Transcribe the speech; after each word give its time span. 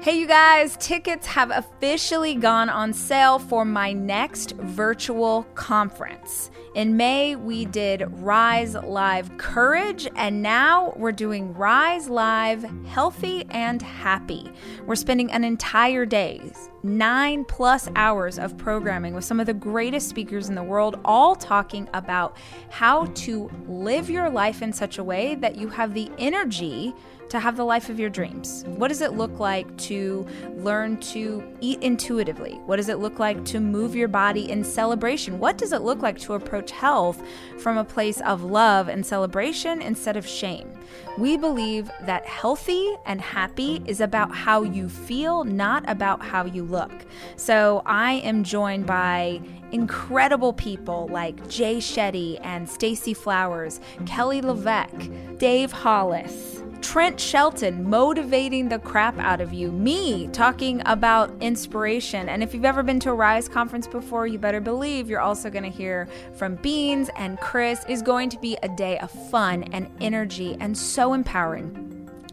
Hey, 0.00 0.20
you 0.20 0.28
guys, 0.28 0.76
tickets 0.76 1.26
have 1.26 1.50
officially 1.50 2.36
gone 2.36 2.70
on 2.70 2.92
sale 2.92 3.40
for 3.40 3.64
my 3.64 3.92
next 3.92 4.52
virtual 4.52 5.42
conference. 5.56 6.52
In 6.76 6.96
May, 6.96 7.34
we 7.34 7.64
did 7.64 8.04
Rise 8.22 8.74
Live 8.74 9.36
Courage, 9.38 10.06
and 10.14 10.40
now 10.40 10.94
we're 10.96 11.10
doing 11.10 11.52
Rise 11.52 12.08
Live 12.08 12.62
Healthy 12.86 13.44
and 13.50 13.82
Happy. 13.82 14.48
We're 14.86 14.94
spending 14.94 15.32
an 15.32 15.42
entire 15.42 16.06
day, 16.06 16.52
nine 16.82 17.44
plus 17.44 17.88
hours 17.96 18.38
of 18.38 18.56
programming 18.56 19.14
with 19.14 19.24
some 19.24 19.40
of 19.40 19.46
the 19.46 19.54
greatest 19.54 20.08
speakers 20.08 20.48
in 20.48 20.54
the 20.54 20.62
world, 20.62 20.98
all 21.04 21.34
talking 21.34 21.88
about 21.94 22.36
how 22.70 23.06
to 23.06 23.50
live 23.66 24.08
your 24.08 24.30
life 24.30 24.62
in 24.62 24.72
such 24.72 24.98
a 24.98 25.04
way 25.04 25.34
that 25.36 25.56
you 25.56 25.68
have 25.68 25.94
the 25.94 26.10
energy 26.18 26.94
to 27.28 27.38
have 27.38 27.56
the 27.56 27.64
life 27.64 27.88
of 27.88 28.00
your 28.00 28.10
dreams? 28.10 28.64
What 28.66 28.88
does 28.88 29.00
it 29.00 29.12
look 29.12 29.38
like 29.38 29.76
to 29.78 30.26
learn 30.56 30.98
to 31.00 31.42
eat 31.60 31.82
intuitively? 31.82 32.60
What 32.66 32.76
does 32.76 32.88
it 32.88 32.98
look 32.98 33.18
like 33.18 33.44
to 33.46 33.60
move 33.60 33.94
your 33.94 34.08
body 34.08 34.50
in 34.50 34.64
celebration? 34.64 35.38
What 35.38 35.58
does 35.58 35.72
it 35.72 35.82
look 35.82 36.00
like 36.00 36.18
to 36.20 36.34
approach 36.34 36.70
health 36.70 37.22
from 37.58 37.76
a 37.76 37.84
place 37.84 38.20
of 38.22 38.44
love 38.44 38.88
and 38.88 39.04
celebration 39.04 39.82
instead 39.82 40.16
of 40.16 40.26
shame? 40.26 40.72
We 41.18 41.36
believe 41.36 41.90
that 42.02 42.24
healthy 42.26 42.94
and 43.04 43.20
happy 43.20 43.82
is 43.86 44.00
about 44.00 44.34
how 44.34 44.62
you 44.62 44.88
feel, 44.88 45.44
not 45.44 45.88
about 45.88 46.22
how 46.22 46.46
you 46.46 46.64
look. 46.68 46.92
So 47.36 47.82
I 47.86 48.14
am 48.14 48.44
joined 48.44 48.86
by 48.86 49.40
incredible 49.72 50.52
people 50.52 51.08
like 51.10 51.48
Jay 51.48 51.78
Shetty 51.78 52.38
and 52.42 52.68
Stacy 52.68 53.14
Flowers, 53.14 53.80
Kelly 54.06 54.40
LeVeque, 54.40 55.38
Dave 55.38 55.72
Hollis. 55.72 56.62
Trent 56.80 57.18
Shelton 57.18 57.88
motivating 57.90 58.68
the 58.68 58.78
crap 58.78 59.18
out 59.18 59.40
of 59.40 59.52
you, 59.52 59.72
me 59.72 60.28
talking 60.28 60.80
about 60.86 61.30
inspiration. 61.40 62.28
And 62.28 62.42
if 62.42 62.54
you've 62.54 62.64
ever 62.64 62.82
been 62.82 63.00
to 63.00 63.10
a 63.10 63.14
Rise 63.14 63.48
conference 63.48 63.88
before, 63.88 64.26
you 64.26 64.38
better 64.38 64.60
believe 64.60 65.10
you're 65.10 65.20
also 65.20 65.50
going 65.50 65.64
to 65.64 65.76
hear 65.76 66.08
from 66.34 66.54
Beans 66.56 67.10
and 67.16 67.38
Chris. 67.40 67.84
is 67.88 68.00
going 68.00 68.30
to 68.30 68.38
be 68.38 68.56
a 68.62 68.68
day 68.68 68.98
of 69.00 69.10
fun 69.10 69.64
and 69.72 69.90
energy 70.00 70.56
and 70.60 70.76
so 70.78 71.14
empowering. 71.14 71.87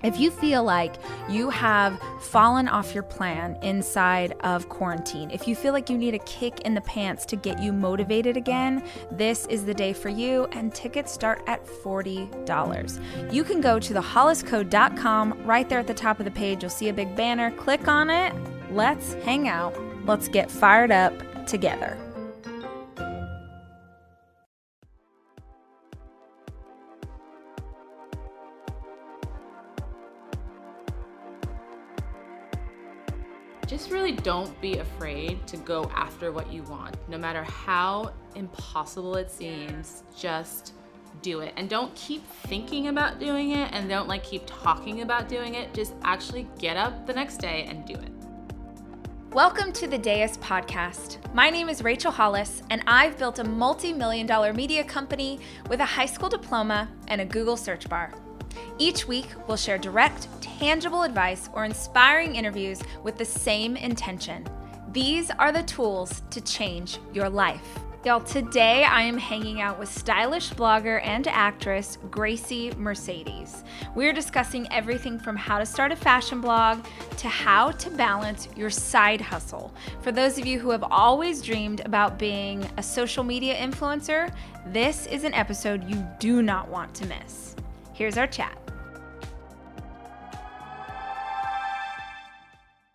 If 0.06 0.20
you 0.20 0.30
feel 0.30 0.64
like 0.64 0.98
you 1.28 1.50
have 1.50 2.00
fallen 2.22 2.68
off 2.68 2.94
your 2.94 3.02
plan 3.02 3.58
inside 3.64 4.36
of 4.42 4.70
quarantine, 4.70 5.32
if 5.32 5.48
you 5.48 5.56
feel 5.56 5.74
like 5.74 5.90
you 5.90 5.98
need 5.98 6.14
a 6.14 6.20
kick 6.20 6.62
in 6.62 6.76
the 6.76 6.82
pants 6.82 7.26
to 7.26 7.36
get 7.36 7.60
you 7.60 7.74
motivated 7.74 8.38
again, 8.38 8.84
this 9.10 9.48
is 9.48 9.66
the 9.66 9.74
day 9.74 9.94
for 9.94 10.10
you, 10.10 10.46
and 10.52 10.72
tickets 10.76 11.12
start 11.12 11.42
at 11.48 11.66
$40. 11.66 13.34
You 13.34 13.44
can 13.44 13.62
go 13.62 13.80
to 13.80 13.94
thehollisco.com 13.96 15.44
right 15.44 15.68
there 15.68 15.80
at 15.80 15.88
the 15.88 15.94
top 15.96 16.20
of 16.20 16.26
the 16.26 16.32
page. 16.32 16.62
You'll 16.62 16.70
see 16.70 16.90
a 16.90 16.94
big 16.94 17.16
banner. 17.16 17.50
Click 17.50 17.88
on 17.88 18.12
it. 18.12 18.32
Let's 18.70 19.16
hang 19.16 19.48
out. 19.48 19.76
Let's 20.06 20.28
get 20.28 20.52
fired 20.52 20.92
up 20.92 21.48
together. 21.48 22.05
Just 33.76 33.92
really 33.92 34.14
don't 34.14 34.62
be 34.62 34.78
afraid 34.78 35.46
to 35.46 35.58
go 35.58 35.92
after 35.94 36.32
what 36.32 36.50
you 36.50 36.64
want. 36.64 36.96
No 37.10 37.18
matter 37.18 37.44
how 37.44 38.14
impossible 38.36 39.18
it 39.18 39.30
seems, 39.30 40.04
just 40.18 40.72
do 41.22 41.42
it. 41.42 41.52
And 41.58 41.70
don't 41.70 41.94
keep 41.94 42.26
thinking 42.26 42.88
about 42.88 43.20
doing 43.20 43.52
it 43.52 43.70
and 43.74 43.90
don't 43.90 44.08
like 44.08 44.24
keep 44.24 44.44
talking 44.46 45.02
about 45.02 45.28
doing 45.28 45.56
it. 45.56 45.74
Just 45.74 45.94
actually 46.04 46.48
get 46.58 46.78
up 46.78 47.06
the 47.06 47.12
next 47.12 47.42
day 47.42 47.66
and 47.68 47.86
do 47.86 47.96
it. 47.96 48.14
Welcome 49.34 49.74
to 49.74 49.88
the 49.88 49.98
Deus 49.98 50.38
podcast. 50.38 51.18
My 51.34 51.50
name 51.50 51.68
is 51.68 51.84
Rachel 51.84 52.14
Hollis, 52.14 52.64
and 52.70 52.82
I've 52.88 53.18
built 53.18 53.40
a 53.40 53.44
multi 53.44 53.92
million 53.92 54.26
dollar 54.26 54.54
media 54.54 54.86
company 54.86 55.42
with 55.68 55.82
a 55.82 55.86
high 55.86 56.06
school 56.06 56.30
diploma 56.30 56.88
and 57.10 57.20
a 57.20 57.26
Google 57.26 57.58
search 57.58 57.90
bar. 57.90 58.14
Each 58.78 59.08
week, 59.08 59.28
we'll 59.48 59.58
share 59.58 59.78
direct, 59.78 60.28
tangible 60.42 61.04
advice 61.04 61.50
or 61.54 61.66
inspiring 61.66 62.36
interviews 62.36 62.82
with 63.04 63.18
the 63.18 63.26
same 63.26 63.76
intention. 63.76 64.46
These 64.92 65.32
are 65.32 65.52
the 65.52 65.64
tools 65.64 66.22
to 66.30 66.42
change 66.42 67.00
your 67.14 67.30
life. 67.30 67.80
Y'all, 68.06 68.22
today 68.22 68.84
I 68.84 69.02
am 69.02 69.18
hanging 69.18 69.62
out 69.62 69.80
with 69.80 69.90
stylish 69.90 70.52
blogger 70.52 71.04
and 71.04 71.28
actress 71.28 71.98
Grasie 72.12 72.72
Mercedes. 72.78 73.64
We're 73.96 74.14
discussing 74.14 74.72
everything 74.72 75.18
from 75.18 75.36
how 75.36 75.58
to 75.58 75.66
start 75.66 75.92
a 75.92 75.96
fashion 75.96 76.40
blog 76.40 76.86
to 77.18 77.28
how 77.28 77.72
to 77.72 77.90
balance 77.90 78.48
your 78.56 78.70
side 78.70 79.22
hustle. 79.22 79.74
For 80.02 80.12
those 80.12 80.38
of 80.38 80.46
you 80.46 80.60
who 80.60 80.70
have 80.70 80.84
always 80.84 81.42
dreamed 81.42 81.80
about 81.80 82.20
being 82.20 82.70
a 82.78 82.84
social 82.84 83.24
media 83.24 83.56
influencer, 83.56 84.32
this 84.68 85.08
is 85.08 85.24
an 85.24 85.34
episode 85.34 85.90
you 85.90 86.06
do 86.20 86.44
not 86.44 86.70
want 86.70 86.94
to 86.94 87.08
miss. 87.08 87.55
Here's 87.96 88.18
our 88.18 88.28
chat. 88.28 88.58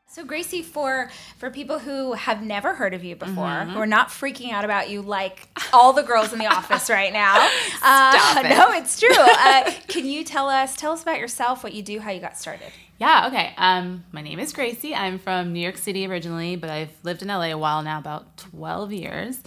So 0.06 0.24
Grasie, 0.26 0.62
for 0.62 1.08
for 1.38 1.50
people 1.50 1.78
who 1.78 2.12
have 2.12 2.42
never 2.42 2.74
heard 2.74 2.92
of 2.92 3.02
you 3.02 3.16
before, 3.16 3.46
mm-hmm. 3.46 3.70
who 3.70 3.78
are 3.78 3.86
not 3.86 4.08
freaking 4.08 4.52
out 4.52 4.64
about 4.66 4.90
you 4.90 5.00
like 5.00 5.48
all 5.72 5.94
the 5.94 6.02
girls 6.02 6.34
in 6.34 6.38
the 6.38 6.48
office 6.48 6.90
right 6.90 7.12
now, 7.12 7.36
uh, 7.82 8.42
it. 8.44 8.48
no, 8.50 8.72
it's 8.72 9.00
true. 9.00 9.08
Uh, 9.16 9.72
can 9.88 10.04
you 10.04 10.22
tell 10.22 10.50
us 10.50 10.76
tell 10.76 10.92
us 10.92 11.02
about 11.02 11.18
yourself, 11.18 11.64
what 11.64 11.72
you 11.72 11.82
do, 11.82 11.98
how 12.00 12.10
you 12.10 12.20
got 12.20 12.36
started? 12.36 12.70
Yeah, 12.98 13.28
okay. 13.28 13.54
Um, 13.56 14.04
my 14.12 14.20
name 14.20 14.38
is 14.38 14.52
Grasie. 14.52 14.94
I'm 14.94 15.18
from 15.18 15.54
New 15.54 15.60
York 15.60 15.78
City 15.78 16.06
originally, 16.06 16.56
but 16.56 16.68
I've 16.68 16.92
lived 17.02 17.22
in 17.22 17.28
LA 17.28 17.44
a 17.44 17.54
while 17.56 17.82
now, 17.82 17.98
about 17.98 18.36
12 18.36 18.92
years. 18.92 19.42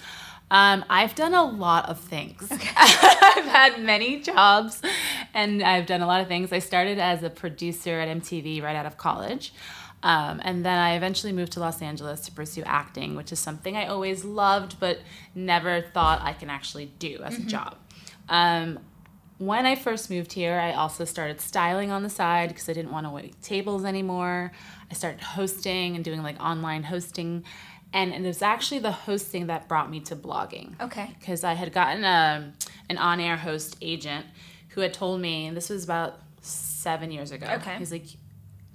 Um, 0.53 0.85
I've 0.87 1.15
done 1.15 1.33
a 1.33 1.43
lot 1.43 1.89
of 1.89 1.99
things. 1.99 2.43
Okay. 2.51 2.69
I've 2.77 3.45
had 3.45 3.81
many 3.81 4.21
jobs 4.21 4.83
and 5.33 5.63
I've 5.63 5.87
done 5.87 6.01
a 6.01 6.05
lot 6.05 6.21
of 6.21 6.27
things. 6.27 6.53
I 6.53 6.59
started 6.59 6.99
as 6.99 7.23
a 7.23 7.31
producer 7.31 7.99
at 7.99 8.07
MTV 8.07 8.61
right 8.61 8.75
out 8.75 8.85
of 8.85 8.95
college. 8.95 9.51
Um, 10.03 10.39
and 10.43 10.63
then 10.63 10.77
I 10.77 10.95
eventually 10.95 11.33
moved 11.33 11.53
to 11.53 11.59
Los 11.59 11.81
Angeles 11.81 12.21
to 12.21 12.31
pursue 12.31 12.61
acting, 12.67 13.15
which 13.15 13.31
is 13.31 13.39
something 13.39 13.75
I 13.75 13.87
always 13.87 14.23
loved 14.23 14.79
but 14.79 14.99
never 15.33 15.81
thought 15.81 16.21
I 16.21 16.33
can 16.33 16.51
actually 16.51 16.85
do 16.99 17.21
as 17.23 17.33
mm-hmm. 17.33 17.47
a 17.47 17.49
job. 17.49 17.75
Um, 18.29 18.79
when 19.39 19.65
I 19.65 19.75
first 19.75 20.11
moved 20.11 20.33
here, 20.33 20.59
I 20.59 20.73
also 20.73 21.03
started 21.03 21.41
styling 21.41 21.89
on 21.89 22.03
the 22.03 22.09
side 22.09 22.49
because 22.49 22.69
I 22.69 22.73
didn't 22.73 22.91
want 22.91 23.07
to 23.07 23.09
wait 23.09 23.41
tables 23.41 23.83
anymore. 23.85 24.51
I 24.91 24.93
started 24.93 25.21
hosting 25.21 25.95
and 25.95 26.05
doing 26.05 26.21
like 26.21 26.39
online 26.39 26.83
hosting. 26.83 27.43
And, 27.93 28.11
and 28.11 28.25
it 28.25 28.27
was 28.27 28.41
actually 28.41 28.79
the 28.79 28.91
hosting 28.91 29.47
that 29.47 29.67
brought 29.67 29.89
me 29.89 29.99
to 30.01 30.15
blogging. 30.15 30.81
Okay. 30.81 31.15
Because 31.19 31.43
I 31.43 31.53
had 31.53 31.71
gotten 31.71 32.03
a, 32.03 32.51
an 32.89 32.97
on 32.97 33.19
air 33.19 33.37
host 33.37 33.77
agent 33.81 34.25
who 34.69 34.81
had 34.81 34.93
told 34.93 35.21
me, 35.21 35.51
this 35.51 35.69
was 35.69 35.83
about 35.83 36.19
seven 36.41 37.11
years 37.11 37.31
ago. 37.31 37.47
Okay. 37.57 37.75
He's 37.77 37.91
like, 37.91 38.07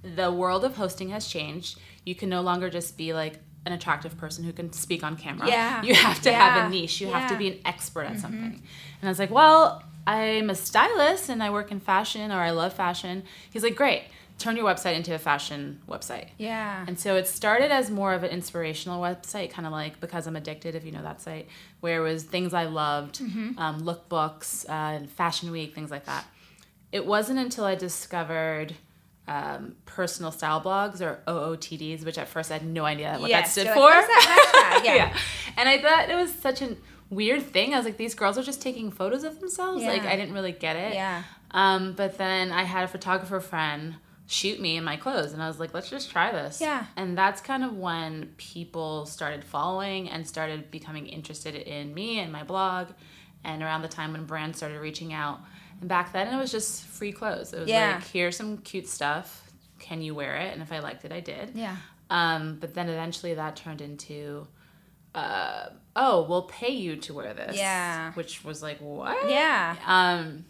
the 0.01 0.31
world 0.31 0.63
of 0.63 0.77
hosting 0.77 1.09
has 1.09 1.27
changed. 1.27 1.77
You 2.05 2.15
can 2.15 2.29
no 2.29 2.39
longer 2.41 2.69
just 2.69 2.97
be 2.97 3.13
like 3.13 3.39
an 3.65 3.73
attractive 3.73 4.17
person 4.17 4.45
who 4.45 4.53
can 4.53 4.71
speak 4.71 5.03
on 5.03 5.17
camera. 5.17 5.49
Yeah. 5.49 5.83
You 5.83 5.93
have 5.93 6.21
to 6.21 6.31
yeah. 6.31 6.39
have 6.39 6.67
a 6.67 6.69
niche. 6.69 7.01
You 7.01 7.09
yeah. 7.09 7.19
have 7.19 7.29
to 7.31 7.37
be 7.37 7.49
an 7.49 7.59
expert 7.65 8.03
at 8.03 8.11
mm-hmm. 8.11 8.21
something. 8.21 8.63
And 9.01 9.03
I 9.03 9.09
was 9.09 9.19
like, 9.19 9.31
well, 9.31 9.83
I'm 10.07 10.49
a 10.49 10.55
stylist 10.55 11.27
and 11.27 11.43
I 11.43 11.49
work 11.49 11.71
in 11.71 11.81
fashion 11.81 12.31
or 12.31 12.39
I 12.39 12.51
love 12.51 12.73
fashion. 12.73 13.23
He's 13.51 13.63
like, 13.63 13.75
great. 13.75 14.03
Turn 14.39 14.55
your 14.55 14.65
website 14.65 14.95
into 14.95 15.13
a 15.13 15.19
fashion 15.19 15.81
website. 15.87 16.29
Yeah. 16.37 16.83
And 16.87 16.99
so 16.99 17.15
it 17.15 17.27
started 17.27 17.71
as 17.71 17.91
more 17.91 18.13
of 18.13 18.23
an 18.23 18.31
inspirational 18.31 19.01
website, 19.01 19.51
kind 19.51 19.67
of 19.67 19.71
like 19.71 19.99
Because 19.99 20.25
I'm 20.25 20.35
Addicted, 20.35 20.73
if 20.73 20.83
you 20.83 20.91
know 20.91 21.03
that 21.03 21.21
site, 21.21 21.47
where 21.81 22.03
it 22.03 22.11
was 22.11 22.23
things 22.23 22.53
I 22.53 22.65
loved, 22.65 23.19
mm-hmm. 23.19 23.59
um, 23.59 23.81
lookbooks, 23.81 24.65
uh, 24.67 25.05
Fashion 25.07 25.51
Week, 25.51 25.75
things 25.75 25.91
like 25.91 26.05
that. 26.05 26.25
It 26.91 27.05
wasn't 27.05 27.37
until 27.37 27.65
I 27.65 27.75
discovered– 27.75 28.73
um, 29.29 29.75
personal 29.85 30.31
style 30.31 30.59
blogs 30.59 31.01
or 31.01 31.21
OOTDs, 31.27 32.03
which 32.03 32.17
at 32.17 32.27
first 32.27 32.49
I 32.49 32.55
had 32.55 32.65
no 32.65 32.83
idea 32.83 33.15
what 33.19 33.29
yes, 33.29 33.53
that 33.53 33.61
stood 33.61 33.73
for. 33.73 33.81
Like, 33.81 34.07
that 34.07 34.81
yeah. 34.83 34.95
yeah. 34.95 35.17
And 35.55 35.69
I 35.69 35.79
thought 35.79 36.09
it 36.09 36.15
was 36.15 36.33
such 36.33 36.63
a 36.63 36.75
weird 37.11 37.43
thing. 37.43 37.73
I 37.73 37.77
was 37.77 37.85
like, 37.85 37.97
these 37.97 38.15
girls 38.15 38.39
are 38.39 38.43
just 38.43 38.61
taking 38.61 38.91
photos 38.91 39.23
of 39.23 39.39
themselves. 39.39 39.83
Yeah. 39.83 39.89
Like 39.89 40.01
I 40.01 40.15
didn't 40.15 40.33
really 40.33 40.51
get 40.51 40.75
it. 40.75 40.95
Yeah. 40.95 41.23
Um, 41.51 41.93
but 41.93 42.17
then 42.17 42.51
I 42.51 42.63
had 42.63 42.83
a 42.83 42.87
photographer 42.87 43.39
friend 43.39 43.95
shoot 44.29 44.61
me 44.61 44.77
in 44.77 44.83
my 44.83 44.95
clothes 44.95 45.33
and 45.33 45.41
I 45.41 45.47
was 45.47 45.59
like, 45.59 45.73
let's 45.73 45.89
just 45.89 46.11
try 46.11 46.31
this. 46.31 46.61
Yeah. 46.61 46.85
And 46.95 47.17
that's 47.17 47.41
kind 47.41 47.63
of 47.63 47.75
when 47.75 48.35
people 48.37 49.07
started 49.07 49.43
following 49.43 50.07
and 50.07 50.25
started 50.27 50.69
becoming 50.69 51.07
interested 51.07 51.55
in 51.55 51.95
me 51.95 52.19
and 52.19 52.31
my 52.31 52.43
blog 52.43 52.89
and 53.43 53.63
around 53.63 53.81
the 53.81 53.87
time 53.87 54.11
when 54.11 54.25
brands 54.25 54.57
started 54.57 54.79
reaching 54.79 55.13
out 55.13 55.39
and 55.79 55.89
back 55.89 56.13
then 56.13 56.31
it 56.31 56.37
was 56.37 56.51
just 56.51 56.85
free 56.85 57.11
clothes. 57.11 57.53
It 57.53 57.61
was 57.61 57.69
yeah. 57.69 57.95
like, 57.95 58.07
here's 58.07 58.37
some 58.37 58.59
cute 58.59 58.87
stuff. 58.87 59.51
Can 59.79 60.03
you 60.03 60.13
wear 60.13 60.35
it? 60.35 60.53
And 60.53 60.61
if 60.61 60.71
I 60.71 60.77
liked 60.77 61.05
it, 61.05 61.11
I 61.11 61.21
did. 61.21 61.53
Yeah. 61.55 61.77
Um, 62.11 62.57
but 62.59 62.75
then 62.75 62.87
eventually 62.87 63.33
that 63.33 63.55
turned 63.55 63.81
into, 63.81 64.45
uh, 65.15 65.69
oh, 65.95 66.27
we'll 66.29 66.43
pay 66.43 66.73
you 66.73 66.97
to 66.97 67.15
wear 67.15 67.33
this. 67.33 67.57
Yeah. 67.57 68.13
Which 68.13 68.43
was 68.43 68.61
like, 68.61 68.77
what? 68.77 69.27
Yeah. 69.27 69.75
Um, 69.87 70.45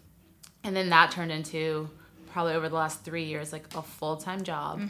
and 0.65 0.75
then 0.75 0.89
that 0.89 1.11
turned 1.11 1.31
into 1.31 1.89
probably 2.31 2.53
over 2.53 2.69
the 2.69 2.75
last 2.75 3.03
three 3.03 3.25
years 3.25 3.51
like 3.51 3.65
a 3.75 3.81
full 3.81 4.17
time 4.17 4.43
job. 4.43 4.81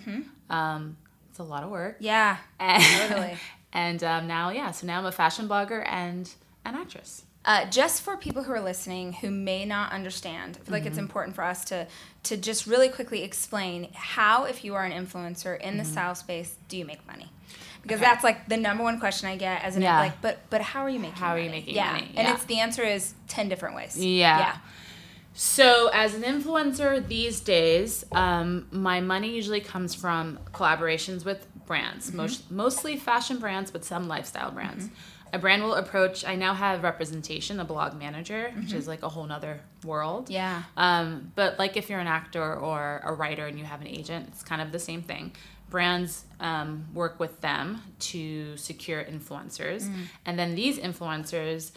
Um, 0.50 0.98
it's 1.30 1.40
a 1.40 1.44
lot 1.44 1.64
of 1.64 1.70
work. 1.70 1.98
Yeah. 2.00 2.38
And, 2.60 2.84
Totally. 3.10 3.38
and 3.74 4.04
um, 4.04 4.28
now, 4.28 4.50
yeah, 4.50 4.72
so 4.72 4.88
now 4.88 4.98
I'm 5.00 5.06
a 5.06 5.12
fashion 5.12 5.48
blogger 5.48 5.84
and 5.88 6.30
an 6.66 6.76
actress. 6.76 7.24
Uh, 7.46 7.66
just 7.70 8.02
for 8.02 8.18
people 8.18 8.44
who 8.44 8.52
are 8.52 8.60
listening 8.60 9.14
who 9.14 9.32
may 9.32 9.64
not 9.64 9.94
understand, 9.94 10.58
I 10.62 10.66
feel 10.66 10.74
like 10.74 10.86
it's 10.86 10.96
Mm-hmm. 10.98 11.00
important 11.06 11.36
for 11.36 11.44
us 11.44 11.64
to 11.66 11.88
to 12.24 12.36
just 12.36 12.68
really 12.68 12.90
quickly 12.90 13.24
explain 13.24 13.88
how, 13.94 14.44
if 14.44 14.66
you 14.66 14.76
are 14.76 14.84
an 14.84 14.92
influencer 14.92 15.60
in 15.62 15.78
the 15.78 15.86
style 15.86 16.16
space, 16.16 16.58
do 16.68 16.78
you 16.78 16.84
make 16.84 17.06
money? 17.08 17.32
Because 17.82 17.96
Mm-hmm. 18.00 18.04
Okay. 18.04 18.12
that's 18.12 18.24
like 18.26 18.50
the 18.50 18.58
number 18.58 18.84
one 18.84 19.00
question 19.00 19.30
I 19.30 19.38
get 19.38 19.64
as 19.64 19.78
an 19.78 19.82
Yeah. 19.84 20.00
like, 20.00 20.22
but 20.22 20.40
but 20.50 20.60
how 20.62 20.82
are 20.82 20.90
you 20.90 21.00
making? 21.00 21.16
How 21.16 21.30
are 21.32 21.40
you 21.40 21.46
money? 21.50 21.60
making 21.62 21.76
yeah. 21.76 21.92
money? 21.94 22.12
and 22.18 22.28
it's 22.28 22.44
the 22.44 22.60
answer 22.60 22.84
is 22.84 23.14
ten 23.30 23.48
different 23.48 23.76
ways. 23.76 23.98
Yeah. 23.98 24.38
yeah, 24.40 24.58
So, 25.44 25.88
as 25.94 26.16
an 26.16 26.24
influencer 26.24 27.08
these 27.08 27.40
days, 27.40 28.04
um, 28.12 28.68
my 28.72 29.00
money 29.00 29.30
usually 29.34 29.62
comes 29.62 29.96
from 29.96 30.38
collaborations 30.54 31.24
with 31.24 31.48
brands, 31.66 32.08
Mm-hmm. 32.08 32.18
most, 32.18 32.52
mostly 32.52 32.98
fashion 32.98 33.38
brands, 33.40 33.72
but 33.72 33.86
some 33.86 34.10
lifestyle 34.10 34.52
brands. 34.52 34.90
A 35.32 35.40
brand 35.40 35.64
will 35.64 35.76
approach, 35.76 36.26
I 36.26 36.36
now 36.36 36.54
have 36.54 36.84
representation, 36.84 37.62
a 37.62 37.64
blog 37.64 37.98
manager, 37.98 38.52
which 38.60 38.74
is 38.74 38.86
like 38.86 39.02
a 39.02 39.08
whole 39.08 39.26
nother 39.26 39.62
world. 39.86 40.26
Mm-hmm. 40.26 40.34
Yeah. 40.34 40.64
Um, 40.76 41.32
but 41.36 41.58
like 41.58 41.78
if 41.78 41.90
you're 41.90 42.00
an 42.02 42.08
actor 42.08 42.54
or 42.56 43.00
a 43.06 43.14
writer 43.14 43.48
and 43.48 43.58
you 43.58 43.64
have 43.64 43.80
an 43.80 43.88
agent, 43.88 44.26
it's 44.34 44.44
kind 44.44 44.62
of 44.62 44.74
the 44.74 44.80
same 44.80 45.04
thing. 45.04 45.32
Brands 45.70 46.26
um, 46.42 46.88
work 46.94 47.18
with 47.18 47.40
them 47.40 47.82
to 48.12 48.58
secure 48.58 49.02
influencers, 49.06 49.84
Mm. 49.84 49.94
and 50.26 50.38
then 50.38 50.56
these 50.56 50.78
influencers 50.80 51.72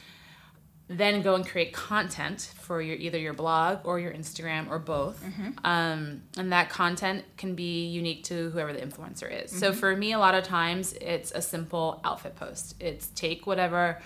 then 0.99 1.23
go 1.23 1.35
and 1.35 1.47
create 1.47 1.73
content 1.73 2.53
for 2.61 2.81
your 2.83 2.97
either 2.97 3.19
your 3.19 3.33
blog 3.35 3.79
or 3.85 3.99
your 4.01 4.13
Instagram 4.13 4.69
or 4.71 4.79
both. 4.79 5.23
Um, 5.65 6.23
and 6.37 6.53
that 6.53 6.71
content 6.71 7.25
can 7.37 7.55
be 7.55 7.87
unique 7.87 8.25
to 8.25 8.51
whoever 8.51 8.73
the 8.73 8.81
influencer 8.81 9.45
is. 9.45 9.51
So 9.51 9.73
for 9.73 9.95
me, 9.97 10.13
a 10.13 10.19
lot 10.19 10.35
of 10.35 10.45
times 10.45 10.93
it's 10.95 11.31
a 11.33 11.43
simple 11.43 12.01
outfit 12.05 12.37
post. 12.37 12.75
It's 12.81 13.09
take 13.09 13.47
whatever 13.47 14.01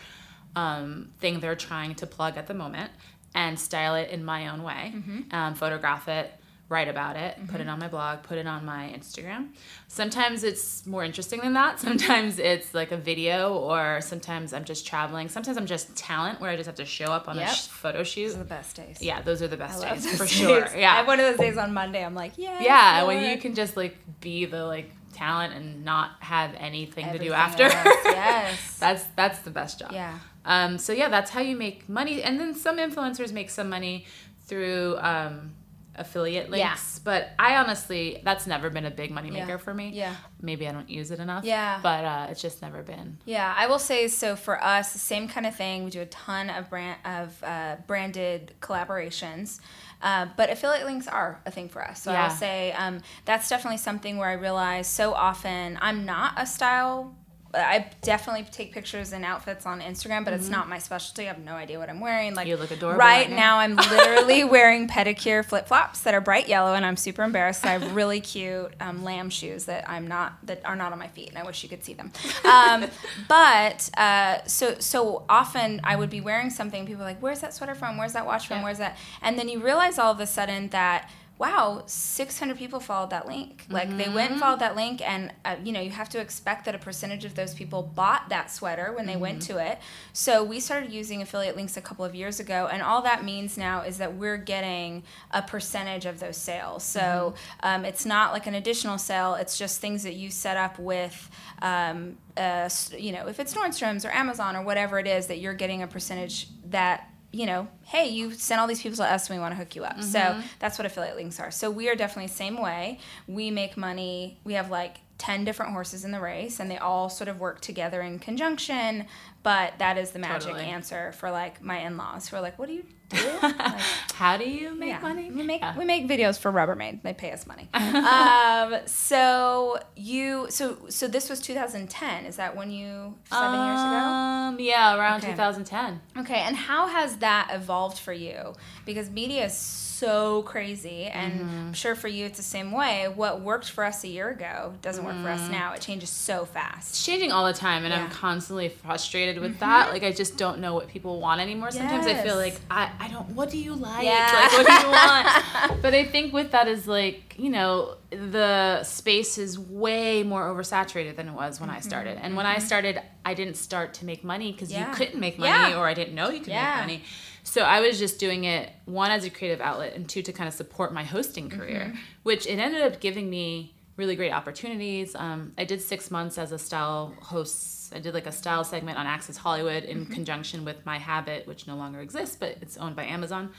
um, 0.55 1.11
thing 1.21 1.41
they're 1.41 1.55
trying 1.57 1.95
to 1.97 2.07
plug 2.07 2.37
at 2.37 2.47
the 2.47 2.55
moment 2.55 2.91
and 3.35 3.59
style 3.61 3.95
it 3.97 4.11
in 4.11 4.25
my 4.25 4.49
own 4.49 4.63
way, 4.63 4.95
um, 5.31 5.55
photograph 5.55 6.09
it, 6.09 6.33
write 6.69 6.89
about 6.89 7.15
it, 7.15 7.39
put 7.47 7.61
it 7.61 7.69
on 7.69 7.79
my 7.79 7.87
blog, 7.87 8.23
put 8.25 8.39
it 8.39 8.47
on 8.47 8.65
my 8.65 8.93
Instagram. 8.99 9.51
Sometimes 9.87 10.43
it's 10.43 10.85
more 10.85 11.05
interesting 11.05 11.41
than 11.41 11.53
that. 11.53 11.79
Sometimes 11.87 12.39
it's 12.41 12.75
like 12.75 12.91
a 12.91 12.97
video, 12.97 13.55
or 13.57 14.01
sometimes 14.01 14.53
I'm 14.53 14.65
just 14.65 14.85
traveling. 14.87 15.29
Sometimes 15.29 15.57
I'm 15.57 15.67
just 15.67 15.97
talent 15.97 16.41
where 16.41 16.51
I 16.51 16.57
just 16.57 16.67
have 16.67 16.75
to 16.77 16.85
show 16.85 17.07
up 17.07 17.29
on 17.29 17.37
Yep. 17.37 17.49
a 17.49 17.55
sh- 17.55 17.67
photo 17.69 18.03
shoot. 18.03 18.27
Those 18.27 18.35
are 18.35 18.39
the 18.39 18.45
best 18.45 18.77
days. 18.77 18.99
Yeah, 19.01 19.23
those 19.23 19.43
are 19.43 19.49
the 19.49 19.57
best 19.57 19.85
I 19.85 19.95
days 19.95 20.11
for 20.17 20.25
days. 20.25 20.31
sure. 20.33 20.69
I 20.69 20.77
Yeah, 20.79 20.97
have 20.97 21.07
one 21.07 21.21
of 21.21 21.27
those 21.27 21.39
days 21.39 21.57
on 21.57 21.73
Monday. 21.73 22.05
I'm 22.05 22.17
like, 22.17 22.33
yeah. 22.37 22.61
yeah, 22.61 23.05
when 23.05 23.23
you 23.31 23.39
can 23.39 23.55
just 23.55 23.77
like 23.77 23.97
be 24.21 24.45
the 24.45 24.65
like 24.65 24.91
talent 25.15 25.55
and 25.55 25.85
not 25.85 26.11
have 26.21 26.51
anything 26.59 27.13
to 27.13 27.19
do 27.19 27.33
after. 27.33 27.63
yes. 28.05 28.77
that's 28.79 29.05
that's 29.15 29.39
the 29.41 29.51
best 29.51 29.79
job. 29.79 29.93
Yeah. 29.93 30.19
Um, 30.45 30.79
so 30.79 30.93
yeah, 30.93 31.09
that's 31.09 31.31
how 31.31 31.41
you 31.41 31.57
make 31.57 31.89
money. 31.89 32.23
And 32.23 32.41
then 32.41 32.55
some 32.55 32.79
influencers 32.79 33.33
make 33.33 33.51
some 33.51 33.69
money 33.69 34.05
through 34.47 34.97
um, 34.99 35.55
affiliate 35.99 36.51
links. 36.51 36.99
But 36.99 37.31
I 37.39 37.57
honestly, 37.57 38.21
that's 38.25 38.47
never 38.47 38.71
been 38.71 38.85
a 38.85 38.91
big 38.91 39.11
money 39.11 39.31
maker 39.31 39.49
Yeah. 39.53 39.57
for 39.57 39.75
me. 39.75 39.91
Yeah. 39.91 40.15
Maybe 40.41 40.69
I 40.69 40.73
don't 40.73 40.89
use 40.91 41.11
it 41.11 41.19
enough. 41.21 41.45
Yeah. 41.45 41.79
But 41.83 42.05
uh, 42.05 42.27
it's 42.31 42.41
just 42.43 42.63
never 42.63 42.83
been. 42.83 43.19
Yeah, 43.25 43.55
I 43.57 43.67
will 43.67 43.79
say 43.79 44.09
so 44.09 44.37
for 44.37 44.63
us, 44.63 44.93
the 44.93 44.99
same 44.99 45.29
kind 45.29 45.47
of 45.47 45.55
thing. 45.55 45.85
We 45.85 45.91
do 45.91 46.01
a 46.03 46.07
ton 46.07 46.51
of 46.51 46.69
brand 46.71 46.99
of 47.05 47.43
uh, 47.45 47.77
branded 47.87 48.55
collaborations, 48.61 49.61
uh, 50.03 50.27
but 50.37 50.51
affiliate 50.51 50.85
links 50.87 51.09
are 51.09 51.41
a 51.47 51.51
thing 51.51 51.69
for 51.69 51.83
us. 51.85 52.03
So 52.03 52.13
Yeah. 52.13 52.25
I'll 52.25 52.31
say 52.31 52.73
um, 52.73 53.01
that's 53.25 53.49
definitely 53.49 53.79
something 53.79 54.17
where 54.19 54.29
I 54.29 54.35
realize 54.35 54.87
so 54.87 55.13
often 55.15 55.79
I'm 55.81 56.05
not 56.05 56.35
a 56.37 56.47
style. 56.47 57.15
I 57.55 57.87
definitely 58.03 58.45
take 58.51 58.73
pictures 58.73 59.13
and 59.13 59.25
outfits 59.25 59.65
on 59.67 59.81
Instagram, 59.81 60.25
but 60.25 60.35
it's 60.35 60.49
not 60.49 60.69
my 60.69 60.79
specialty. 60.79 61.23
I 61.25 61.27
have 61.27 61.39
no 61.39 61.53
idea 61.55 61.79
what 61.79 61.89
I'm 61.89 62.01
wearing. 62.01 62.35
Like 62.35 62.47
Mm-hmm. 62.47 62.51
You 62.51 62.57
look 62.59 62.71
adorable 62.71 62.99
right 62.99 63.27
right 63.27 63.31
now. 63.31 63.37
now. 63.37 63.59
I'm 63.59 63.77
literally 63.91 64.45
wearing 64.45 64.89
pedicure 64.89 65.45
flip 65.45 65.67
flops 65.69 66.01
that 66.01 66.15
are 66.15 66.21
bright 66.21 66.49
yellow, 66.49 66.75
and 66.75 66.85
I'm 66.85 66.97
super 66.97 67.23
embarrassed. 67.23 67.65
I 67.65 67.73
have 67.73 67.95
really 67.95 68.21
cute 68.21 68.73
um, 68.81 69.03
lamb 69.05 69.31
shoes 69.31 69.65
that 69.65 69.89
I'm 69.89 70.07
not 70.07 70.35
that 70.45 70.61
are 70.65 70.77
not 70.77 70.93
on 70.93 70.99
my 70.99 71.09
feet, 71.09 71.31
and 71.31 71.39
I 71.39 71.45
wish 71.45 71.63
you 71.63 71.69
could 71.69 71.83
see 71.85 71.95
them. 71.95 72.13
Um, 72.45 72.87
but 73.29 73.91
uh, 73.97 74.45
so 74.47 74.77
so 74.79 75.25
often 75.29 75.81
I 75.85 75.97
would 75.97 76.11
be 76.11 76.21
wearing 76.21 76.51
something. 76.51 76.87
People 76.87 77.03
are 77.03 77.07
like, 77.07 77.21
"Where's 77.21 77.41
that 77.41 77.55
sweater 77.55 77.75
from? 77.75 77.97
Where's 77.97 78.13
that 78.13 78.27
watch 78.27 78.47
from? 78.47 78.59
Yeah. 78.59 78.65
Where's 78.65 78.79
that?" 78.79 78.97
And 79.23 79.39
then 79.39 79.49
you 79.49 79.61
realize 79.61 79.99
all 79.99 80.13
of 80.13 80.21
a 80.21 80.27
sudden 80.27 80.69
that. 80.69 81.11
Wow, 81.39 81.83
600 81.85 82.57
people 82.57 82.81
followed 82.81 83.11
that 83.11 83.27
link. 83.27 83.67
Like 83.69 83.95
they 83.95 84.09
went 84.09 84.31
and 84.31 84.41
followed 84.41 84.61
that 84.61 84.75
link, 84.75 85.07
and 85.07 85.35
uh, 85.45 85.57
you 85.63 85.71
know 85.71 85.81
you 85.83 85.91
have 85.91 86.09
to 86.11 86.19
expect 86.19 86.65
that 86.65 86.75
a 86.75 86.79
percentage 86.79 87.27
of 87.27 87.35
those 87.35 87.53
people 87.53 87.83
bought 87.83 88.31
that 88.31 88.51
sweater 88.51 88.91
when 88.95 89.05
they 89.05 89.17
went 89.17 89.43
to 89.43 89.59
it. 89.59 89.79
So 90.15 90.43
we 90.43 90.61
started 90.61 90.93
using 90.93 91.21
affiliate 91.21 91.55
links 91.55 91.77
a 91.77 91.83
couple 91.83 92.07
of 92.07 92.15
years 92.15 92.41
ago, 92.41 92.71
and 92.73 92.81
all 92.83 93.03
that 93.03 93.23
means 93.23 93.59
now 93.59 93.83
is 93.83 93.99
that 93.99 94.15
we're 94.15 94.39
getting 94.39 95.03
a 95.31 95.43
percentage 95.43 96.07
of 96.07 96.21
those 96.21 96.39
sales. 96.39 96.83
So 96.85 97.35
um, 97.61 97.85
it's 97.85 98.07
not 98.07 98.33
like 98.33 98.47
an 98.47 98.55
additional 98.55 98.97
sale; 98.97 99.35
it's 99.35 99.59
just 99.59 99.79
things 99.79 100.05
that 100.05 100.15
you 100.15 100.31
set 100.31 100.57
up 100.57 100.79
with, 100.79 101.31
um, 101.61 102.17
uh, 102.39 102.71
you 102.97 103.13
know, 103.13 103.29
if 103.29 103.41
it's 103.41 103.53
Nordstrom's 103.53 104.07
or 104.07 104.11
Amazon 104.11 104.57
or 104.57 104.63
whatever 104.63 104.99
it 104.99 105.07
is, 105.07 105.27
that 105.27 105.39
you're 105.39 105.53
getting 105.53 105.83
a 105.83 105.87
percentage 105.87 106.49
that 106.71 107.11
you 107.37 107.45
know, 107.45 107.69
hey, 107.85 108.09
you 108.09 108.33
sent 108.33 108.61
all 108.61 108.67
these 108.67 108.81
people 108.81 108.97
to 108.97 109.05
us 109.05 109.29
and 109.29 109.37
we 109.37 109.41
want 109.41 109.53
to 109.53 109.59
hook 109.59 109.77
you 109.77 109.85
up. 109.85 110.03
So 110.03 110.19
mm-hmm. 110.19 110.41
that's 110.59 110.79
what 110.79 110.87
affiliate 110.87 111.17
links 111.17 111.39
are. 111.39 111.51
So 111.51 111.71
we 111.71 111.91
are 111.91 111.95
definitely 111.95 112.29
the 112.29 112.35
same 112.35 112.61
way. 112.61 112.99
We 113.29 113.51
make 113.51 113.77
money. 113.77 114.41
We 114.43 114.55
have 114.55 114.71
like 114.71 114.97
10 115.19 115.45
different 115.45 115.73
horses 115.73 116.05
in 116.05 116.13
the 116.13 116.21
race 116.21 116.61
and 116.61 116.71
they 116.71 116.79
all 116.79 117.11
sort 117.11 117.29
of 117.29 117.39
work 117.39 117.61
together 117.61 118.01
in 118.01 118.19
conjunction. 118.19 119.05
But 119.47 119.79
that 119.79 119.97
is 119.97 120.11
the 120.11 120.19
magic 120.19 120.49
Totally. 120.55 120.65
answer 120.65 121.13
for 121.13 121.31
like 121.31 121.63
my 121.63 121.79
in 121.79 121.97
laws 121.97 122.27
who 122.29 122.35
are 122.37 122.41
like, 122.41 122.59
what 122.59 122.67
do 122.67 122.75
you 122.75 122.83
do? 122.83 123.17
Like, 123.43 123.81
How 124.15 124.37
do 124.37 124.43
you 124.59 124.75
make 124.75 124.89
yeah. 124.89 124.99
money? 125.01 125.31
We 125.31 125.45
make 125.45 125.61
Yeah. 125.61 125.79
we 125.79 125.85
make 125.85 126.09
videos 126.09 126.37
for 126.37 126.51
Rubbermaid. 126.51 127.03
They 127.03 127.15
pay 127.15 127.31
us 127.31 127.47
money. 127.47 127.69
um, 127.75 128.81
so 128.87 129.79
you 129.95 130.47
so 130.51 130.79
so 130.89 131.07
this 131.07 131.31
was 131.31 131.41
2010. 131.41 132.27
Is 132.27 132.37
that 132.37 132.57
when 132.57 132.71
you 132.73 133.15
seven 133.31 133.61
years 133.67 133.81
ago? 133.81 133.95
Um, 133.97 134.57
yeah, 134.59 134.97
around 134.99 135.19
Okay. 135.23 135.31
2010. 135.33 136.01
Okay, 136.19 136.41
and 136.41 136.57
how 136.57 136.89
has 136.89 137.19
that 137.19 137.51
evolved 137.53 137.99
for 137.99 138.13
you? 138.13 138.55
Because 138.85 139.11
media 139.11 139.45
is 139.45 139.57
so 139.57 140.43
crazy, 140.43 141.05
and 141.05 141.41
I'm 141.41 141.73
sure 141.73 141.95
for 141.95 142.09
you 142.09 142.27
it's 142.27 142.37
the 142.37 142.43
same 142.43 142.71
way. 142.73 143.07
What 143.09 143.41
worked 143.41 143.71
for 143.71 143.83
us 143.85 144.05
a 144.05 144.09
year 144.09 144.29
ago 144.29 144.75
doesn't 144.83 145.05
work 145.05 145.17
for 145.23 145.29
us 145.31 145.49
now. 145.51 145.73
It 145.73 145.81
changes 145.81 146.11
so 146.11 146.45
fast. 146.45 146.91
It's 146.91 147.05
changing 147.07 147.33
all 147.33 147.47
the 147.47 147.55
time, 147.55 147.85
and 147.85 147.95
I'm 147.95 148.07
Mm-hmm. 148.09 148.13
constantly 148.13 148.69
frustrated 148.69 149.36
with 149.39 149.59
that. 149.61 149.91
Like, 149.93 150.03
I 150.03 150.13
just 150.13 150.37
don't 150.37 150.59
know 150.61 150.75
what 150.75 150.89
people 150.89 151.21
want 151.21 151.41
anymore. 151.41 151.71
Sometimes 151.71 152.07
I 152.07 152.15
feel 152.23 152.37
like, 152.37 152.61
I, 152.71 152.91
I 152.99 153.09
don't, 153.09 153.29
what 153.31 153.51
do 153.51 153.59
you 153.59 153.75
like? 153.75 154.05
Yeah. 154.05 154.31
Like, 154.33 154.53
what 154.53 154.67
do 154.67 154.87
you 154.87 154.93
want? 154.93 155.83
but 155.83 155.95
I 155.95 156.05
think 156.05 156.33
with 156.33 156.51
that 156.53 156.69
is 156.69 156.87
like, 156.89 157.35
you 157.39 157.51
know, 157.51 157.97
the 158.11 158.83
space 158.85 159.39
is 159.39 159.59
way 159.59 160.23
more 160.23 160.43
oversaturated 160.53 161.17
than 161.17 161.29
it 161.29 161.35
was 161.35 161.61
when 161.61 161.71
I 161.71 161.81
started. 161.81 162.19
And 162.23 162.37
when 162.37 162.47
I 162.47 162.59
started, 162.59 163.01
I 163.25 163.35
didn't 163.35 163.57
start 163.57 163.95
to 163.95 164.05
make 164.05 164.25
money 164.25 164.53
because 164.53 164.71
Mm-hmm. 164.71 164.81
Yeah. 164.81 164.91
you 164.91 164.97
couldn't 164.97 165.21
make 165.21 165.39
money 165.39 165.71
Yeah. 165.73 165.79
or 165.79 165.87
I 165.87 165.95
didn't 165.95 166.15
know 166.15 166.31
you 166.31 166.39
could 166.41 166.49
Yeah. 166.49 166.77
make 166.77 166.83
money. 166.83 167.03
So 167.45 167.63
I 167.63 167.81
was 167.81 167.99
just 167.99 168.19
doing 168.19 168.45
it 168.45 168.71
one 168.87 169.11
as 169.13 169.25
a 169.25 169.31
creative 169.31 169.61
outlet 169.61 169.95
and 169.95 170.09
two 170.09 170.21
to 170.23 170.33
kind 170.33 170.49
of 170.49 170.55
support 170.55 170.93
my 170.93 171.05
hosting 171.05 171.49
career, 171.49 171.87
Mm-hmm. 171.91 171.99
which 172.25 172.47
it 172.47 172.59
ended 172.59 172.83
up 172.83 173.01
giving 173.01 173.31
me 173.31 173.75
really 173.97 174.17
great 174.17 174.33
opportunities. 174.33 175.15
Um, 175.15 175.53
I 175.57 175.65
did 175.65 175.81
six 175.81 176.11
months 176.11 176.37
as 176.39 176.53
a 176.53 176.59
style 176.59 177.15
host. 177.23 177.76
I 177.95 177.99
did 178.01 178.15
like 178.15 178.27
a 178.27 178.33
style 178.33 178.65
segment 178.65 178.99
on 178.99 179.07
Access 179.07 179.37
Hollywood 179.37 179.85
in 179.85 180.05
Mm-hmm. 180.05 180.13
conjunction 180.13 180.65
with 180.65 180.85
My 180.87 180.99
Habit, 180.99 181.47
which 181.47 181.67
no 181.67 181.77
longer 181.77 182.01
exists, 182.01 182.37
but 182.37 182.57
it's 182.61 182.77
owned 182.77 182.97
by 182.97 183.05
Amazon. 183.05 183.51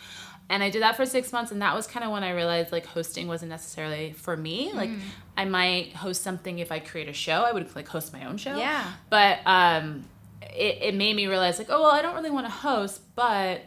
And 0.49 0.63
I 0.63 0.69
did 0.69 0.81
that 0.81 0.95
for 0.95 1.05
six 1.05 1.33
months, 1.33 1.51
and 1.51 1.61
that 1.61 1.75
was 1.75 1.87
kind 1.87 2.05
of 2.05 2.11
when 2.11 2.23
I 2.23 2.31
realized 2.31 2.71
like 2.71 2.85
hosting 2.85 3.27
wasn't 3.27 3.49
necessarily 3.49 4.13
for 4.13 4.37
me. 4.37 4.71
Like 4.73 4.89
Mm. 4.89 4.99
I 5.35 5.45
might 5.45 5.93
host 5.95 6.21
something 6.23 6.59
if 6.59 6.71
I 6.71 6.79
create 6.79 7.09
a 7.09 7.13
show. 7.13 7.41
I 7.43 7.51
would 7.51 7.75
like 7.75 7.87
host 7.87 8.13
my 8.13 8.25
own 8.25 8.37
show. 8.37 8.55
Yeah. 8.57 8.85
But 9.09 9.39
um, 9.45 10.05
it, 10.41 10.77
it 10.81 10.95
made 10.95 11.15
me 11.15 11.27
realize 11.27 11.57
like, 11.59 11.67
oh 11.69 11.81
well, 11.81 11.91
I 11.91 12.01
don't 12.01 12.15
really 12.15 12.29
want 12.31 12.45
to 12.45 12.51
host, 12.51 13.01
but 13.15 13.61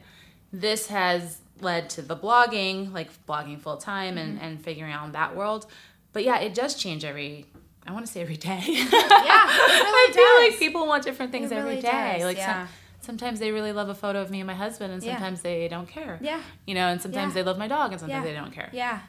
this 0.52 0.87
has 0.88 1.38
led 1.61 1.90
to 1.90 2.02
the 2.02 2.17
blogging, 2.17 2.93
like 2.95 3.11
blogging 3.26 3.61
full 3.61 3.76
time 3.76 4.17
and, 4.17 4.37
Mm-hmm. 4.37 4.45
and 4.45 4.64
figuring 4.64 4.93
out 4.93 5.12
that 5.12 5.37
world. 5.37 5.67
But 6.14 6.25
yeah, 6.25 6.38
it 6.40 6.55
does 6.55 6.75
change 6.75 7.05
every 7.05 7.47
I 7.90 7.92
want 7.92 8.06
to 8.06 8.12
say 8.12 8.20
every 8.20 8.37
day. 8.37 8.62
Yeah, 8.66 9.47
really 9.47 10.11
I 10.11 10.11
feel 10.14 10.49
like 10.50 10.59
people 10.59 10.87
want 10.87 11.02
different 11.04 11.32
things 11.32 11.50
It 11.50 11.56
every 11.56 11.70
really 11.70 11.82
day. 11.82 12.14
does, 12.18 12.25
like 12.25 12.37
yeah. 12.37 12.66
some, 12.66 12.68
sometimes 13.00 13.40
they 13.40 13.50
really 13.52 13.73
love 13.73 13.88
a 13.88 13.94
photo 13.94 14.20
of 14.23 14.30
me 14.30 14.40
and 14.40 14.47
my 14.47 14.54
husband 14.54 14.92
and 14.92 15.02
Yeah. 15.02 15.14
sometimes 15.14 15.42
they 15.42 15.66
don't 15.68 15.88
care. 15.88 16.18
Yeah. 16.23 16.40
You 16.66 16.75
know, 16.75 16.87
and 16.88 17.00
sometimes 17.02 17.30
Yeah. 17.35 17.42
they 17.42 17.47
love 17.47 17.59
my 17.59 17.68
dog 17.68 17.90
and 17.92 18.00
sometimes 18.00 18.25
Yeah. 18.25 18.32
they 18.32 18.38
don't 18.38 18.52
care. 18.52 18.70
Yeah. 18.73 19.00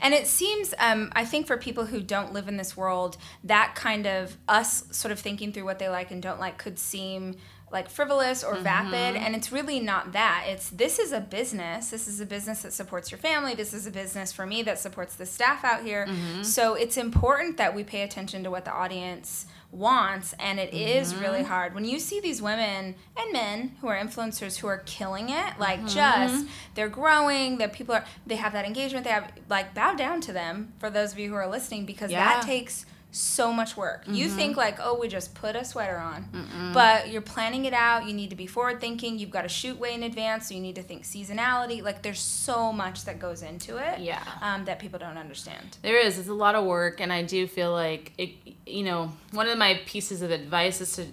And 0.00 0.14
it 0.14 0.26
seems, 0.26 0.74
um, 0.78 1.10
I 1.14 1.24
think 1.24 1.46
for 1.46 1.56
people 1.56 1.86
who 1.86 2.00
don't 2.00 2.32
live 2.32 2.48
in 2.48 2.56
this 2.56 2.76
world, 2.76 3.16
that 3.44 3.74
kind 3.74 4.06
of 4.06 4.36
us 4.48 4.84
sort 4.90 5.12
of 5.12 5.18
thinking 5.20 5.52
through 5.52 5.64
what 5.64 5.78
they 5.78 5.88
like 5.88 6.10
and 6.10 6.22
don't 6.22 6.40
like 6.40 6.58
could 6.58 6.78
seem 6.78 7.36
like 7.76 7.90
frivolous 7.90 8.42
or 8.42 8.56
vapid 8.56 9.14
mm-hmm. 9.14 9.22
and 9.22 9.36
it's 9.36 9.52
really 9.52 9.78
not 9.78 10.12
that. 10.12 10.46
It's 10.48 10.70
this 10.70 10.98
is 10.98 11.12
a 11.12 11.20
business. 11.20 11.90
This 11.90 12.08
is 12.08 12.22
a 12.22 12.24
business 12.24 12.62
that 12.62 12.72
supports 12.72 13.10
your 13.10 13.18
family. 13.18 13.54
This 13.54 13.74
is 13.74 13.86
a 13.86 13.90
business 13.90 14.32
for 14.32 14.46
me 14.46 14.62
that 14.62 14.78
supports 14.78 15.14
the 15.14 15.26
staff 15.26 15.62
out 15.62 15.82
here. 15.84 16.06
Mm-hmm. 16.06 16.42
So 16.42 16.72
it's 16.72 16.96
important 16.96 17.58
that 17.58 17.74
we 17.74 17.84
pay 17.84 18.00
attention 18.00 18.42
to 18.44 18.50
what 18.50 18.64
the 18.64 18.72
audience 18.72 19.44
wants 19.70 20.34
and 20.40 20.58
it 20.58 20.72
is 20.72 21.12
mm-hmm. 21.12 21.22
really 21.22 21.42
hard. 21.42 21.74
When 21.74 21.84
you 21.84 21.98
see 21.98 22.18
these 22.18 22.40
women 22.40 22.94
and 23.14 23.32
men 23.34 23.76
who 23.82 23.88
are 23.88 23.98
influencers 23.98 24.56
who 24.56 24.68
are 24.68 24.78
killing 24.86 25.28
it 25.28 25.58
like 25.58 25.86
just 25.86 26.46
they're 26.74 26.88
growing 26.88 27.58
that 27.58 27.74
people 27.74 27.94
are 27.94 28.06
they 28.26 28.36
have 28.36 28.54
that 28.54 28.64
engagement 28.64 29.04
they 29.04 29.10
have 29.10 29.30
like 29.50 29.74
bow 29.74 29.92
down 29.92 30.22
to 30.22 30.32
them 30.32 30.72
for 30.78 30.88
those 30.88 31.12
of 31.12 31.18
you 31.18 31.28
who 31.28 31.34
are 31.34 31.46
listening 31.46 31.84
because 31.84 32.10
Yeah. 32.10 32.24
that 32.24 32.42
takes 32.42 32.86
so 33.16 33.50
much 33.52 33.76
work 33.76 34.04
you 34.06 34.28
think 34.28 34.56
like 34.56 34.76
oh 34.82 34.98
we 34.98 35.08
just 35.08 35.34
put 35.34 35.56
a 35.56 35.64
sweater 35.64 35.96
on 35.96 36.70
but 36.74 37.08
you're 37.10 37.22
planning 37.22 37.64
it 37.64 37.72
out 37.72 38.06
you 38.06 38.12
need 38.12 38.28
to 38.30 38.36
be 38.36 38.46
forward 38.46 38.78
thinking 38.80 39.18
you've 39.18 39.30
got 39.30 39.42
to 39.42 39.48
shoot 39.48 39.78
way 39.78 39.94
in 39.94 40.02
advance 40.02 40.48
so 40.48 40.54
you 40.54 40.60
need 40.60 40.74
to 40.74 40.82
think 40.82 41.02
seasonality 41.02 41.82
like 41.82 42.02
there's 42.02 42.20
so 42.20 42.72
much 42.72 43.04
that 43.06 43.18
goes 43.18 43.42
into 43.42 43.78
it 43.78 44.00
Yeah. 44.00 44.22
um, 44.42 44.66
that 44.66 44.78
people 44.78 44.98
don't 44.98 45.16
understand 45.16 45.78
There 45.82 45.98
is. 45.98 46.18
It's 46.18 46.28
a 46.28 46.34
lot 46.34 46.54
of 46.54 46.64
work, 46.66 47.00
and 47.00 47.10
I 47.12 47.22
do 47.22 47.46
feel 47.46 47.72
like 47.72 48.12
it. 48.18 48.30
You 48.66 48.84
know, 48.84 49.12
one 49.32 49.48
of 49.48 49.56
my 49.58 49.80
pieces 49.86 50.20
of 50.22 50.30
advice 50.30 50.80
is 50.80 50.92
to, 50.96 51.06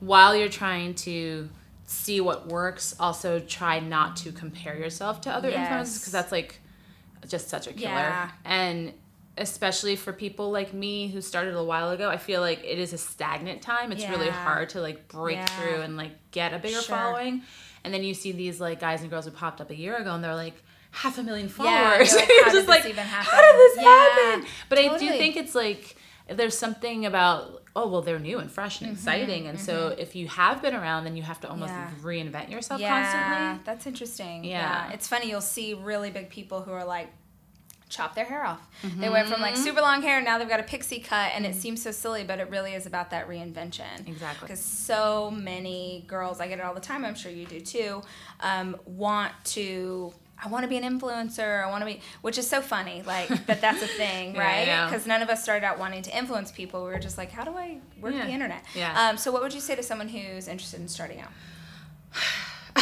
while 0.00 0.34
you're 0.36 0.48
trying 0.48 0.94
to 1.06 1.48
see 1.86 2.20
what 2.20 2.48
works, 2.48 2.94
also 3.00 3.38
try 3.40 3.80
not 3.80 4.16
to 4.18 4.32
compare 4.32 4.76
yourself 4.76 5.20
to 5.22 5.30
other 5.30 5.50
influencers 5.50 5.88
Yes. 5.94 5.98
because 5.98 6.12
that's 6.12 6.32
like 6.32 6.60
just 7.26 7.48
such 7.48 7.66
a 7.66 7.72
killer. 7.72 7.92
Yeah. 7.92 8.30
And 8.44 8.92
especially 9.38 9.96
for 9.96 10.12
people 10.12 10.50
like 10.50 10.72
me 10.74 11.08
who 11.08 11.20
started 11.20 11.54
a 11.54 11.64
while 11.64 11.90
ago, 11.90 12.10
I 12.10 12.16
feel 12.18 12.40
like 12.40 12.60
it 12.64 12.78
is 12.78 12.92
a 12.92 12.98
stagnant 12.98 13.62
time. 13.62 13.92
It's 13.92 14.06
really 14.08 14.28
hard 14.28 14.68
to 14.70 14.80
like 14.80 15.08
break 15.08 15.36
Yeah. 15.38 15.46
through 15.46 15.80
and 15.82 15.96
like 15.96 16.12
get 16.30 16.52
a 16.52 16.58
bigger 16.58 16.80
Sure. 16.82 16.96
following. 16.96 17.42
And 17.84 17.94
then 17.94 18.02
you 18.02 18.12
see 18.14 18.32
these 18.32 18.60
like 18.60 18.80
guys 18.80 19.00
and 19.02 19.10
girls 19.10 19.24
who 19.24 19.30
popped 19.30 19.60
up 19.60 19.70
a 19.70 19.76
year 19.76 19.96
ago, 19.96 20.12
and 20.14 20.22
they're 20.22 20.34
like 20.34 20.54
half 20.90 21.16
a 21.18 21.22
million 21.22 21.46
Yeah, 21.46 21.52
followers. 21.52 22.10
you're 22.12 22.20
like, 22.26 22.30
how 22.44 22.52
just 22.52 22.68
like, 22.68 22.82
how 22.96 23.40
did 23.40 23.58
this 23.58 23.76
Yeah, 23.76 23.84
happen? 23.84 24.46
But 24.68 24.78
I 24.78 24.98
do 24.98 25.08
think 25.10 25.36
it's 25.36 25.54
like 25.54 25.96
there's 26.28 26.58
something 26.58 27.06
about 27.06 27.62
oh 27.76 27.86
well 27.88 28.02
they're 28.02 28.18
new 28.18 28.38
and 28.38 28.50
fresh 28.50 28.76
Mm-hmm, 28.76 28.84
and 28.86 28.92
exciting, 28.96 29.46
and 29.46 29.58
so 29.60 29.94
if 29.96 30.16
you 30.16 30.26
have 30.28 30.60
been 30.60 30.74
around, 30.74 31.04
then 31.04 31.16
you 31.16 31.22
have 31.22 31.40
to 31.42 31.48
almost 31.48 31.72
Yeah. 31.72 31.90
reinvent 32.02 32.50
yourself 32.50 32.80
yeah 32.80 33.02
constantly. 33.02 33.64
that's 33.64 33.86
interesting 33.86 34.44
Yeah. 34.44 34.90
it's 34.92 35.06
funny 35.06 35.30
you'll 35.30 35.40
see 35.40 35.72
really 35.74 36.10
big 36.10 36.28
people 36.28 36.60
who 36.62 36.72
are 36.72 36.84
like 36.84 37.08
chop 37.88 38.14
their 38.14 38.24
hair 38.26 38.44
off 38.44 38.60
they 38.98 39.08
went 39.08 39.26
from 39.28 39.40
like 39.40 39.56
super 39.56 39.80
long 39.80 40.02
hair 40.02 40.16
and 40.16 40.24
now 40.24 40.36
they've 40.38 40.48
got 40.48 40.60
a 40.60 40.64
pixie 40.64 41.00
cut 41.00 41.32
and 41.34 41.46
it 41.46 41.54
seems 41.54 41.82
so 41.82 41.90
silly 41.90 42.22
but 42.24 42.38
it 42.38 42.48
really 42.50 42.74
is 42.74 42.84
about 42.86 43.10
that 43.10 43.28
reinvention 43.28 44.06
Exactly. 44.06 44.46
because 44.46 44.60
so 44.60 45.30
many 45.30 46.04
girls 46.06 46.38
i 46.40 46.46
get 46.48 46.58
it 46.58 46.64
all 46.64 46.74
the 46.74 46.80
time 46.80 47.04
i'm 47.04 47.14
sure 47.14 47.32
you 47.32 47.46
do 47.46 47.60
too 47.60 48.02
um, 48.40 48.76
want 48.84 49.32
to 49.44 50.12
I 50.40 50.46
want 50.46 50.62
to 50.62 50.68
be 50.68 50.76
an 50.76 50.84
influencer. 50.84 51.64
I 51.64 51.68
want 51.68 51.80
to 51.82 51.84
be, 51.86 52.00
which 52.20 52.38
is 52.38 52.46
so 52.48 52.60
funny, 52.60 53.02
like 53.04 53.26
that. 53.46 53.60
That's 53.60 53.82
a 53.82 53.88
thing, 53.88 54.36
Yeah, 54.36 54.40
right? 54.84 54.88
Because 54.88 55.04
none 55.04 55.20
of 55.20 55.28
us 55.30 55.42
started 55.42 55.66
out 55.66 55.80
wanting 55.80 56.02
to 56.02 56.16
influence 56.16 56.52
people. 56.52 56.84
We 56.84 56.90
were 56.92 57.00
just 57.00 57.18
like, 57.18 57.32
how 57.32 57.42
do 57.42 57.50
I 57.56 57.78
work 58.00 58.14
Yeah. 58.14 58.24
the 58.24 58.30
internet? 58.30 58.62
Yeah. 58.72 59.08
Um, 59.08 59.16
so, 59.18 59.32
what 59.32 59.42
would 59.42 59.52
you 59.52 59.58
say 59.60 59.74
to 59.74 59.82
someone 59.82 60.06
who's 60.06 60.46
interested 60.46 60.78
in 60.78 60.86
starting 60.86 61.20
out? 61.20 61.32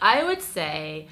I 0.00 0.22
would 0.24 0.40
say 0.42 1.08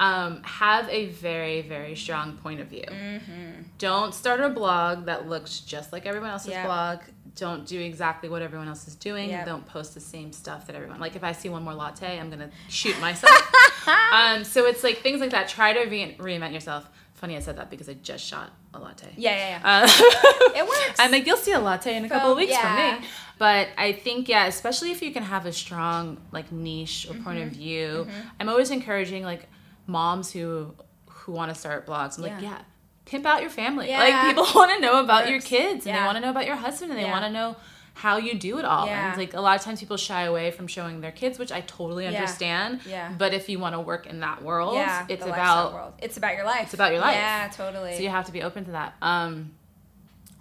um, 0.00 0.42
have 0.42 0.88
a 0.88 1.06
very, 1.06 1.62
very 1.62 1.94
strong 1.94 2.36
point 2.38 2.60
of 2.60 2.66
view. 2.68 2.84
Mm-hmm. 2.88 3.62
Don't 3.78 4.12
start 4.14 4.40
a 4.40 4.48
blog 4.48 5.06
that 5.06 5.28
looks 5.28 5.60
just 5.60 5.92
like 5.92 6.04
everyone 6.06 6.30
else's 6.30 6.50
Yep. 6.50 6.66
blog. 6.66 6.98
Don't 7.36 7.66
do 7.66 7.80
exactly 7.80 8.28
what 8.28 8.42
everyone 8.42 8.68
else 8.68 8.86
is 8.86 8.94
doing. 8.94 9.30
Yep. 9.30 9.46
Don't 9.46 9.66
post 9.66 9.94
the 9.94 10.00
same 10.00 10.32
stuff 10.32 10.66
that 10.66 10.76
everyone. 10.76 11.00
Like 11.00 11.16
if 11.16 11.24
I 11.24 11.32
see 11.32 11.48
one 11.48 11.62
more 11.64 11.74
latte, 11.74 12.18
I'm 12.18 12.30
gonna 12.30 12.50
shoot 12.68 12.98
myself. 13.00 13.52
um, 14.12 14.44
so 14.44 14.66
it's 14.66 14.84
like 14.84 14.98
things 14.98 15.20
like 15.20 15.30
that. 15.30 15.48
Try 15.48 15.72
to 15.72 15.88
re- 15.90 16.16
reinvent 16.18 16.52
yourself. 16.52 16.88
Funny, 17.14 17.36
I 17.36 17.40
said 17.40 17.56
that 17.56 17.70
because 17.70 17.88
I 17.88 17.94
just 17.94 18.24
shot 18.24 18.50
a 18.74 18.78
latte. 18.78 19.08
Yeah, 19.16 19.30
yeah, 19.36 19.60
yeah. 19.64 19.84
Uh, 19.84 20.52
It 20.58 20.64
works. 20.64 20.96
I'm 20.98 21.10
like, 21.10 21.26
you'll 21.26 21.36
see 21.36 21.52
a 21.52 21.60
latte 21.60 21.96
in 21.96 22.04
a 22.04 22.08
couple 22.08 22.32
of 22.32 22.36
weeks 22.36 22.50
yeah. 22.52 22.90
from 22.96 23.02
me. 23.02 23.08
But 23.38 23.68
I 23.78 23.92
think, 23.92 24.28
yeah, 24.28 24.46
especially 24.46 24.90
if 24.90 25.00
you 25.02 25.12
can 25.12 25.22
have 25.22 25.46
a 25.46 25.52
strong 25.52 26.18
like 26.32 26.52
niche 26.52 27.06
or 27.08 27.14
point 27.14 27.38
of 27.38 27.44
Mm-hmm. 27.48 27.54
view. 27.58 28.06
I'm 28.38 28.48
always 28.48 28.70
encouraging 28.70 29.22
like 29.24 29.48
moms 29.86 30.32
who 30.32 30.74
who 31.08 31.32
want 31.32 31.52
to 31.52 31.58
start 31.58 31.86
blogs. 31.86 32.16
I'm 32.18 32.24
like, 32.24 32.32
Yeah. 32.42 32.50
yeah, 32.50 32.58
pimp 33.06 33.24
out 33.26 33.40
your 33.40 33.50
family. 33.50 33.88
Yeah. 33.88 34.00
Like 34.00 34.28
people 34.34 34.46
want 34.54 34.72
to 34.72 34.80
know 34.80 35.02
about 35.02 35.28
your 35.30 35.40
kids 35.40 35.86
and 35.86 35.94
Yeah. 35.94 36.00
they 36.00 36.06
want 36.06 36.16
to 36.16 36.20
know 36.20 36.30
about 36.30 36.46
your 36.46 36.56
husband 36.56 36.90
and 36.90 36.98
they 36.98 37.04
Yeah. 37.04 37.12
want 37.12 37.24
to 37.24 37.30
know 37.30 37.56
how 37.96 38.16
you 38.16 38.34
do 38.38 38.58
it 38.58 38.64
all. 38.64 38.86
Yeah. 38.86 39.10
And 39.10 39.18
like 39.18 39.34
a 39.34 39.40
lot 39.40 39.56
of 39.56 39.62
times 39.62 39.78
people 39.80 39.96
shy 39.96 40.22
away 40.24 40.50
from 40.50 40.66
showing 40.66 41.00
their 41.00 41.12
kids, 41.12 41.38
which 41.38 41.52
I 41.52 41.60
totally 41.60 42.06
understand. 42.08 42.80
Yeah. 42.86 43.12
But 43.16 43.32
if 43.34 43.48
you 43.48 43.58
want 43.60 43.74
to 43.74 43.80
work 43.80 44.06
in 44.06 44.20
that 44.20 44.42
world, 44.42 44.74
yeah, 44.74 45.06
it's 45.08 45.24
about 45.24 45.72
world. 45.74 45.92
It's 46.02 46.16
about 46.16 46.34
your 46.34 46.44
life. 46.44 46.62
It's 46.64 46.74
about 46.74 46.90
your 46.92 47.00
life. 47.00 47.14
Yeah, 47.14 47.48
totally. 47.54 47.94
so 47.96 48.02
you 48.02 48.08
have 48.10 48.26
to 48.26 48.32
be 48.32 48.42
open 48.42 48.64
to 48.66 48.72
that. 48.72 48.94
Um, 49.00 49.52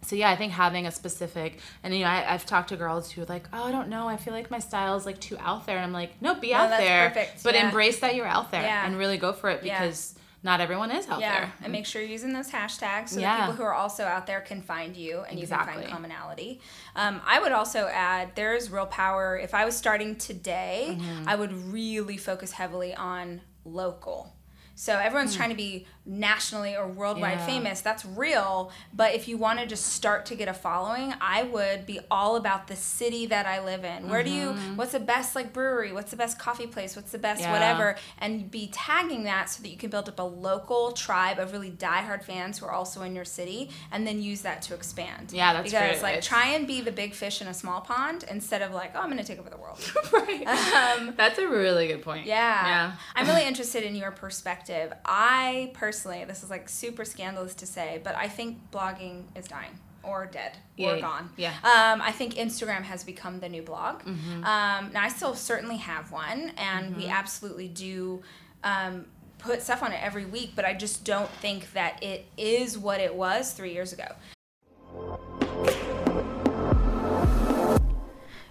so 0.03 0.15
yeah, 0.15 0.29
I 0.29 0.36
think 0.36 0.51
having 0.53 0.86
a 0.86 0.91
specific, 0.91 1.60
and 1.83 1.93
you 1.93 2.01
know, 2.01 2.07
I, 2.10 2.33
I've 2.33 2.45
talked 2.45 2.69
to 2.69 2.75
girls 2.77 3.10
who 3.12 3.22
are 3.24 3.25
like, 3.25 3.48
oh, 3.53 3.63
I 3.63 3.72
don't 3.72 3.89
know, 3.89 4.07
I 4.07 4.17
feel 4.17 4.33
like 4.33 4.51
my 4.51 4.60
style 4.60 4.95
is 4.95 5.05
like 5.05 5.19
too 5.19 5.38
out 5.39 5.65
there, 5.65 5.77
and 5.77 5.86
I'm 5.86 5.93
like, 5.93 6.22
no, 6.22 6.36
be 6.36 6.51
No, 6.51 6.57
out 6.57 6.69
that's 6.69 6.83
there, 6.83 7.10
perfect. 7.10 7.43
but 7.43 7.55
Yeah. 7.55 7.65
embrace 7.65 8.00
that 8.00 8.15
you're 8.15 8.27
out 8.27 8.51
there 8.51 8.62
Yeah. 8.63 8.86
and 8.86 8.98
really 8.98 9.17
go 9.17 9.33
for 9.33 9.50
it 9.50 9.63
Yeah. 9.63 9.79
because 9.79 10.15
not 10.45 10.60
everyone 10.60 10.91
is 10.91 11.07
out 11.07 11.22
yeah, 11.22 11.39
there. 11.39 11.53
and 11.63 11.72
make 11.72 11.86
sure 11.86 12.01
you're 12.01 12.12
using 12.12 12.33
those 12.33 12.50
hashtags 12.51 13.10
so 13.10 13.22
that 13.22 13.39
people 13.39 13.53
who 13.53 13.63
are 13.63 13.74
also 13.74 14.03
out 14.03 14.27
there 14.27 14.41
can 14.41 14.62
find 14.62 14.98
you 14.98 15.22
and 15.22 15.39
you 15.39 15.48
can 15.48 15.65
find 15.65 15.88
commonality. 15.88 16.60
Um, 16.98 17.22
I 17.25 17.39
would 17.39 17.53
also 17.53 17.88
add 17.88 18.36
there 18.36 18.53
is 18.53 18.69
real 18.69 18.86
power. 18.86 19.38
If 19.38 19.53
I 19.53 19.63
was 19.63 19.74
starting 19.77 20.17
today, 20.17 20.98
Mm-hmm. 21.00 21.29
I 21.29 21.36
would 21.36 21.53
really 21.72 22.17
focus 22.17 22.51
heavily 22.51 22.93
on 22.93 23.39
local. 23.63 24.36
So 24.75 24.98
everyone's 24.98 25.33
trying 25.36 25.51
to 25.51 25.55
be 25.55 25.88
nationally 26.05 26.75
or 26.75 26.88
worldwide. 26.88 27.38
Yeah. 27.39 27.45
famous. 27.45 27.81
That's 27.81 28.05
real. 28.05 28.72
But 28.93 29.15
if 29.15 29.27
you 29.27 29.38
want 29.38 29.60
to 29.60 29.65
just 29.65 29.86
start 29.88 30.25
to 30.27 30.36
get 30.36 30.48
a 30.48 30.53
following, 30.53 31.13
I 31.22 31.43
would 31.43 31.86
be 31.86 32.00
all 32.12 32.36
about 32.36 32.67
the 32.67 32.75
city 32.75 33.25
that 33.27 33.45
I 33.45 33.63
live 33.63 33.83
in. 33.86 34.10
Where 34.10 34.24
do 34.24 34.29
you? 34.29 34.50
What's 34.75 34.91
the 34.91 35.00
best 35.00 35.36
like 35.36 35.53
brewery? 35.53 35.91
What's 35.93 36.12
the 36.12 36.17
best 36.17 36.38
coffee 36.39 36.67
place? 36.67 36.95
What's 36.95 37.12
the 37.12 37.17
best 37.17 37.33
Mm-hmm. 37.41 37.43
Yeah. 37.51 37.53
whatever? 37.53 37.95
And 38.19 38.51
be 38.51 38.67
tagging 38.72 39.24
that 39.24 39.50
so 39.50 39.63
that 39.63 39.69
you 39.69 39.77
can 39.77 39.89
build 39.89 40.07
up 40.07 40.19
a 40.19 40.24
local 40.24 40.91
tribe 40.91 41.39
of 41.39 41.51
really 41.51 41.72
diehard 41.72 42.24
fans 42.24 42.60
who 42.60 42.65
are 42.67 42.72
also 42.72 43.01
in 43.01 43.15
your 43.15 43.25
city, 43.25 43.69
and 43.91 44.05
then 44.05 44.22
use 44.22 44.41
that 44.41 44.62
to 44.63 44.74
expand. 44.75 45.31
Yeah, 45.33 45.53
that's 45.53 45.72
because 45.72 45.79
great 46.00 46.01
like 46.03 46.13
advice. 46.17 46.27
try 46.27 46.48
and 46.50 46.67
be 46.67 46.81
the 46.81 46.91
big 46.91 47.13
fish 47.13 47.41
in 47.41 47.48
a 47.48 47.53
small 47.53 47.81
pond 47.81 48.24
instead 48.29 48.62
of 48.62 48.72
like 48.74 48.91
oh 48.95 49.00
I'm 49.00 49.10
gonna 49.10 49.24
take 49.24 49.39
over 49.39 49.50
the 49.50 49.57
world. 49.57 49.79
right. 50.13 50.43
Um, 51.03 51.13
That's 51.17 51.39
a 51.39 51.48
really 51.48 51.88
good 51.88 52.01
point. 52.01 52.25
yeah. 52.25 52.65
Yeah. 52.67 52.91
I'm 53.15 53.25
really 53.27 53.45
interested 53.45 53.83
in 53.83 53.95
your 53.95 54.12
perspective. 54.12 54.91
I 55.05 55.72
personally, 55.74 55.92
this 56.01 56.43
is 56.43 56.50
like 56.50 56.67
super 56.69 57.05
scandalous 57.05 57.53
to 57.55 57.65
say, 57.65 58.01
but 58.03 58.15
I 58.15 58.27
think 58.27 58.57
blogging 58.71 59.23
is 59.35 59.47
dying 59.47 59.77
or 60.03 60.25
dead 60.25 60.57
or 60.77 60.95
Yeah, 60.95 61.00
gone. 61.00 61.29
yeah. 61.38 61.53
Mm-hmm. 61.53 62.01
Um, 62.01 62.01
I 62.01 62.12
think 62.12 62.33
Instagram 62.35 62.83
has 62.83 63.03
become 63.03 63.39
the 63.39 63.50
new 63.50 63.62
blog. 63.62 64.05
Um, 64.05 64.43
now, 64.43 65.01
I 65.01 65.07
still 65.09 65.35
certainly 65.35 65.77
have 65.77 66.12
one, 66.12 66.51
and 66.57 66.95
we 66.97 67.07
absolutely 67.07 67.67
do. 67.67 68.21
Um, 68.63 69.05
put 69.39 69.62
stuff 69.62 69.83
on 69.83 69.91
it 69.91 70.01
every 70.01 70.23
week 70.23 70.51
but 70.55 70.63
i 70.63 70.73
just 70.73 71.03
don't 71.03 71.29
think 71.29 71.73
that 71.73 72.01
it 72.01 72.25
is 72.38 72.77
what 72.77 73.01
it 73.01 73.13
was 73.13 73.51
three 73.51 73.73
years 73.73 73.91
ago 73.91 74.05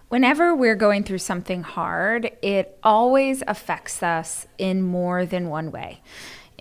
Whenever 0.09 0.55
we're 0.55 0.75
going 0.77 1.05
through 1.05 1.17
something 1.17 1.63
hard, 1.63 2.31
it 2.43 2.79
always 2.83 3.43
affects 3.49 4.03
us 4.03 4.47
in 4.59 4.83
more 4.83 5.25
than 5.25 5.49
one 5.49 5.71
way. 5.71 6.03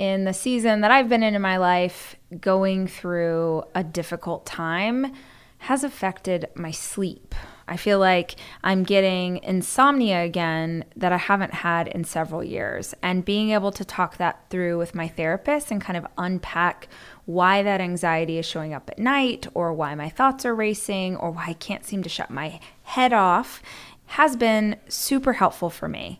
In 0.01 0.23
the 0.23 0.33
season 0.33 0.81
that 0.81 0.89
I've 0.89 1.09
been 1.09 1.21
in 1.21 1.35
in 1.35 1.43
my 1.43 1.57
life, 1.57 2.15
going 2.39 2.87
through 2.87 3.65
a 3.75 3.83
difficult 3.83 4.47
time 4.47 5.13
has 5.59 5.83
affected 5.83 6.49
my 6.55 6.71
sleep. 6.71 7.35
I 7.67 7.77
feel 7.77 7.99
like 7.99 8.35
I'm 8.63 8.81
getting 8.81 9.37
insomnia 9.43 10.23
again 10.23 10.85
that 10.95 11.13
I 11.13 11.17
haven't 11.17 11.53
had 11.53 11.87
in 11.87 12.03
several 12.03 12.43
years. 12.43 12.95
And 13.03 13.23
being 13.23 13.51
able 13.51 13.71
to 13.73 13.85
talk 13.85 14.17
that 14.17 14.49
through 14.49 14.79
with 14.79 14.95
my 14.95 15.07
therapist 15.07 15.69
and 15.69 15.79
kind 15.79 15.97
of 15.97 16.07
unpack 16.17 16.87
why 17.25 17.61
that 17.61 17.79
anxiety 17.79 18.39
is 18.39 18.45
showing 18.47 18.73
up 18.73 18.89
at 18.89 18.97
night 18.97 19.45
or 19.53 19.71
why 19.71 19.93
my 19.93 20.09
thoughts 20.09 20.47
are 20.47 20.55
racing 20.55 21.15
or 21.15 21.29
why 21.29 21.45
I 21.49 21.53
can't 21.53 21.85
seem 21.85 22.01
to 22.01 22.09
shut 22.09 22.31
my 22.31 22.59
head 22.81 23.13
off 23.13 23.61
has 24.07 24.35
been 24.35 24.77
super 24.89 25.33
helpful 25.33 25.69
for 25.69 25.87
me. 25.87 26.19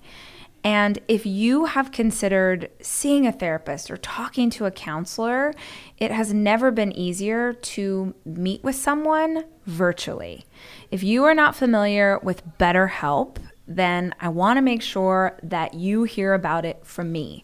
And 0.64 1.00
if 1.08 1.26
you 1.26 1.66
have 1.66 1.92
considered 1.92 2.70
seeing 2.82 3.26
a 3.26 3.32
therapist 3.32 3.90
or 3.90 3.98
talking 3.98 4.50
to 4.52 4.66
a 4.66 4.72
counselor, 4.72 5.54
it 5.98 6.12
has 6.12 6.34
never 6.34 6.70
been 6.70 6.92
easier 6.92 7.54
to 7.54 8.14
meet 8.26 8.64
with 8.64 8.76
someone 8.76 9.46
virtually. 9.66 10.46
If 10.92 11.02
you 11.04 11.24
are 11.24 11.34
not 11.34 11.56
familiar 11.56 12.20
with 12.20 12.44
BetterHelp, 12.60 13.38
then 13.68 14.14
I 14.20 14.30
want 14.30 14.58
to 14.58 14.62
make 14.62 14.82
sure 14.82 15.40
that 15.44 15.74
you 15.74 16.04
hear 16.04 16.34
about 16.34 16.66
it 16.66 16.86
from 16.86 17.12
me. 17.12 17.44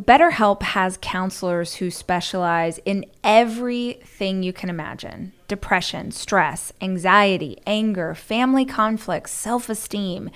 BetterHelp 0.00 0.62
has 0.62 0.98
counselors 1.00 1.76
who 1.76 1.88
specialize 1.88 2.78
in 2.84 3.06
everything 3.22 4.42
you 4.42 4.52
can 4.52 4.68
imagine 4.68 5.32
depression, 5.46 6.10
stress, 6.10 6.72
anxiety, 6.80 7.58
anger, 7.64 8.12
family 8.12 8.64
conflicts, 8.64 9.30
self 9.30 9.68
esteem. 9.68 10.30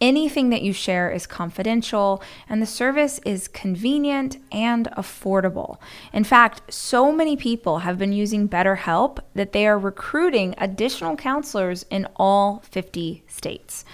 Anything 0.00 0.50
that 0.50 0.62
you 0.62 0.72
share 0.72 1.10
is 1.12 1.28
confidential, 1.28 2.20
and 2.48 2.60
the 2.60 2.66
service 2.66 3.20
is 3.24 3.46
convenient 3.46 4.36
and 4.50 4.88
affordable. 4.98 5.78
In 6.12 6.24
fact, 6.24 6.74
so 6.74 7.12
many 7.12 7.36
people 7.36 7.78
have 7.78 7.96
been 7.96 8.12
using 8.12 8.48
BetterHelp 8.48 9.20
that 9.34 9.52
they 9.52 9.64
are 9.64 9.78
recruiting 9.78 10.56
additional 10.58 11.14
counselors 11.14 11.86
in 11.88 12.08
all 12.16 12.64
50 12.68 13.22
states. 13.28 13.84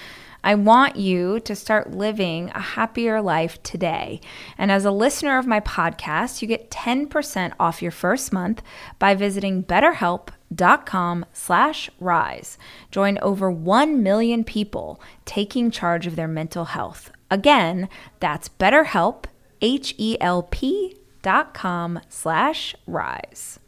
I 0.42 0.54
want 0.54 0.96
you 0.96 1.40
to 1.40 1.54
start 1.54 1.92
living 1.92 2.50
a 2.50 2.60
happier 2.60 3.20
life 3.20 3.62
today. 3.62 4.20
And 4.56 4.70
as 4.70 4.84
a 4.84 4.90
listener 4.90 5.38
of 5.38 5.46
my 5.46 5.60
podcast, 5.60 6.42
you 6.42 6.48
get 6.48 6.70
10% 6.70 7.52
off 7.60 7.82
your 7.82 7.90
first 7.90 8.32
month 8.32 8.62
by 8.98 9.14
visiting 9.14 9.62
betterhelp.com 9.62 11.26
slash 11.32 11.90
rise. 11.98 12.58
Join 12.90 13.18
over 13.18 13.50
1 13.50 14.02
million 14.02 14.44
people 14.44 15.00
taking 15.24 15.70
charge 15.70 16.06
of 16.06 16.16
their 16.16 16.28
mental 16.28 16.66
health. 16.66 17.10
Again, 17.30 17.88
that's 18.18 18.48
betterhelp, 18.48 19.24
H-E-L-P 19.60 20.96
dot 21.22 21.54
com 21.54 22.00
slash 22.08 22.74
rise. 22.86 23.58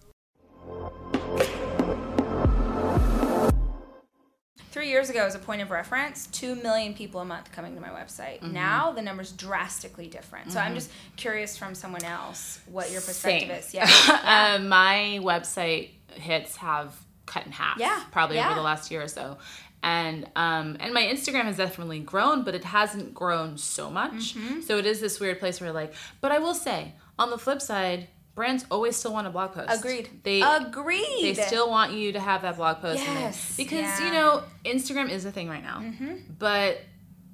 Three 4.72 4.88
years 4.88 5.10
ago, 5.10 5.24
as 5.24 5.34
a 5.34 5.38
point 5.38 5.62
of 5.62 5.70
reference, 5.70 6.26
two 6.28 6.54
million 6.56 6.94
people 6.94 7.20
a 7.20 7.24
month 7.24 7.52
coming 7.52 7.74
to 7.74 7.80
my 7.80 7.90
website. 7.90 8.40
Mm-hmm. 8.40 8.54
Now 8.54 8.92
the 8.92 9.02
number's 9.02 9.30
drastically 9.30 10.08
different. 10.08 10.46
Mm-hmm. 10.46 10.54
So 10.54 10.60
I'm 10.60 10.66
mm-hmm. 10.68 10.76
just 10.76 10.90
curious 11.16 11.56
from 11.56 11.74
someone 11.74 12.04
else 12.04 12.58
what 12.66 12.90
your 12.90 13.00
perspective 13.00 13.48
Same. 13.48 13.58
is. 13.58 13.74
Yeah. 13.74 13.88
yeah. 14.08 14.54
Um, 14.56 14.68
my 14.68 15.20
website 15.22 15.90
hits 16.08 16.56
have 16.56 16.94
cut 17.26 17.46
in 17.46 17.52
half. 17.52 17.78
Yeah. 17.78 18.02
Probably 18.10 18.36
yeah. 18.36 18.46
over 18.46 18.56
the 18.56 18.62
last 18.62 18.90
year 18.90 19.02
or 19.02 19.08
so. 19.08 19.38
And 19.82 20.26
um, 20.36 20.76
and 20.78 20.94
my 20.94 21.02
Instagram 21.02 21.44
has 21.44 21.56
definitely 21.56 22.00
grown, 22.00 22.44
but 22.44 22.54
it 22.54 22.64
hasn't 22.64 23.14
grown 23.14 23.58
so 23.58 23.90
much. 23.90 24.34
Mm-hmm. 24.34 24.60
So 24.60 24.78
it 24.78 24.86
is 24.86 25.00
this 25.00 25.18
weird 25.18 25.40
place 25.40 25.60
where 25.60 25.72
like, 25.72 25.92
but 26.20 26.30
I 26.30 26.38
will 26.38 26.54
say, 26.54 26.94
on 27.18 27.30
the 27.30 27.38
flip 27.38 27.60
side, 27.60 28.08
brands 28.34 28.64
always 28.70 28.96
still 28.96 29.12
want 29.12 29.26
a 29.26 29.30
blog 29.30 29.52
post. 29.52 29.70
Agreed. 29.70 30.08
They 30.22 30.42
agreed. 30.42 31.22
They 31.22 31.34
still 31.34 31.70
want 31.70 31.92
you 31.92 32.12
to 32.12 32.20
have 32.20 32.42
that 32.42 32.56
blog 32.56 32.80
post. 32.80 33.02
Yes. 33.02 33.56
because 33.56 33.80
yeah. 33.80 34.06
you 34.06 34.12
know 34.12 34.42
Instagram 34.64 35.10
is 35.10 35.24
a 35.24 35.32
thing 35.32 35.48
right 35.48 35.62
now, 35.62 35.80
mm-hmm. 35.80 36.16
but 36.38 36.80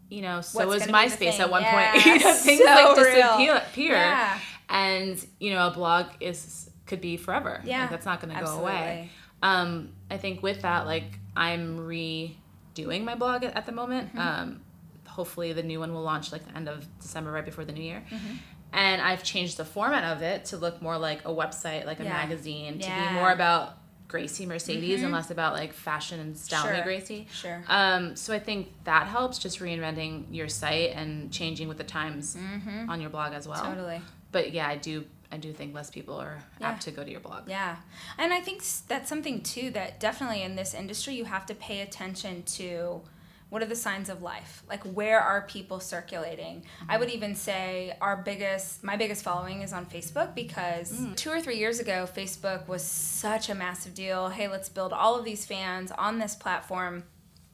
you 0.09 0.23
know 0.23 0.41
so 0.41 0.67
What's 0.67 0.87
was 0.87 0.93
MySpace 0.93 1.39
at 1.41 1.51
one 1.51 1.63
yeah. 1.63 1.93
point. 1.93 2.07
you 2.07 2.19
know, 2.19 2.33
things 2.33 2.61
so 2.61 2.65
like 2.65 2.97
disappear. 2.97 3.55
disappear, 3.55 3.95
yeah. 3.95 4.39
and 4.69 5.27
you 5.39 5.53
know 5.53 5.69
a 5.69 5.71
blog 5.71 6.07
is 6.21 6.71
could 6.87 7.01
be 7.01 7.17
forever. 7.17 7.61
Yeah, 7.65 7.83
like, 7.83 7.91
that's 7.91 8.07
not 8.07 8.21
going 8.21 8.35
to 8.35 8.45
go 8.45 8.59
away. 8.59 9.11
Um, 9.43 9.91
I 10.11 10.17
think 10.17 10.43
with 10.43 10.63
that, 10.63 10.87
like 10.87 11.19
I'm 11.37 11.79
redoing 11.79 13.05
my 13.05 13.15
blog 13.15 13.45
at, 13.45 13.57
at 13.57 13.67
the 13.67 13.73
moment. 13.73 14.09
Mm-hmm. 14.09 14.19
Um, 14.19 14.61
hopefully 15.07 15.53
the 15.53 15.63
new 15.63 15.81
one 15.81 15.93
will 15.93 16.03
launch 16.03 16.33
like 16.33 16.47
the 16.47 16.57
end 16.57 16.69
of 16.69 16.87
December, 17.01 17.31
right 17.31 17.45
before 17.45 17.65
the 17.65 17.73
new 17.73 17.83
year. 17.83 18.03
Mm-hmm 18.11 18.37
and 18.73 19.01
I've 19.01 19.23
changed 19.23 19.57
the 19.57 19.65
format 19.65 20.05
of 20.05 20.23
it 20.23 20.47
to 20.47 20.57
look 20.57 20.83
more 20.83 20.99
like 20.99 21.25
a 21.25 21.31
website, 21.31 21.87
like 21.87 22.01
a 22.01 22.05
yeah. 22.05 22.13
magazine, 22.13 22.79
to 22.81 22.87
yeah. 22.87 23.09
be 23.09 23.15
more 23.15 23.31
about 23.31 23.79
Grasie 24.09 24.47
Mercedes 24.47 24.97
mm-hmm. 24.97 25.05
and 25.05 25.15
less 25.15 25.31
about 25.31 25.53
like 25.53 25.73
fashion 25.73 26.19
and 26.19 26.37
style 26.37 26.65
sure. 26.65 26.75
me 26.75 26.83
Grasie. 26.83 27.27
Sure. 27.33 27.63
Um, 27.69 28.17
so 28.17 28.33
I 28.33 28.39
think 28.39 28.73
that 28.85 29.07
helps 29.07 29.39
just 29.39 29.61
reinventing 29.61 30.25
your 30.31 30.49
site 30.49 30.93
and 30.95 31.31
changing 31.31 31.69
with 31.69 31.79
the 31.79 31.85
times 31.85 32.37
mm-hmm. 32.37 32.91
on 32.91 33.01
your 33.01 33.11
blog 33.11 33.35
as 33.35 33.47
well. 33.47 33.63
Totally. 33.63 34.01
But 34.33 34.53
yeah, 34.53 34.67
I 34.67 34.77
do 34.77 35.05
I 35.31 35.37
do 35.37 35.53
think 35.53 35.75
less 35.75 35.91
people 35.91 36.15
are 36.15 36.39
yeah. 36.59 36.71
apt 36.71 36.83
to 36.83 36.91
go 36.91 37.05
to 37.05 37.11
your 37.11 37.21
blog. 37.21 37.49
Yeah. 37.49 37.77
And 38.17 38.33
I 38.33 38.41
think 38.41 38.63
that's 38.89 39.11
something 39.11 39.43
too 39.43 39.71
that 39.71 40.01
definitely 40.01 40.43
in 40.43 40.57
this 40.57 40.73
industry 40.73 41.15
you 41.15 41.27
have 41.27 41.45
to 41.47 41.55
pay 41.55 41.83
attention 41.83 42.43
to 42.45 43.03
what 43.51 43.63
are 43.63 43.67
the 43.67 43.77
signs 43.77 44.09
of 44.09 44.23
life 44.23 44.63
like 44.69 44.83
where 44.85 45.21
are 45.21 45.43
people 45.43 45.81
circulating 45.81 46.61
mm-hmm. 46.61 46.91
i 46.91 46.97
would 46.97 47.11
even 47.11 47.35
say 47.35 47.97
our 48.01 48.17
biggest 48.17 48.83
my 48.85 48.97
biggest 48.97 49.23
following 49.23 49.63
is 49.63 49.73
on 49.73 49.87
facebook 49.87 50.35
because 50.35 50.93
mm. 50.93 51.15
two 51.17 51.31
or 51.31 51.41
three 51.41 51.57
years 51.57 51.81
ago 51.81 52.09
facebook 52.13 52.69
was 52.69 52.83
such 52.83 53.49
a 53.49 53.55
massive 53.55 53.95
deal 53.95 54.29
hey 54.29 54.49
let's 54.49 54.69
build 54.69 54.93
all 54.93 55.19
of 55.19 55.25
these 55.25 55.47
fans 55.47 55.91
on 55.93 56.19
this 56.19 56.35
platform 56.35 57.05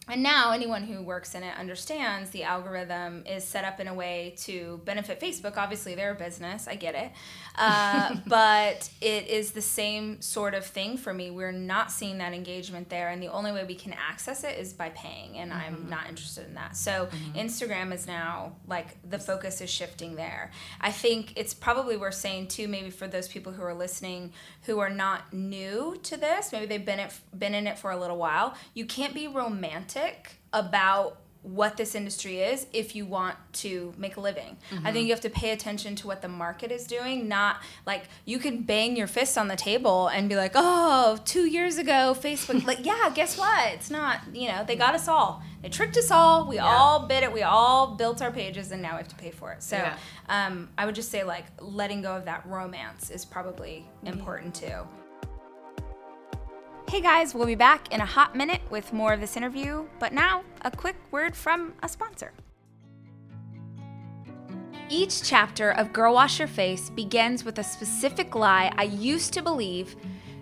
and 0.09 0.23
now 0.23 0.53
anyone 0.53 0.83
who 0.83 1.03
works 1.03 1.35
in 1.35 1.43
it 1.43 1.57
understands 1.59 2.31
the 2.31 2.43
algorithm 2.43 3.25
is 3.27 3.43
set 3.43 3.65
up 3.65 3.81
in 3.81 3.89
a 3.89 3.95
way 3.95 4.35
to 4.39 4.81
benefit 4.85 5.19
Facebook. 5.19 5.57
Obviously, 5.57 5.95
they're 5.95 6.13
a 6.13 6.15
business. 6.15 6.69
I 6.69 6.75
get 6.75 6.95
it. 6.95 7.11
Uh, 7.57 8.17
but 8.27 8.91
it 9.01 9.29
is 9.29 9.53
the 9.53 9.63
same 9.63 10.21
sort 10.21 10.55
of 10.55 10.67
thing 10.67 10.99
for 10.99 11.15
me. 11.15 11.31
We're 11.31 11.53
not 11.53 11.91
seeing 11.91 12.19
that 12.19 12.35
engagement 12.35 12.91
there. 12.91 13.09
And 13.09 13.23
the 13.23 13.29
only 13.29 13.51
way 13.51 13.65
we 13.65 13.75
can 13.75 13.95
access 13.95 14.45
it 14.45 14.59
is 14.59 14.75
by 14.75 14.91
paying. 14.91 15.39
And 15.39 15.51
mm-hmm. 15.51 15.75
I'm 15.75 15.89
not 15.89 16.07
interested 16.09 16.47
in 16.47 16.55
that. 16.55 16.77
So 16.77 17.07
mm-hmm. 17.07 17.39
Instagram 17.39 17.93
is 17.93 18.07
now 18.07 18.57
like 18.69 18.99
the 19.09 19.19
focus 19.19 19.63
is 19.63 19.71
shifting 19.71 20.17
there. 20.17 20.51
I 20.83 20.93
think 20.93 21.33
it's 21.37 21.55
probably 21.55 21.97
worth 21.97 22.15
saying 22.15 22.49
too, 22.49 22.69
maybe 22.69 22.91
for 22.91 23.07
those 23.07 23.27
people 23.27 23.53
who 23.53 23.63
are 23.63 23.75
listening 23.75 24.33
who 24.63 24.81
are 24.81 24.91
not 24.91 25.33
new 25.33 25.99
to 26.03 26.17
this, 26.19 26.53
maybe 26.53 26.67
they've 26.67 26.85
been, 26.85 27.01
it, 27.01 27.13
been 27.39 27.55
in 27.55 27.67
it 27.67 27.79
for 27.79 27.91
a 27.91 27.97
little 27.97 28.17
while, 28.17 28.55
you 28.75 28.85
can't 28.85 29.15
be 29.15 29.29
romantic 29.29 29.94
romantic 29.95 30.41
about 30.53 31.19
what 31.43 31.77
this 31.77 31.95
industry 31.95 32.41
is 32.41 32.67
if 32.73 32.97
you 32.97 33.05
want 33.05 33.37
to 33.53 33.93
make 33.99 34.17
a 34.17 34.21
living. 34.21 34.57
Mm-hmm. 34.71 34.87
I 34.87 34.93
think 34.93 35.07
you 35.07 35.13
have 35.13 35.21
to 35.23 35.31
pay 35.31 35.51
attention 35.51 35.95
to 35.97 36.07
what 36.07 36.23
the 36.23 36.29
market 36.29 36.73
is 36.73 36.87
doing, 36.87 37.29
not 37.29 37.59
like 37.85 38.05
you 38.25 38.39
can 38.39 38.63
bang 38.63 38.97
your 38.97 39.07
fist 39.07 39.37
on 39.37 39.49
the 39.49 39.57
table 39.57 40.09
and 40.09 40.27
be 40.27 40.37
like, 40.37 40.53
oh, 40.55 41.19
two 41.27 41.45
years 41.45 41.77
ago, 41.77 42.17
Facebook, 42.19 42.65
like, 42.67 42.87
yeah, 42.87 43.11
guess 43.15 43.37
what? 43.37 43.75
It's 43.75 43.91
not, 43.91 44.21
you 44.33 44.49
know, 44.49 44.65
they 44.65 44.75
got 44.75 44.95
us 44.95 45.07
all. 45.07 45.43
They 45.61 45.69
tricked 45.69 45.99
us 45.99 46.11
all. 46.11 46.49
We 46.49 46.57
yeah. 46.57 46.65
all 46.65 47.07
bid 47.07 47.23
it. 47.23 47.33
We 47.33 47.43
all 47.43 47.95
built 47.95 48.23
our 48.23 48.31
pages 48.31 48.73
and 48.73 48.81
now 48.81 48.93
we 48.93 48.99
have 48.99 49.09
to 49.09 49.17
pay 49.17 49.31
for 49.31 49.53
it. 49.53 49.63
So 49.63 49.77
yeah. 49.77 49.99
um, 50.31 50.71
I 50.79 50.87
would 50.87 50.95
just 50.95 51.11
say, 51.11 51.25
like, 51.25 51.45
letting 51.61 52.01
go 52.01 52.17
of 52.17 52.25
that 52.25 52.47
romance 52.47 53.11
is 53.11 53.27
probably 53.27 53.85
mm-hmm. 54.03 54.19
important 54.19 54.55
too. 54.55 54.87
Hey 56.87 57.01
guys, 57.01 57.35
we'll 57.35 57.47
be 57.47 57.55
back 57.57 57.93
in 57.93 58.01
a 58.01 58.07
hot 58.07 58.37
minute 58.37 58.61
with 58.71 58.93
more 58.93 59.13
of 59.13 59.21
this 59.21 59.37
interview, 59.37 59.87
but 59.99 60.13
now 60.13 60.45
a 60.63 60.71
quick 60.71 60.95
word 61.11 61.35
from 61.35 61.73
a 61.83 61.89
sponsor. 61.89 62.33
Each 64.89 65.23
chapter 65.23 65.73
of 65.73 65.93
Girl 65.93 66.15
Wash 66.15 66.39
Your 66.39 66.47
Face 66.47 66.91
begins 66.91 67.45
with 67.45 67.59
a 67.59 67.65
specific 67.65 68.37
lie 68.37 68.73
I 68.77 68.85
used 68.85 69.33
to 69.33 69.43
believe 69.43 69.97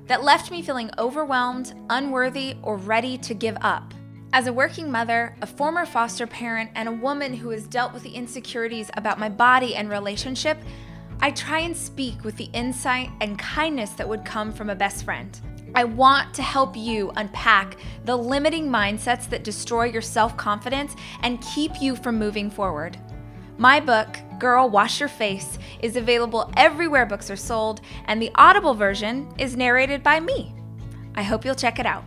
that 0.09 0.25
left 0.25 0.51
me 0.51 0.61
feeling 0.61 0.91
overwhelmed, 0.99 1.75
unworthy, 1.89 2.57
or 2.63 2.77
ready 2.77 3.17
to 3.19 3.35
give 3.35 3.57
up. 3.63 3.95
As 4.35 4.47
a 4.47 4.53
working 4.53 4.91
mother, 4.91 5.37
a 5.41 5.47
former 5.47 5.87
foster 5.87 6.27
parent, 6.27 6.71
and 6.75 6.89
a 6.89 6.93
woman 6.93 7.33
who 7.33 7.51
has 7.51 7.69
dealt 7.69 7.95
with 7.95 8.03
the 8.03 8.15
insecurities 8.15 8.91
about 8.95 9.19
my 9.19 9.29
body 9.29 9.77
and 9.77 9.89
relationship, 9.89 10.59
I 11.21 11.31
try 11.31 11.61
and 11.61 11.75
speak 11.75 12.25
with 12.25 12.37
the 12.37 12.51
insight 12.53 13.11
and 13.21 13.39
kindness 13.39 13.91
that 13.91 14.09
would 14.09 14.25
come 14.25 14.53
from 14.53 14.71
a 14.71 14.75
best 14.75 15.05
friend. 15.05 15.41
I 15.75 15.85
want 15.85 16.35
to 16.35 16.43
help 16.43 16.77
you 16.77 17.13
unpack 17.17 17.79
the 18.05 18.17
limiting 18.17 18.69
mindsets 18.69 19.29
that 19.31 19.43
destroy 19.43 19.85
your 19.85 20.03
self 20.03 20.37
confidence 20.37 20.95
and 21.23 21.41
keep 21.41 21.81
you 21.81 21.97
from 21.97 22.19
moving 22.19 22.51
forward. 22.51 22.99
My 23.57 23.81
book, 23.81 24.19
Girl 24.39 24.69
Wash 24.69 25.01
Your 25.01 25.09
Face, 25.09 25.59
is 25.81 25.97
available 25.97 26.53
everywhere 26.57 27.07
books 27.07 27.31
are 27.31 27.37
sold, 27.37 27.81
and 28.07 28.21
the 28.21 28.31
Audible 28.35 28.75
version 28.75 29.33
is 29.39 29.57
narrated 29.57 30.03
by 30.03 30.21
me. 30.21 30.55
I 31.15 31.23
hope 31.23 31.45
you'll 31.45 31.55
check 31.55 31.79
it 31.79 31.87
out. 31.87 32.05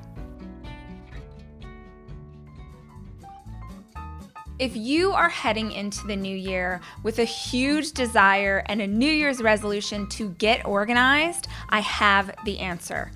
If 4.58 4.76
you 4.76 5.12
are 5.12 5.28
heading 5.28 5.72
into 5.72 6.08
the 6.08 6.16
new 6.16 6.36
year 6.36 6.80
with 7.04 7.20
a 7.20 7.26
huge 7.26 7.92
desire 7.92 8.64
and 8.68 8.82
a 8.82 8.88
New 8.88 9.12
Year's 9.12 9.42
resolution 9.42 10.08
to 10.10 10.30
get 10.30 10.66
organized, 10.66 11.48
I 11.70 11.82
have 11.82 12.34
the 12.46 12.60
answer 12.60 13.12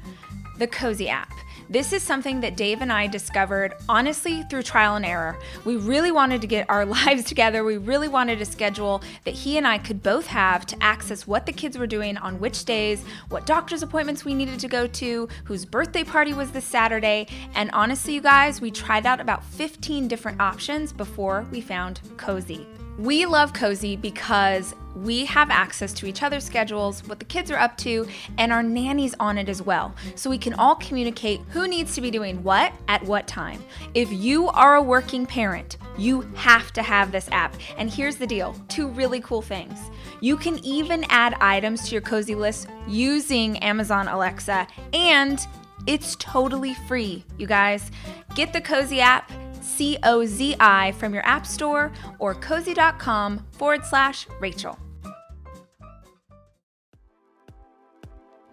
the 0.60 0.68
Cozi 0.68 1.08
app. 1.08 1.32
This 1.70 1.94
is 1.94 2.04
something 2.04 2.42
that 2.42 2.58
Dave 2.58 2.82
and 2.82 2.92
I 2.92 3.08
discovered 3.08 3.76
honestly 3.88 4.44
through 4.50 4.64
trial 4.64 4.96
and 4.96 5.06
error. 5.06 5.38
We 5.66 5.78
really 5.78 6.12
wanted 6.12 6.42
to 6.42 6.48
get 6.48 6.70
our 6.70 6.86
lives 7.06 7.24
together. 7.24 7.64
We 7.64 7.78
really 7.78 8.08
wanted 8.08 8.42
a 8.42 8.46
schedule 8.46 9.02
that 9.24 9.36
he 9.36 9.58
and 9.58 9.68
I 9.68 9.78
could 9.78 10.04
both 10.04 10.28
have 10.28 10.66
to 10.66 10.84
access 10.84 11.28
what 11.28 11.46
the 11.46 11.54
kids 11.54 11.78
were 11.78 11.88
doing 11.88 12.18
on 12.18 12.40
which 12.40 12.66
days, 12.66 13.04
what 13.30 13.46
doctor's 13.46 13.84
appointments 13.84 14.26
we 14.26 14.34
needed 14.34 14.60
to 14.60 14.68
go 14.68 14.88
to, 14.88 15.30
whose 15.46 15.64
birthday 15.64 16.04
party 16.04 16.34
was 16.34 16.52
this 16.52 16.66
Saturday. 16.66 17.28
And 17.54 17.70
honestly, 17.72 18.16
you 18.16 18.22
guys, 18.22 18.60
we 18.60 18.72
tried 18.72 19.06
out 19.06 19.22
about 19.22 19.44
15 19.44 20.08
different 20.08 20.42
options 20.42 20.92
before 20.92 21.46
we 21.52 21.62
found 21.62 22.02
Cozi. 22.18 22.79
We 23.00 23.26
love 23.26 23.54
Cozi 23.54 24.00
because 24.00 24.76
we 24.94 25.24
have 25.24 25.50
access 25.50 25.94
to 25.94 26.06
each 26.06 26.22
other's 26.22 26.44
schedules, 26.44 27.02
what 27.08 27.18
the 27.18 27.24
kids 27.24 27.50
are 27.50 27.58
up 27.58 27.78
to, 27.78 28.06
and 28.38 28.52
our 28.52 28.62
nannies 28.62 29.16
on 29.22 29.38
it 29.38 29.48
as 29.48 29.62
well. 29.62 29.96
So 30.16 30.30
we 30.30 30.38
can 30.38 30.54
all 30.56 30.76
communicate 30.76 31.40
who 31.52 31.66
needs 31.66 31.96
to 31.96 32.02
be 32.02 32.12
doing 32.12 32.44
what 32.44 32.74
at 32.90 33.02
what 33.04 33.26
time. 33.26 33.64
If 33.94 34.12
you 34.12 34.50
are 34.50 34.76
a 34.76 34.82
working 34.82 35.26
parent, 35.26 35.78
you 35.98 36.24
have 36.36 36.74
to 36.74 36.84
have 36.84 37.14
this 37.14 37.30
app. 37.32 37.56
And 37.78 37.90
here's 37.90 38.18
the 38.18 38.28
deal 38.28 38.54
two 38.68 38.90
really 38.90 39.22
cool 39.22 39.42
things. 39.42 39.80
You 40.20 40.36
can 40.36 40.60
even 40.60 41.06
add 41.08 41.36
items 41.36 41.88
to 41.88 41.96
your 41.96 42.02
Cozi 42.02 42.36
list 42.36 42.68
using 42.86 43.60
Amazon 43.60 44.10
Alexa, 44.10 44.68
and 44.92 45.40
it's 45.88 46.18
totally 46.18 46.74
free, 46.74 47.24
you 47.38 47.48
guys. 47.48 47.92
Get 48.36 48.52
the 48.52 48.60
Cozi 48.60 49.00
app, 49.00 49.32
C 49.70 49.98
O 50.04 50.26
Z 50.26 50.56
I, 50.60 50.92
from 50.94 51.14
your 51.14 51.26
app 51.26 51.46
store 51.46 51.92
or 52.20 52.36
cozi.com 52.36 53.46
forward 53.52 53.86
slash 53.86 54.28
Rachel. 54.40 54.78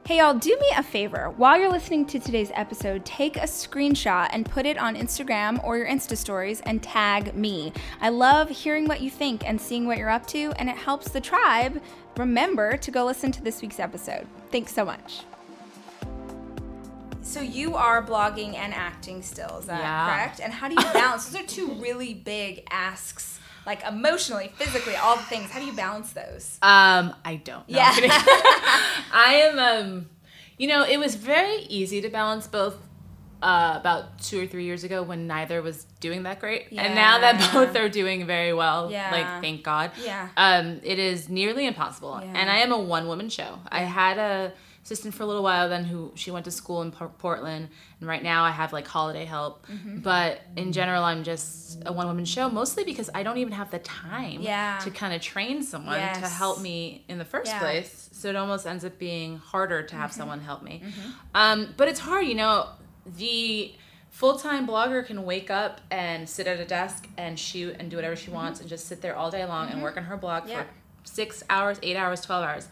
Hey, 0.07 0.19
y'all, 0.19 0.35
do 0.35 0.57
me 0.61 0.71
a 0.77 0.85
favor. 0.85 1.31
While 1.37 1.59
you're 1.59 1.69
listening 1.69 2.07
to 2.07 2.21
today's 2.21 2.53
episode, 2.55 3.05
take 3.05 3.37
a 3.37 3.41
screenshot 3.41 4.29
and 4.31 4.49
put 4.49 4.65
it 4.65 4.79
on 4.79 4.95
Instagram 4.95 5.61
or 5.65 5.79
your 5.79 5.89
Insta 5.89 6.17
stories 6.17 6.61
and 6.61 6.81
tag 6.81 7.35
me. 7.35 7.73
I 8.01 8.11
love 8.11 8.49
hearing 8.49 8.87
what 8.87 9.01
you 9.01 9.11
think 9.11 9.45
and 9.45 9.61
seeing 9.61 9.85
what 9.85 9.99
you're 9.99 10.09
up 10.09 10.25
to, 10.29 10.53
and 10.61 10.69
it 10.69 10.77
helps 10.77 11.09
the 11.09 11.21
tribe 11.21 11.83
remember 12.17 12.77
to 12.77 12.91
go 12.93 13.05
listen 13.05 13.33
to 13.33 13.43
this 13.43 13.61
week's 13.61 13.81
episode. 13.81 14.29
Thanks 14.53 14.73
so 14.73 14.85
much. 14.85 15.23
So 17.27 17.41
you 17.41 17.75
are 17.75 18.03
blogging 18.07 18.55
and 18.55 18.73
acting 18.73 19.21
still, 19.21 19.59
is 19.59 19.67
that 19.67 19.81
Yeah. 19.81 20.07
correct? 20.07 20.41
And 20.41 20.53
how 20.53 20.69
do 20.69 20.75
you 20.75 20.93
balance? 20.93 21.29
Those 21.29 21.43
are 21.43 21.47
two 21.47 21.73
really 21.75 22.15
big 22.15 22.67
asks, 22.71 23.41
like 23.67 23.85
emotionally, 23.85 24.53
physically, 24.57 24.95
all 24.97 25.17
the 25.17 25.23
things. 25.25 25.51
How 25.51 25.59
do 25.61 25.67
you 25.67 25.73
balance 25.73 26.13
those? 26.13 26.57
Um, 26.63 27.15
I 27.25 27.37
don't. 27.45 27.69
No, 27.69 27.79
Yeah. 27.79 27.93
I 29.13 29.51
am. 29.51 29.59
Um, 29.59 30.09
you 30.57 30.69
know, 30.69 30.85
it 30.85 30.99
was 30.99 31.17
very 31.17 31.57
easy 31.69 32.01
to 32.01 32.09
balance 32.09 32.47
both. 32.47 32.77
Uh, 33.43 33.75
about 33.79 34.19
two 34.19 34.43
or 34.43 34.47
three 34.47 34.65
years 34.65 34.83
ago, 34.83 35.03
when 35.03 35.27
neither 35.27 35.61
was 35.61 35.85
doing 36.01 36.23
that 36.23 36.41
great, 36.41 36.69
yeah. 36.71 36.83
and 36.85 36.95
now 36.95 37.19
that 37.19 37.53
both 37.53 37.77
are 37.77 37.89
doing 37.91 38.25
very 38.27 38.55
well, 38.55 38.91
Yeah. 38.91 39.11
like 39.13 39.43
thank 39.43 39.63
God. 39.63 39.91
Yeah. 40.03 40.29
Um, 40.39 40.81
it 40.83 40.99
is 40.99 41.29
nearly 41.29 41.67
impossible, 41.67 42.19
Yeah. 42.25 42.33
and 42.35 42.51
I 42.51 42.57
am 42.61 42.73
a 42.73 42.79
one 42.79 43.07
woman 43.07 43.29
show. 43.29 43.59
I 43.69 43.81
had 43.81 44.17
a 44.17 44.53
assistant 44.87 45.13
for 45.15 45.25
a 45.25 45.27
little 45.27 45.43
while 45.43 45.69
then 45.69 45.85
who 45.85 46.13
she 46.15 46.31
went 46.31 46.45
to 46.45 46.51
school 46.51 46.81
in 46.83 46.93
Por- 46.93 47.09
Portland, 47.19 47.69
and 48.01 48.09
right 48.09 48.23
now 48.23 48.45
I 48.45 48.53
have 48.53 48.73
like 48.73 48.87
holiday 48.87 49.25
help. 49.25 49.67
Mm-hmm. 49.67 49.99
But 49.99 50.41
in 50.57 50.73
general, 50.73 51.03
I'm 51.03 51.25
just 51.25 51.83
a 51.85 51.93
one 51.93 52.07
woman 52.07 52.25
show, 52.25 52.49
mostly 52.49 52.85
because 52.85 53.11
I 53.13 53.25
don't 53.25 53.39
even 53.39 53.53
have 53.53 53.71
the 53.73 53.81
time 53.81 54.41
Yeah. 54.41 54.79
to 54.85 54.91
kind 54.91 55.13
of 55.13 55.21
train 55.21 55.63
someone 55.65 55.99
to 55.99 56.29
help 56.29 56.61
me 56.61 57.05
in 57.09 57.19
the 57.19 57.25
first 57.25 57.51
Yeah. 57.51 57.59
place. 57.59 58.09
So 58.13 58.29
it 58.29 58.37
almost 58.37 58.65
ends 58.67 58.85
up 58.85 58.97
being 58.99 59.39
harder 59.39 59.83
to 59.83 59.97
have 59.97 60.13
someone 60.13 60.41
help 60.41 60.63
me. 60.63 60.83
Mm-hmm. 60.85 61.11
Um, 61.35 61.75
but 61.77 61.89
it's 61.89 62.01
hard, 62.01 62.25
you 62.27 62.35
know. 62.37 62.69
The 63.17 63.75
full 64.11 64.39
time 64.39 64.67
blogger 64.69 65.05
can 65.05 65.25
wake 65.25 65.51
up 65.51 65.81
and 65.91 66.29
sit 66.29 66.47
at 66.47 66.61
a 66.61 66.65
desk 66.65 67.09
and 67.19 67.37
shoot 67.39 67.75
and 67.79 67.91
do 67.91 67.97
whatever 67.97 68.15
she 68.17 68.31
wants 68.31 68.61
and 68.61 68.69
just 68.69 68.87
sit 68.87 69.03
there 69.03 69.17
all 69.17 69.31
day 69.33 69.45
long 69.45 69.69
and 69.71 69.83
work 69.83 69.97
on 69.97 70.05
her 70.05 70.17
blog 70.17 70.45
Mm-hmm. 70.45 70.51
Yeah. 70.53 70.63
for 70.63 70.69
six 71.05 71.43
hours, 71.51 71.79
eight 71.83 71.97
hours, 71.97 72.21
twelve 72.21 72.45
hours. 72.45 72.69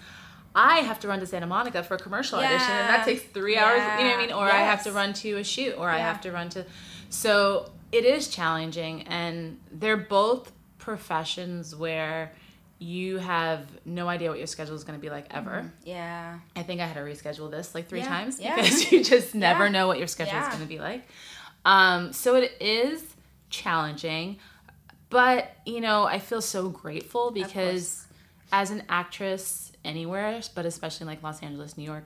I 0.54 0.78
have 0.80 1.00
to 1.00 1.08
run 1.08 1.20
to 1.20 1.26
Santa 1.26 1.46
Monica 1.46 1.82
for 1.82 1.94
a 1.94 1.98
commercial 1.98 2.38
audition, 2.38 2.70
and 2.70 2.88
that 2.88 3.04
takes 3.04 3.22
three 3.22 3.56
hours. 3.56 3.78
You 3.98 4.04
know 4.04 4.10
what 4.10 4.18
I 4.18 4.26
mean? 4.26 4.32
Or 4.32 4.44
I 4.44 4.58
have 4.60 4.84
to 4.84 4.92
run 4.92 5.12
to 5.14 5.38
a 5.38 5.44
shoot, 5.44 5.74
or 5.76 5.88
I 5.90 5.98
have 5.98 6.20
to 6.22 6.30
run 6.32 6.48
to. 6.50 6.64
So 7.10 7.70
it 7.92 8.04
is 8.04 8.28
challenging, 8.28 9.02
and 9.02 9.58
they're 9.72 9.96
both 9.96 10.52
professions 10.78 11.74
where 11.74 12.32
you 12.78 13.18
have 13.18 13.66
no 13.84 14.08
idea 14.08 14.28
what 14.28 14.38
your 14.38 14.46
schedule 14.46 14.74
is 14.74 14.84
going 14.84 14.98
to 14.98 15.02
be 15.02 15.08
like 15.10 15.26
ever. 15.30 15.72
Yeah. 15.84 16.38
I 16.54 16.62
think 16.62 16.80
I 16.80 16.86
had 16.86 16.94
to 16.96 17.00
reschedule 17.00 17.50
this 17.50 17.74
like 17.74 17.88
three 17.88 18.00
Yeah, 18.00 18.08
times 18.08 18.40
yeah. 18.40 18.56
because 18.56 18.92
you 18.92 19.02
just 19.02 19.34
never 19.34 19.64
Yeah. 19.64 19.70
know 19.70 19.86
what 19.86 19.98
your 19.98 20.06
schedule 20.08 20.34
Yeah. 20.34 20.42
is 20.48 20.54
going 20.54 20.62
to 20.62 20.68
be 20.68 20.78
like. 20.80 21.06
Um, 21.64 22.12
so 22.12 22.34
it 22.36 22.52
is 22.60 23.02
challenging, 23.48 24.38
but 25.08 25.56
you 25.64 25.80
know, 25.80 26.04
I 26.04 26.18
feel 26.18 26.42
so 26.42 26.68
grateful 26.68 27.30
because 27.30 28.03
as 28.60 28.70
an 28.70 28.82
actress 28.88 29.72
anywhere, 29.84 30.40
but 30.54 30.64
especially 30.64 31.06
like 31.06 31.20
Los 31.24 31.42
Angeles, 31.42 31.76
New 31.76 31.82
York, 31.84 32.04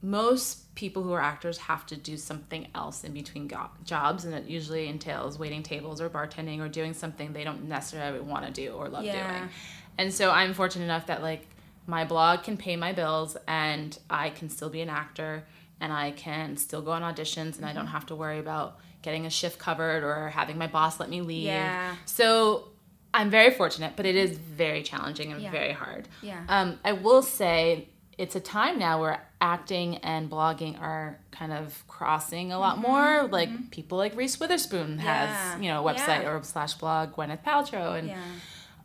most 0.00 0.74
people 0.74 1.02
who 1.02 1.12
are 1.12 1.20
actors 1.20 1.58
have 1.58 1.84
to 1.86 1.96
do 1.96 2.16
something 2.16 2.66
else 2.74 3.04
in 3.04 3.12
between 3.12 3.48
go- 3.48 3.70
jobs, 3.84 4.24
and 4.24 4.32
it 4.34 4.44
usually 4.46 4.86
entails 4.88 5.38
waiting 5.40 5.62
tables 5.62 6.00
or 6.00 6.08
bartending 6.08 6.60
or 6.60 6.68
doing 6.68 6.92
something 6.94 7.32
they 7.32 7.44
don't 7.44 7.64
necessarily 7.68 8.20
want 8.20 8.44
to 8.46 8.52
do 8.52 8.72
or 8.72 8.88
love 8.88 9.04
Yeah. 9.04 9.38
doing. 9.38 9.50
And 9.98 10.12
so 10.14 10.30
I'm 10.30 10.54
fortunate 10.54 10.84
enough 10.84 11.06
that 11.06 11.20
like 11.22 11.46
my 11.86 12.04
blog 12.04 12.42
can 12.44 12.56
pay 12.56 12.76
my 12.76 12.92
bills 12.92 13.36
and 13.46 13.96
I 14.08 14.30
can 14.30 14.48
still 14.50 14.70
be 14.70 14.80
an 14.82 14.88
actor 14.88 15.44
and 15.80 15.92
I 15.92 16.12
can 16.12 16.56
still 16.56 16.80
go 16.82 16.92
on 16.92 17.02
auditions 17.02 17.56
and 17.56 17.64
I 17.64 17.68
Mm-hmm. 17.70 17.78
don't 17.78 17.86
have 17.88 18.06
to 18.06 18.14
worry 18.14 18.38
about 18.38 18.78
getting 19.02 19.26
a 19.26 19.30
shift 19.30 19.58
covered 19.58 20.04
or 20.04 20.28
having 20.30 20.56
my 20.58 20.68
boss 20.68 21.00
let 21.00 21.10
me 21.10 21.20
leave. 21.22 21.44
Yeah. 21.46 21.96
So 22.06 22.68
I'm 23.14 23.30
very 23.30 23.50
fortunate, 23.50 23.92
but 23.96 24.06
it 24.06 24.16
is 24.16 24.38
very 24.38 24.82
challenging 24.82 25.32
and 25.32 25.42
Yeah. 25.42 25.50
very 25.50 25.72
hard. 25.72 26.08
Yeah. 26.22 26.40
Um, 26.48 26.78
I 26.84 26.92
will 26.92 27.22
say 27.22 27.88
it's 28.18 28.36
a 28.36 28.40
time 28.40 28.78
now 28.78 29.00
where 29.00 29.22
acting 29.40 29.96
and 29.98 30.30
blogging 30.30 30.80
are 30.80 31.18
kind 31.30 31.52
of 31.52 31.82
crossing 31.88 32.52
a 32.52 32.58
lot 32.58 32.78
more. 32.78 33.28
Like 33.30 33.70
people 33.70 33.98
like 33.98 34.14
Reese 34.16 34.38
Witherspoon 34.40 34.96
Mm-hmm. 34.98 35.00
Yeah. 35.06 35.26
has, 35.26 35.60
you 35.62 35.68
know, 35.68 35.86
a 35.86 35.92
website 35.94 36.22
Yeah. 36.22 36.30
or 36.30 36.42
slash 36.42 36.74
blog, 36.74 37.14
Gwyneth 37.14 37.42
Paltrow, 37.44 37.98
and 37.98 38.12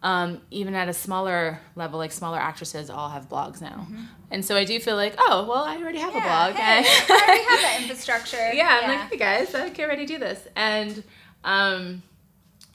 um, 0.03 0.41
even 0.51 0.75
at 0.75 0.87
a 0.89 0.93
smaller 0.93 1.59
level, 1.75 1.97
like 1.99 2.11
smaller 2.11 2.37
actresses 2.39 2.89
all 2.89 3.09
have 3.09 3.27
blogs 3.29 3.61
now. 3.61 3.87
Mm-hmm. 3.89 4.03
And 4.31 4.45
so 4.45 4.55
I 4.55 4.63
do 4.63 4.79
feel 4.79 4.95
like, 4.95 5.15
oh, 5.17 5.45
well, 5.47 5.63
I 5.63 5.77
already 5.77 5.99
have 5.99 6.15
a 6.15 6.21
blog. 6.21 6.53
Hey, 6.53 6.83
I 6.85 7.05
already 7.09 7.43
have 7.43 7.61
that 7.61 7.77
infrastructure. 7.81 8.51
yeah, 8.53 8.79
I'm 8.83 8.89
like, 8.89 9.09
hey 9.11 9.17
guys, 9.17 9.55
I 9.55 9.69
can 9.69 9.85
already 9.85 10.05
do 10.05 10.17
this. 10.17 10.39
And 10.55 11.03
um, 11.43 12.03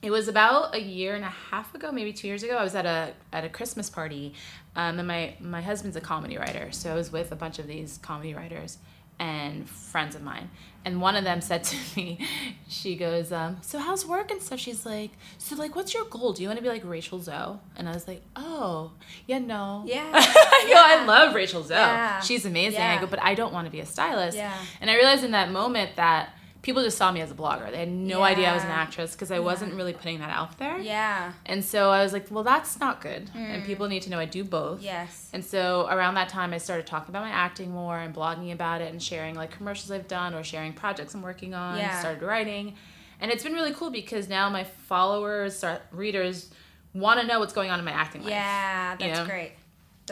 it 0.03 0.11
was 0.11 0.27
about 0.29 0.75
a 0.75 0.81
year 0.81 1.15
and 1.15 1.25
a 1.25 1.29
half 1.51 1.75
ago, 1.75 1.93
maybe 1.93 2.13
two 2.13 2.27
years 2.27 2.43
ago. 2.43 2.57
I 2.57 2.65
was 2.65 2.75
at 2.75 2.87
a 2.87 3.13
at 3.33 3.45
a 3.45 3.49
Christmas 3.49 3.89
party, 3.89 4.35
um, 4.77 4.99
and 4.99 5.07
my 5.09 5.35
my 5.41 5.63
husband's 5.63 5.97
a 5.97 6.01
comedy 6.01 6.37
writer, 6.37 6.73
so 6.73 6.91
I 6.91 6.95
was 6.95 7.13
with 7.13 7.31
a 7.33 7.37
bunch 7.37 7.59
of 7.59 7.67
these 7.67 7.99
comedy 8.03 8.35
writers 8.35 8.79
and 9.19 9.69
friends 9.69 10.17
of 10.17 10.23
mine. 10.23 10.51
And 10.85 11.01
one 11.01 11.15
of 11.15 11.23
them 11.23 11.41
said 11.41 11.63
to 11.65 11.77
me, 11.97 12.27
she 12.67 12.97
goes, 12.97 13.31
um, 13.31 13.59
"So 13.61 13.79
how's 13.79 14.05
work 14.05 14.33
and 14.33 14.43
stuff?" 14.43 14.59
She's 14.59 14.85
like, 14.85 15.13
"So 15.39 15.55
like, 15.55 15.77
what's 15.77 15.95
your 15.95 16.05
goal? 16.07 16.33
Do 16.33 16.43
you 16.43 16.49
want 16.49 16.59
to 16.59 16.63
be 16.63 16.69
like 16.69 16.83
Rachel 16.85 17.21
Zoe?" 17.21 17.59
And 17.77 17.89
I 17.89 17.93
was 17.93 18.09
like, 18.09 18.23
"Oh, 18.35 18.91
yeah, 19.29 19.39
no, 19.39 19.85
Yeah. 19.87 20.11
I 20.13 20.67
go, 20.69 20.75
I 20.77 21.05
love 21.07 21.35
Rachel 21.37 21.63
Zoe. 21.63 21.77
Yeah. 21.77 22.19
She's 22.21 22.45
amazing. 22.45 22.81
Yeah. 22.81 22.97
I 22.97 23.01
go, 23.01 23.07
but 23.07 23.23
I 23.23 23.35
don't 23.35 23.53
want 23.53 23.67
to 23.67 23.71
be 23.71 23.79
a 23.79 23.87
stylist. 23.87 24.37
Yeah. 24.37 24.53
And 24.81 24.91
I 24.91 24.97
realized 24.97 25.23
in 25.23 25.31
that 25.31 25.53
moment 25.53 25.95
that 25.95 26.31
people 26.63 26.83
just 26.83 26.97
saw 26.97 27.11
me 27.11 27.21
as 27.21 27.31
a 27.31 27.35
blogger. 27.35 27.71
They 27.71 27.81
had 27.81 27.91
no 27.91 28.23
idea 28.23 28.49
I 28.49 28.55
was 28.55 28.63
an 28.63 28.71
actress 28.71 29.13
because 29.13 29.33
I 29.33 29.41
wasn't 29.41 29.75
really 29.75 29.93
putting 29.93 30.21
that 30.21 30.31
out 30.31 30.59
there. 30.59 30.79
Yeah. 30.79 31.33
And 31.45 31.65
so 31.65 31.91
I 31.91 32.03
was 32.05 32.13
like, 32.13 32.31
well, 32.31 32.45
that's 32.45 32.79
not 32.79 33.01
good. 33.01 33.31
And 33.35 33.63
mm. 33.63 33.67
people 33.67 33.89
need 33.89 34.03
to 34.03 34.11
know 34.11 34.21
I 34.21 34.27
do 34.27 34.45
both. 34.45 34.81
Yes. 34.81 35.29
And 35.33 35.45
so 35.45 35.89
around 35.91 36.15
that 36.15 36.29
time, 36.29 36.53
I 36.53 36.59
started 36.59 36.87
talking 36.87 37.11
about 37.11 37.25
my 37.25 37.31
acting 37.31 37.73
more 37.73 37.99
and 37.99 38.15
blogging 38.15 38.53
about 38.53 38.81
it 38.81 38.93
and 38.93 39.03
sharing 39.03 39.35
like 39.35 39.51
commercials 39.51 39.91
I've 39.91 40.07
done 40.07 40.35
or 40.35 40.45
sharing 40.45 40.73
projects 40.73 41.15
I'm 41.15 41.23
working 41.23 41.53
on. 41.53 41.79
Yeah. 41.79 41.99
Started 41.99 42.23
writing. 42.23 42.77
And 43.21 43.31
it's 43.31 43.43
been 43.43 43.55
really 43.55 43.73
cool 43.73 43.91
because 43.91 44.29
now 44.29 44.49
my 44.49 44.65
followers, 44.65 45.57
start, 45.57 45.83
readers, 45.91 46.51
want 46.95 47.21
to 47.21 47.27
know 47.27 47.41
what's 47.41 47.53
going 47.53 47.71
on 47.71 47.81
in 47.81 47.85
my 47.85 47.93
acting 47.93 48.23
life. 48.23 48.31
Yeah. 48.31 48.97
That's 48.97 49.05
You 49.05 49.25
know? 49.25 49.29
great. 49.29 49.53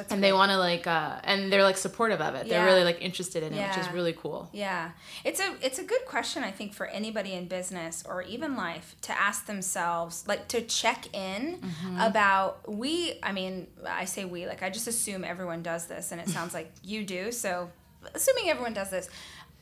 That's 0.01 0.13
And 0.13 0.21
great. 0.21 0.29
they 0.29 0.33
want 0.33 0.51
to 0.51 0.57
like, 0.59 0.87
uh, 0.87 1.21
and 1.25 1.53
they're 1.53 1.63
like 1.63 1.77
supportive 1.77 2.21
of 2.21 2.35
it. 2.35 2.49
They're 2.49 2.65
really 2.65 2.85
like 2.85 2.99
interested 3.03 3.43
in 3.43 3.53
it, 3.53 3.69
which 3.69 3.79
is 3.79 3.93
really 3.93 4.13
cool. 4.15 4.49
Yeah. 4.53 4.91
It's 5.25 5.41
a 5.41 5.55
it's 5.63 5.79
a 5.79 5.85
good 5.85 6.05
question 6.07 6.43
I 6.43 6.51
think 6.51 6.73
for 6.73 6.87
anybody 6.87 7.33
in 7.35 7.47
business 7.49 8.03
or 8.09 8.23
even 8.23 8.57
life 8.57 8.97
to 9.03 9.13
ask 9.21 9.47
themselves 9.47 10.25
like 10.27 10.49
to 10.49 10.63
check 10.63 11.15
in 11.15 11.61
Mm-hmm. 11.61 12.01
about 12.01 12.71
we 12.73 13.19
I 13.23 13.33
mean 13.33 13.67
I 13.87 14.05
say 14.07 14.25
we 14.25 14.47
like 14.47 14.63
I 14.63 14.71
just 14.71 14.87
assume 14.89 15.25
everyone 15.25 15.63
does 15.63 15.87
this 15.87 16.13
and 16.13 16.21
it 16.21 16.29
sounds 16.37 16.55
like 16.55 16.73
you 16.83 17.05
do 17.05 17.33
so 17.33 17.71
assuming 18.15 18.49
everyone 18.51 18.73
does 18.75 18.91
this 18.91 19.09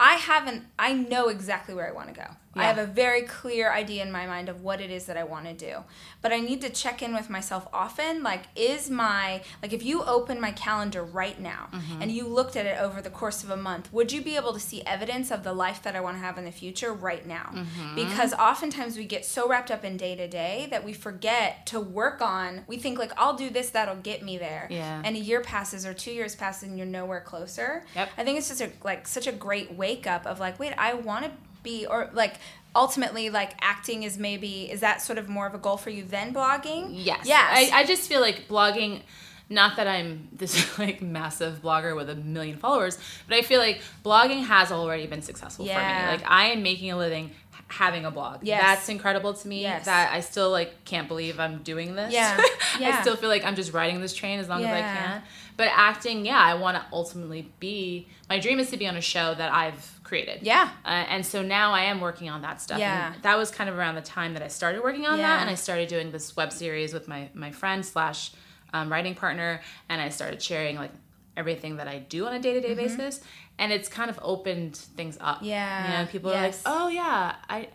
I 0.00 0.14
haven't 0.14 0.64
I 0.78 0.92
know 0.92 1.28
exactly 1.28 1.74
where 1.74 1.88
I 1.88 1.92
want 1.92 2.08
to 2.08 2.14
go. 2.14 2.26
I 2.60 2.64
have 2.64 2.78
a 2.78 2.86
very 2.86 3.22
clear 3.22 3.72
idea 3.72 4.02
in 4.04 4.10
my 4.12 4.26
mind 4.26 4.48
of 4.48 4.62
what 4.62 4.80
it 4.80 4.90
is 4.90 5.06
that 5.06 5.16
I 5.16 5.24
want 5.24 5.46
to 5.46 5.54
do. 5.54 5.84
But 6.22 6.32
I 6.32 6.40
need 6.40 6.60
to 6.62 6.70
check 6.70 7.02
in 7.02 7.14
with 7.14 7.30
myself 7.30 7.68
often. 7.72 8.22
Like, 8.22 8.44
is 8.56 8.90
my, 8.90 9.42
like, 9.62 9.72
if 9.72 9.84
you 9.84 10.02
open 10.04 10.40
my 10.40 10.52
calendar 10.52 11.02
right 11.04 11.40
now 11.40 11.68
Mm-hmm. 11.68 12.02
and 12.02 12.10
you 12.10 12.26
looked 12.26 12.56
at 12.56 12.66
it 12.66 12.80
over 12.80 13.00
the 13.02 13.10
course 13.10 13.44
of 13.44 13.50
a 13.50 13.56
month, 13.56 13.92
would 13.92 14.10
you 14.10 14.22
be 14.22 14.36
able 14.36 14.52
to 14.52 14.60
see 14.60 14.82
evidence 14.82 15.30
of 15.30 15.44
the 15.44 15.52
life 15.52 15.82
that 15.82 15.94
I 15.94 16.00
want 16.00 16.16
to 16.16 16.20
have 16.20 16.38
in 16.38 16.44
the 16.44 16.52
future 16.52 16.92
right 16.92 17.26
now? 17.26 17.50
Mm-hmm. 17.52 17.94
Because 17.94 18.32
oftentimes 18.34 18.96
we 18.96 19.04
get 19.04 19.24
so 19.24 19.48
wrapped 19.48 19.70
up 19.70 19.84
in 19.84 19.96
day 19.96 20.14
to 20.16 20.26
day 20.28 20.68
that 20.70 20.84
we 20.84 20.92
forget 20.92 21.66
to 21.66 21.80
work 21.80 22.20
on, 22.20 22.64
we 22.66 22.76
think, 22.78 22.98
like, 22.98 23.12
I'll 23.16 23.34
do 23.36 23.50
this, 23.50 23.70
that'll 23.70 23.96
get 23.96 24.22
me 24.22 24.38
there. 24.38 24.66
Yeah. 24.70 25.02
And 25.04 25.16
a 25.16 25.20
year 25.20 25.40
passes 25.40 25.84
or 25.86 25.94
two 25.94 26.12
years 26.12 26.34
passes 26.34 26.68
and 26.68 26.78
you're 26.78 26.86
nowhere 26.86 27.20
closer. 27.20 27.84
Yep. 27.94 28.08
I 28.16 28.24
think 28.24 28.38
it's 28.38 28.48
just 28.48 28.60
a, 28.60 28.70
like 28.82 29.06
such 29.06 29.26
a 29.26 29.32
great 29.32 29.72
wake 29.74 30.06
up 30.06 30.26
of 30.26 30.40
like, 30.40 30.58
wait, 30.58 30.72
I 30.78 30.94
want 30.94 31.24
to 31.26 31.30
be 31.68 31.86
or 31.86 32.10
like 32.12 32.34
ultimately 32.74 33.30
like 33.30 33.52
acting 33.60 34.02
is 34.02 34.18
maybe 34.18 34.70
is 34.70 34.80
that 34.80 35.00
sort 35.02 35.18
of 35.18 35.28
more 35.28 35.46
of 35.46 35.54
a 35.54 35.58
goal 35.58 35.76
for 35.76 35.90
you 35.90 36.04
than 36.04 36.32
blogging? 36.34 36.88
Yes. 36.92 37.26
Yes. 37.26 37.70
I, 37.72 37.80
I 37.80 37.84
just 37.84 38.08
feel 38.08 38.20
like 38.20 38.46
blogging, 38.48 39.02
not 39.50 39.76
that 39.76 39.86
I'm 39.88 40.28
this 40.42 40.78
like 40.78 41.00
massive 41.02 41.62
blogger 41.62 41.96
with 41.96 42.08
a 42.10 42.14
million 42.14 42.56
followers, 42.58 42.98
but 43.28 43.36
I 43.36 43.42
feel 43.42 43.60
like 43.60 43.80
blogging 44.04 44.44
has 44.46 44.70
already 44.70 45.06
been 45.06 45.22
successful 45.22 45.66
Yeah. 45.66 45.74
for 45.76 45.82
me. 46.06 46.16
Like 46.18 46.30
I 46.30 46.42
am 46.52 46.62
making 46.62 46.90
a 46.90 46.96
living 46.96 47.30
having 47.70 48.06
a 48.06 48.10
blog. 48.10 48.38
yeah 48.44 48.60
That's 48.62 48.88
incredible 48.88 49.34
to 49.34 49.46
me. 49.48 49.60
Yes. 49.62 49.84
That 49.84 50.10
I 50.12 50.20
still 50.20 50.50
like 50.50 50.84
can't 50.86 51.06
believe 51.08 51.38
I'm 51.40 51.62
doing 51.62 51.94
this. 51.94 52.12
Yeah. 52.12 52.40
Yeah. 52.78 52.96
I 52.98 53.00
still 53.00 53.16
feel 53.16 53.28
like 53.30 53.44
I'm 53.44 53.56
just 53.56 53.72
riding 53.72 54.00
this 54.00 54.14
train 54.14 54.38
as 54.38 54.48
long 54.48 54.60
as 54.60 54.66
I 54.66 54.78
Yeah. 54.78 54.94
can. 54.96 55.22
But 55.56 55.68
acting, 55.74 56.24
yeah, 56.24 56.38
I 56.38 56.54
want 56.54 56.76
to 56.76 56.84
ultimately 56.92 57.50
be. 57.58 58.06
My 58.28 58.38
dream 58.38 58.60
is 58.60 58.70
to 58.70 58.76
be 58.76 58.86
on 58.86 58.94
a 58.96 59.00
show 59.00 59.34
that 59.34 59.52
I've 59.52 59.97
created. 60.08 60.42
Yeah. 60.42 60.70
Uh, 60.84 60.88
and 60.88 61.24
so 61.24 61.42
now 61.42 61.72
I 61.72 61.82
am 61.84 62.00
working 62.00 62.28
on 62.30 62.42
that 62.42 62.60
stuff. 62.60 62.78
Yeah. 62.78 63.12
And 63.14 63.22
that 63.22 63.36
was 63.38 63.50
kind 63.50 63.68
of 63.70 63.76
around 63.78 63.94
the 63.94 64.00
time 64.18 64.32
that 64.34 64.42
I 64.42 64.48
started 64.48 64.82
working 64.82 65.06
on 65.06 65.18
Yeah. 65.18 65.28
that, 65.28 65.40
and 65.42 65.50
I 65.50 65.54
started 65.54 65.88
doing 65.88 66.10
this 66.10 66.34
web 66.36 66.50
series 66.52 66.92
with 66.92 67.06
my 67.08 67.28
my 67.34 67.50
friend 67.52 67.84
slash 67.84 68.32
um, 68.72 68.90
writing 68.90 69.14
partner, 69.14 69.60
and 69.88 70.00
I 70.00 70.08
started 70.08 70.42
sharing 70.42 70.76
like 70.76 70.90
everything 71.36 71.76
that 71.76 71.86
I 71.88 71.98
do 72.00 72.26
on 72.26 72.32
a 72.34 72.40
day 72.40 72.54
to 72.54 72.60
day 72.60 72.74
basis, 72.74 73.20
and 73.58 73.72
it's 73.72 73.88
kind 73.88 74.10
of 74.10 74.18
opened 74.22 74.76
things 74.76 75.16
up. 75.20 75.38
Yeah. 75.42 75.84
you 75.98 75.98
know, 76.04 76.10
people 76.10 76.30
Yes. 76.32 76.62
are 76.66 76.72
like, 76.72 76.82
oh 76.82 76.88
yeah, 76.88 77.36
I, 77.48 77.68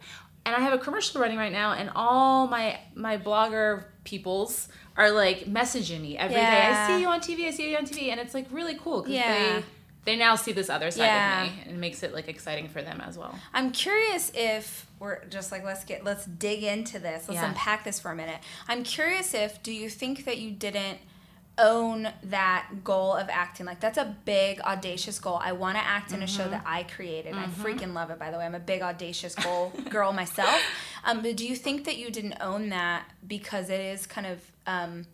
and 0.45 0.53
I 0.55 0.59
have 0.59 0.73
a 0.73 0.77
commercial 0.77 1.21
running 1.21 1.37
right 1.37 1.51
now, 1.51 1.71
and 1.73 1.89
all 1.95 2.47
my 2.47 2.79
my 2.95 3.17
blogger 3.17 3.85
peoples 4.03 4.67
are 4.97 5.09
like 5.11 5.45
messaging 5.45 6.01
me 6.01 6.17
every 6.17 6.35
day. 6.35 6.41
Yeah. 6.41 6.87
I 6.87 6.87
see 6.95 7.01
you 7.01 7.07
on 7.07 7.19
TV. 7.21 7.47
I 7.47 7.51
see 7.51 7.71
you 7.71 7.77
on 7.77 7.85
TV, 7.85 8.09
and 8.11 8.19
it's 8.19 8.33
like 8.33 8.47
really 8.51 8.75
cool 8.75 9.01
because 9.01 9.15
Yeah. 9.15 9.57
they. 9.59 9.63
They 10.05 10.15
now 10.17 10.35
see 10.35 10.51
this 10.51 10.69
other 10.69 10.91
side 10.91 11.05
Yeah. 11.05 11.43
of 11.45 11.49
me, 11.51 11.61
and 11.63 11.71
it 11.71 11.77
makes 11.79 12.03
it 12.03 12.13
like 12.13 12.27
exciting 12.27 12.67
for 12.67 12.81
them 12.81 12.99
as 13.01 13.17
well. 13.17 13.37
I'm 13.53 13.71
curious 13.71 14.31
if 14.35 14.85
we're 14.99 15.23
just 15.25 15.51
like 15.51 15.63
let's 15.63 15.83
get 15.85 16.03
let's 16.03 16.25
dig 16.25 16.63
into 16.63 16.99
this. 16.99 17.27
Let's 17.29 17.41
Yeah. 17.41 17.47
unpack 17.49 17.83
this 17.85 17.99
for 17.99 18.11
a 18.11 18.15
minute. 18.15 18.39
I'm 18.67 18.83
curious 18.83 19.33
if 19.33 19.63
do 19.63 19.71
you 19.71 19.89
think 19.89 20.25
that 20.25 20.37
you 20.39 20.51
didn't 20.51 20.99
own 21.59 22.09
that 22.23 22.67
goal 22.83 23.13
of 23.13 23.29
acting 23.29 23.63
like 23.67 23.79
that's 23.79 23.99
a 23.99 24.15
big 24.25 24.59
audacious 24.61 25.19
goal 25.19 25.37
i 25.43 25.51
want 25.51 25.77
to 25.77 25.83
act 25.85 26.11
in 26.11 26.23
a 26.23 26.25
show 26.27 26.49
that 26.49 26.63
i 26.65 26.81
created 26.81 27.35
i 27.35 27.45
freaking 27.45 27.93
love 27.93 28.09
it 28.09 28.17
by 28.17 28.31
the 28.31 28.37
way 28.39 28.43
i'm 28.43 28.55
a 28.55 28.59
big 28.59 28.81
audacious 28.81 29.35
goal 29.35 29.71
girl 29.91 30.11
myself 30.11 30.59
um, 31.03 31.21
but 31.21 31.37
do 31.37 31.45
you 31.47 31.55
think 31.55 31.85
that 31.85 31.95
you 31.97 32.09
didn't 32.09 32.33
own 32.41 32.69
that 32.69 33.05
because 33.27 33.69
it 33.69 33.79
is 33.79 34.07
kind 34.07 34.25
of 34.25 34.39
um, 34.65 35.05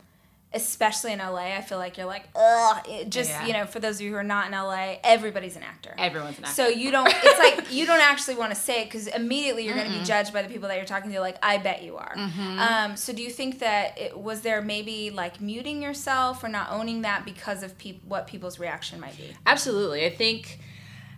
especially 0.52 1.14
in 1.14 1.20
la 1.20 1.36
i 1.36 1.62
feel 1.62 1.78
like 1.78 1.96
you're 1.96 2.08
like 2.08 2.24
ugh 2.36 2.78
it 2.90 3.10
just 3.12 3.30
Yeah. 3.30 3.46
you 3.46 3.54
know 3.54 3.66
for 3.68 3.80
those 3.80 3.98
of 3.98 4.02
you 4.02 4.10
who 4.12 4.16
are 4.18 4.24
not 4.24 4.48
in 4.48 4.54
la 4.54 4.96
everybody's 5.04 5.56
an 5.56 5.62
actor 5.64 5.94
Everyone's 5.98 6.40
an 6.40 6.46
actor. 6.46 6.56
so 6.56 6.68
you 6.68 6.90
don't. 6.92 7.08
It's 7.24 7.40
like 7.40 7.72
you 7.72 7.86
don't 7.86 8.02
actually 8.02 8.36
want 8.36 8.52
to 8.54 8.60
say 8.60 8.82
it 8.82 8.86
because 8.86 9.06
immediately 9.08 9.66
you're 9.66 9.76
going 9.76 9.92
to 9.92 10.00
be 10.00 10.04
judged 10.04 10.34
by 10.34 10.42
the 10.42 10.48
people 10.50 10.68
that 10.70 10.78
you're 10.78 10.86
talking 10.86 11.12
to. 11.12 11.20
Like 11.20 11.38
I 11.44 11.58
bet 11.58 11.84
you 11.84 11.98
are. 11.98 12.16
Mm-hmm. 12.16 12.60
Um, 12.60 12.98
so 12.98 13.14
do 13.14 13.22
you 13.22 13.30
think 13.30 13.60
that 13.60 13.98
it 14.00 14.18
was 14.18 14.42
there 14.42 14.62
maybe 14.62 15.10
like 15.12 15.40
muting 15.42 15.82
yourself 15.84 16.44
or 16.44 16.48
not 16.48 16.72
owning 16.72 17.02
that 17.04 17.26
because 17.26 17.62
of 17.64 17.78
peop- 17.78 18.04
what 18.06 18.26
people's 18.28 18.58
reaction 18.60 19.00
might 19.00 19.18
be? 19.18 19.36
Absolutely. 19.46 20.06
I 20.06 20.10
think 20.16 20.60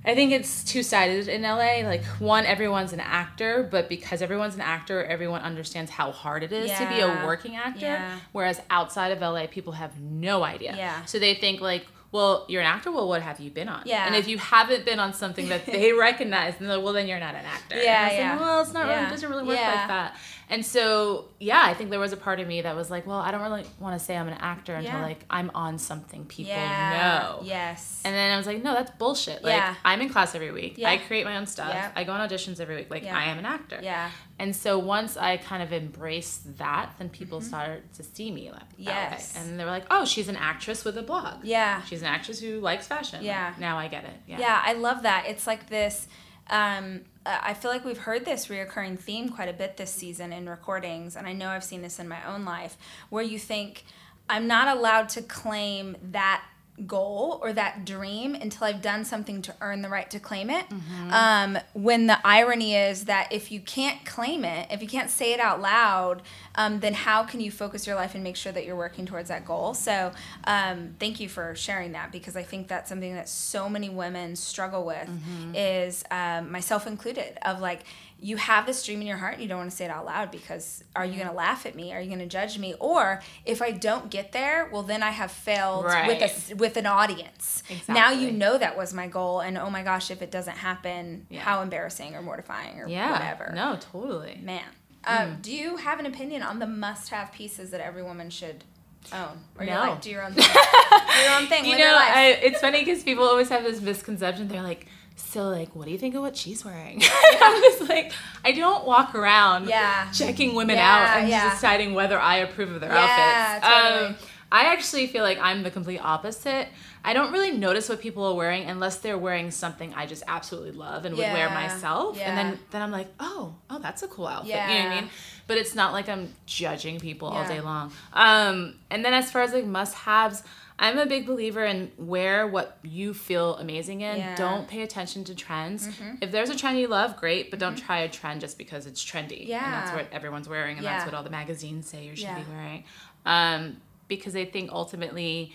I 0.03 0.15
think 0.15 0.31
it's 0.31 0.63
two 0.63 0.81
sided 0.81 1.27
in 1.27 1.43
LA. 1.43 1.81
Like 1.87 2.03
one, 2.19 2.45
everyone's 2.45 2.91
an 2.91 2.99
actor, 2.99 3.67
but 3.69 3.87
because 3.87 4.21
everyone's 4.21 4.55
an 4.55 4.61
actor, 4.61 5.03
everyone 5.03 5.41
understands 5.41 5.91
how 5.91 6.11
hard 6.11 6.43
it 6.43 6.51
is 6.51 6.71
to 6.71 6.87
be 6.89 6.99
a 6.99 7.23
working 7.25 7.55
actor. 7.55 7.81
Yeah. 7.85 8.19
Whereas 8.31 8.59
outside 8.69 9.11
of 9.11 9.21
LA, 9.21 9.45
people 9.47 9.73
have 9.73 9.99
no 9.99 10.43
idea. 10.43 10.75
Yeah. 10.75 11.05
So 11.05 11.19
they 11.19 11.35
think 11.35 11.61
like, 11.61 11.85
well, 12.11 12.45
you're 12.49 12.61
an 12.61 12.67
actor. 12.67 12.91
Well, 12.91 13.07
what 13.07 13.21
have 13.21 13.39
you 13.39 13.49
been 13.51 13.69
on? 13.69 13.83
Yeah. 13.85 14.05
And 14.05 14.15
if 14.15 14.27
you 14.27 14.37
haven't 14.37 14.83
been 14.85 14.99
on 14.99 15.13
something 15.13 15.47
that 15.49 15.65
they 15.65 15.93
recognize, 15.97 16.55
then 16.57 16.67
like, 16.67 16.83
well, 16.83 16.93
then 16.93 17.07
you're 17.07 17.19
not 17.19 17.35
an 17.35 17.45
actor. 17.45 17.81
Yeah, 17.81 17.99
I 18.01 18.03
was 18.03 18.11
like, 18.11 18.17
yeah. 18.19 18.39
well, 18.39 18.61
it's 18.61 18.73
not 18.73 18.87
really. 18.87 19.03
It 19.03 19.09
doesn't 19.09 19.29
really 19.29 19.43
work 19.47 19.57
Yeah. 19.57 19.75
like 19.75 19.87
that. 19.87 20.17
And 20.51 20.65
so, 20.65 21.29
yeah, 21.39 21.61
I 21.63 21.73
think 21.73 21.91
there 21.91 21.99
was 21.99 22.11
a 22.11 22.17
part 22.17 22.41
of 22.41 22.47
me 22.47 22.61
that 22.61 22.75
was 22.75 22.91
like, 22.91 23.07
well, 23.07 23.19
I 23.19 23.31
don't 23.31 23.41
really 23.41 23.65
want 23.79 23.97
to 23.97 24.05
say 24.05 24.17
I'm 24.17 24.27
an 24.27 24.33
actor 24.33 24.75
until 24.75 24.95
Yeah. 24.95 25.01
like 25.01 25.23
I'm 25.29 25.49
on 25.55 25.77
something 25.77 26.25
people 26.25 26.51
yeah. 26.53 26.99
know. 26.99 27.39
Yes. 27.43 28.01
And 28.03 28.13
then 28.13 28.33
I 28.33 28.37
was 28.37 28.45
like, 28.45 28.61
no, 28.61 28.73
that's 28.73 28.91
bullshit. 28.91 29.43
Like, 29.45 29.53
Yeah. 29.53 29.75
I'm 29.85 30.01
in 30.01 30.09
class 30.09 30.35
every 30.35 30.51
week. 30.51 30.77
Yeah. 30.77 30.89
I 30.89 30.97
create 30.97 31.23
my 31.23 31.37
own 31.37 31.47
stuff. 31.47 31.69
Yeah. 31.69 31.91
I 31.95 32.03
go 32.03 32.11
on 32.11 32.27
auditions 32.27 32.59
every 32.59 32.75
week. 32.75 32.89
Like. 32.89 33.05
I 33.05 33.25
am 33.25 33.39
an 33.39 33.45
actor. 33.45 33.79
yeah. 33.81 34.11
And 34.39 34.55
so 34.55 34.77
once 34.79 35.17
I 35.17 35.37
kind 35.37 35.61
of 35.63 35.71
embraced 35.71 36.57
that, 36.57 36.95
then 36.97 37.09
people 37.09 37.41
started 37.41 37.93
to 37.93 38.03
see 38.03 38.29
me 38.31 38.41
Mm-hmm. 38.51 38.83
Yes. 38.83 39.35
And 39.37 39.59
they 39.59 39.63
were 39.63 39.69
like, 39.69 39.85
oh, 39.91 40.03
she's 40.03 40.27
an 40.27 40.35
actress 40.35 40.83
with 40.83 40.97
a 40.97 41.03
blog. 41.03 41.43
Yeah. 41.43 41.81
She's 41.83 42.01
an 42.01 42.07
actress 42.07 42.39
who 42.39 42.59
likes 42.59 42.87
fashion. 42.87 43.23
Yeah. 43.23 43.49
Like, 43.49 43.59
now 43.59 43.77
I 43.77 43.87
get 43.87 44.03
it. 44.03 44.15
Yeah. 44.27 44.39
Yeah, 44.39 44.61
I 44.65 44.73
love 44.73 45.03
that. 45.03 45.25
It's 45.27 45.47
like 45.47 45.69
this. 45.69 46.07
Um, 46.49 47.01
I 47.25 47.53
feel 47.53 47.71
like 47.71 47.85
we've 47.85 47.97
heard 47.97 48.25
this 48.25 48.47
reoccurring 48.47 48.99
theme 48.99 49.29
quite 49.29 49.47
a 49.47 49.53
bit 49.53 49.77
this 49.77 49.91
season 49.91 50.33
in 50.33 50.49
recordings, 50.49 51.15
and 51.15 51.27
I 51.27 51.33
know 51.33 51.49
I've 51.49 51.63
seen 51.63 51.81
this 51.81 51.99
in 51.99 52.07
my 52.07 52.25
own 52.27 52.45
life, 52.45 52.77
where 53.09 53.23
you 53.23 53.37
think 53.37 53.83
I'm 54.29 54.47
not 54.47 54.75
allowed 54.75 55.09
to 55.09 55.21
claim 55.21 55.97
that 56.11 56.43
goal 56.87 57.39
or 57.41 57.53
that 57.53 57.85
dream 57.85 58.35
until 58.35 58.65
I've 58.65 58.81
done 58.81 59.05
something 59.05 59.41
to 59.43 59.55
earn 59.61 59.81
the 59.81 59.89
right 59.89 60.09
to 60.11 60.19
claim 60.19 60.49
it. 60.49 60.65
Um, 61.11 61.57
when 61.73 62.07
the 62.07 62.17
irony 62.25 62.75
is 62.75 63.05
that 63.05 63.31
if 63.31 63.51
you 63.51 63.59
can't 63.59 64.03
claim 64.05 64.43
it, 64.45 64.67
if 64.71 64.81
you 64.81 64.87
can't 64.87 65.09
say 65.09 65.33
it 65.33 65.39
out 65.39 65.61
loud, 65.61 66.21
um, 66.55 66.79
then 66.79 66.93
how 66.93 67.23
can 67.23 67.39
you 67.39 67.51
focus 67.51 67.87
your 67.87 67.95
life 67.95 68.15
and 68.15 68.23
make 68.23 68.35
sure 68.35 68.51
that 68.51 68.65
you're 68.65 68.75
working 68.75 69.05
towards 69.05 69.29
that 69.29 69.45
goal? 69.45 69.73
So, 69.73 70.11
um, 70.45 70.95
thank 70.99 71.19
you 71.19 71.29
for 71.29 71.55
sharing 71.55 71.93
that 71.93 72.11
because 72.11 72.35
I 72.35 72.43
think 72.43 72.67
that's 72.67 72.89
something 72.89 73.13
that 73.15 73.29
so 73.29 73.69
many 73.69 73.89
women 73.89 74.35
struggle 74.35 74.85
with, 74.85 75.09
is 75.55 76.03
um, 76.11 76.51
myself 76.51 76.87
included, 76.87 77.37
of 77.43 77.59
like, 77.61 77.83
you 78.23 78.37
have 78.37 78.67
this 78.67 78.85
dream 78.85 79.01
in 79.01 79.07
your 79.07 79.17
heart 79.17 79.33
and 79.33 79.41
you 79.41 79.47
don't 79.49 79.57
want 79.57 79.71
to 79.71 79.75
say 79.75 79.85
it 79.85 79.89
out 79.91 80.05
loud 80.05 80.29
because 80.29 80.83
are 80.95 81.03
you 81.03 81.15
going 81.15 81.27
to 81.27 81.33
laugh 81.33 81.65
at 81.65 81.73
me? 81.73 81.91
Are 81.91 81.99
you 81.99 82.05
going 82.07 82.19
to 82.19 82.27
judge 82.27 82.59
me? 82.59 82.75
Or 82.79 83.19
if 83.45 83.63
I 83.63 83.71
don't 83.71 84.11
get 84.11 84.31
there, 84.31 84.69
well, 84.71 84.83
then 84.83 85.01
I 85.01 85.09
have 85.09 85.31
failed 85.31 85.85
with 85.85 86.21
a 86.51 86.55
with 86.55 86.77
an 86.77 86.85
audience. 86.85 87.63
Now 87.87 88.11
you 88.11 88.31
know 88.31 88.57
that 88.59 88.77
was 88.77 88.93
my 88.93 89.07
goal, 89.07 89.39
and 89.39 89.57
oh 89.57 89.69
my 89.71 89.81
gosh, 89.83 90.11
if 90.11 90.21
it 90.21 90.29
doesn't 90.29 90.57
happen, 90.57 91.25
Yeah. 91.29 91.41
how 91.41 91.61
embarrassing 91.63 92.13
or 92.15 92.21
mortifying 92.21 92.79
or 92.79 92.87
Yeah. 92.87 93.11
whatever. 93.11 93.51
No, 93.55 93.77
totally. 93.91 94.39
Man, 94.43 94.63
um, 95.05 95.37
do 95.41 95.51
you 95.51 95.77
have 95.77 95.99
an 95.99 96.05
opinion 96.05 96.43
on 96.43 96.59
the 96.59 96.67
must-have 96.67 97.31
pieces 97.31 97.71
that 97.71 97.81
every 97.81 98.03
woman 98.03 98.29
should 98.29 98.63
own, 99.11 99.39
or 99.57 99.65
No. 99.65 99.79
like 99.79 100.01
do 100.01 100.11
your 100.11 100.23
own 100.23 100.33
thing? 100.35 100.45
do 100.45 101.19
your 101.23 101.33
own 101.39 101.47
thing. 101.47 101.65
You 101.65 101.79
know. 101.79 101.97
I, 101.99 102.37
it's 102.43 102.59
funny 102.61 102.85
because 102.85 103.01
people 103.03 103.23
always 103.23 103.49
have 103.49 103.63
this 103.63 103.81
misconception. 103.81 104.47
They're 104.47 104.61
like, 104.61 104.85
so 105.21 105.43
like, 105.49 105.75
what 105.75 105.85
do 105.85 105.91
you 105.91 105.97
think 105.97 106.15
of 106.15 106.21
what 106.21 106.35
she's 106.35 106.63
wearing? 106.65 107.01
I'm 107.41 107.61
just 107.61 107.89
like, 107.89 108.11
I 108.43 108.51
don't 108.51 108.85
walk 108.85 109.15
around 109.15 109.67
Yeah. 109.67 110.09
checking 110.11 110.55
women 110.55 110.75
Yeah, 110.77 110.95
out 111.13 111.17
and 111.19 111.29
yeah. 111.29 111.49
deciding 111.51 111.93
whether 111.93 112.19
I 112.19 112.37
approve 112.37 112.71
of 112.71 112.81
their 112.81 112.91
outfits. 112.91 113.65
totally. 113.67 114.05
Um, 114.07 114.15
I 114.53 114.65
actually 114.73 115.07
feel 115.07 115.23
like 115.23 115.37
I'm 115.39 115.63
the 115.63 115.71
complete 115.71 115.99
opposite. 115.99 116.67
I 117.05 117.13
don't 117.13 117.31
really 117.31 117.51
notice 117.51 117.87
what 117.87 118.01
people 118.01 118.25
are 118.25 118.35
wearing 118.35 118.65
unless 118.65 118.97
they're 118.97 119.17
wearing 119.17 119.49
something 119.49 119.93
I 119.93 120.05
just 120.05 120.23
absolutely 120.27 120.71
love 120.73 121.05
and 121.05 121.15
would 121.15 121.23
wear 121.23 121.49
myself. 121.49 122.19
And 122.19 122.37
then, 122.37 122.59
then 122.71 122.81
I'm 122.81 122.91
like, 122.91 123.07
oh, 123.19 123.55
oh, 123.69 123.79
that's 123.79 124.03
a 124.03 124.07
cool 124.09 124.27
outfit. 124.27 124.49
You 124.49 124.55
know 124.57 124.61
what 124.65 124.91
I 124.91 125.01
mean? 125.01 125.09
But 125.47 125.57
it's 125.57 125.73
not 125.73 125.93
like 125.93 126.09
I'm 126.09 126.33
judging 126.45 126.99
people 126.99 127.29
all 127.29 127.47
day 127.47 127.61
long. 127.61 127.91
Um, 128.13 128.75
and 128.89 129.05
then 129.05 129.13
as 129.13 129.31
far 129.31 129.41
as 129.41 129.53
like 129.53 129.65
must 129.65 129.95
haves, 129.95 130.43
I'm 130.81 130.97
a 130.97 131.05
big 131.05 131.27
believer 131.27 131.63
in 131.63 131.91
wear 131.97 132.47
what 132.47 132.77
you 132.81 133.13
feel 133.13 133.55
amazing 133.57 134.01
in. 134.01 134.17
Yeah. 134.17 134.25
Mm-hmm. 134.33 134.35
Don't 134.35 134.67
pay 134.67 134.81
attention 134.81 135.23
to 135.25 135.35
trends. 135.35 135.87
If 136.21 136.31
there's 136.31 136.49
a 136.49 136.55
trend 136.57 136.79
you 136.79 136.87
love, 136.87 137.17
great, 137.17 137.51
but 137.51 137.59
don't 137.59 137.75
try 137.77 137.99
a 137.99 138.09
trend 138.09 138.41
just 138.41 138.57
because 138.57 138.87
it's 138.87 139.03
trendy. 139.05 139.41
And 139.43 139.51
that's 139.73 139.91
what 139.93 140.07
everyone's 140.11 140.49
wearing 140.49 140.77
and 140.77 140.83
Yeah. 140.83 140.93
that's 140.97 141.05
what 141.05 141.13
all 141.13 141.23
the 141.23 141.29
magazines 141.29 141.87
say 141.87 142.03
you 142.05 142.15
should 142.15 142.25
Yeah. 142.25 142.39
be 142.39 142.51
wearing. 142.51 142.83
Um, 143.25 143.77
because 144.07 144.35
I 144.35 144.45
think 144.45 144.71
ultimately 144.71 145.53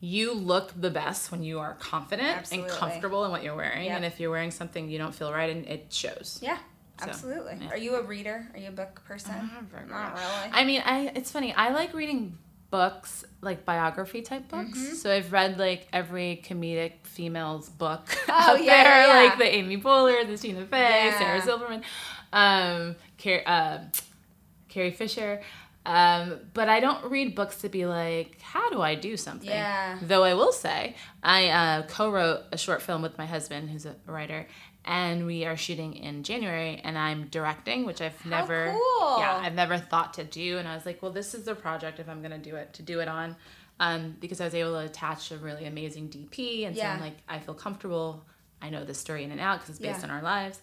you 0.00 0.32
look 0.34 0.72
the 0.80 0.90
best 0.90 1.30
when 1.32 1.42
you 1.42 1.58
are 1.60 1.74
confident 1.74 2.38
Absolutely. 2.38 2.70
and 2.70 2.78
comfortable 2.78 3.24
in 3.24 3.30
what 3.30 3.42
you're 3.44 3.56
wearing. 3.56 3.84
Yep. 3.86 3.96
And 3.96 4.04
if 4.04 4.18
you're 4.20 4.30
wearing 4.30 4.50
something 4.50 4.88
you 4.90 4.98
don't 4.98 5.14
feel 5.14 5.32
right 5.32 5.50
and 5.50 5.66
it 5.66 5.86
shows. 5.92 6.38
yeah, 6.42 6.58
So, 7.00 7.06
absolutely. 7.08 7.58
yeah. 7.60 7.70
Are 7.70 7.76
you 7.76 7.94
a 7.96 8.02
reader? 8.02 8.48
Are 8.54 8.58
you 8.58 8.68
a 8.68 8.72
book 8.72 9.02
person? 9.04 9.34
Not 9.88 10.12
really. 10.14 10.50
I 10.52 10.64
mean, 10.64 10.82
I 10.84 11.12
it's 11.14 11.30
funny. 11.30 11.52
I 11.54 11.70
like 11.70 11.94
reading 11.94 12.36
books, 12.70 13.24
like 13.40 13.64
biography 13.64 14.22
type 14.22 14.48
books. 14.48 14.78
Mm-hmm. 14.78 14.94
So 14.94 15.12
I've 15.12 15.32
read 15.32 15.58
like 15.58 15.88
every 15.92 16.42
comedic 16.44 16.92
female's 17.04 17.68
book 17.68 18.08
Oh, 18.28 18.32
out 18.32 18.62
yeah, 18.64 18.84
there, 18.84 19.06
yeah. 19.06 19.22
like 19.28 19.38
the 19.38 19.46
Amy 19.54 19.78
Poehler, 19.78 20.26
the 20.26 20.36
Tina 20.36 20.66
Fey, 20.66 21.06
Yeah. 21.06 21.18
Sarah 21.18 21.42
Silverman, 21.42 21.82
um, 22.32 22.96
Car- 23.22 23.42
uh, 23.46 23.78
Carrie 24.68 24.90
Fisher. 24.92 25.40
Um, 25.86 26.40
but 26.52 26.68
I 26.68 26.80
don't 26.80 27.02
read 27.10 27.34
books 27.34 27.62
to 27.62 27.70
be 27.70 27.86
like, 27.86 28.38
how 28.42 28.68
do 28.68 28.82
I 28.82 28.94
do 28.94 29.16
something? 29.16 29.48
Yeah. 29.48 29.98
Though 30.02 30.22
I 30.22 30.34
will 30.34 30.52
say, 30.52 30.96
I 31.22 31.48
uh, 31.48 31.86
co-wrote 31.86 32.40
a 32.52 32.58
short 32.58 32.82
film 32.82 33.00
with 33.00 33.16
my 33.16 33.24
husband, 33.24 33.70
who's 33.70 33.86
a 33.86 33.94
writer, 34.06 34.46
and 34.84 35.26
we 35.26 35.44
are 35.44 35.56
shooting 35.56 35.94
in 35.94 36.22
January, 36.22 36.80
and 36.82 36.96
I'm 36.98 37.26
directing, 37.26 37.84
which 37.84 38.00
I've 38.00 38.24
never, 38.24 38.70
cool. 38.72 39.18
yeah, 39.20 39.40
I've 39.42 39.54
never 39.54 39.76
thought 39.78 40.14
to 40.14 40.24
do. 40.24 40.58
And 40.58 40.66
I 40.66 40.74
was 40.74 40.86
like, 40.86 41.02
well, 41.02 41.12
this 41.12 41.34
is 41.34 41.44
the 41.44 41.54
project 41.54 41.98
if 42.00 42.08
I'm 42.08 42.22
gonna 42.22 42.38
do 42.38 42.56
it 42.56 42.72
to 42.74 42.82
do 42.82 43.00
it 43.00 43.08
on, 43.08 43.36
um, 43.80 44.16
because 44.20 44.40
I 44.40 44.44
was 44.44 44.54
able 44.54 44.72
to 44.72 44.78
attach 44.86 45.30
a 45.30 45.36
really 45.36 45.66
amazing 45.66 46.08
DP, 46.08 46.66
and 46.66 46.76
so 46.76 46.82
I'm 46.82 47.00
like, 47.00 47.16
I 47.28 47.38
feel 47.38 47.54
comfortable. 47.54 48.24
I 48.60 48.70
know 48.70 48.84
the 48.84 48.94
story 48.94 49.22
in 49.24 49.30
and 49.30 49.40
out 49.40 49.60
because 49.60 49.70
it's 49.70 49.78
based 49.78 50.00
Yeah. 50.00 50.04
on 50.06 50.10
our 50.10 50.22
lives. 50.22 50.60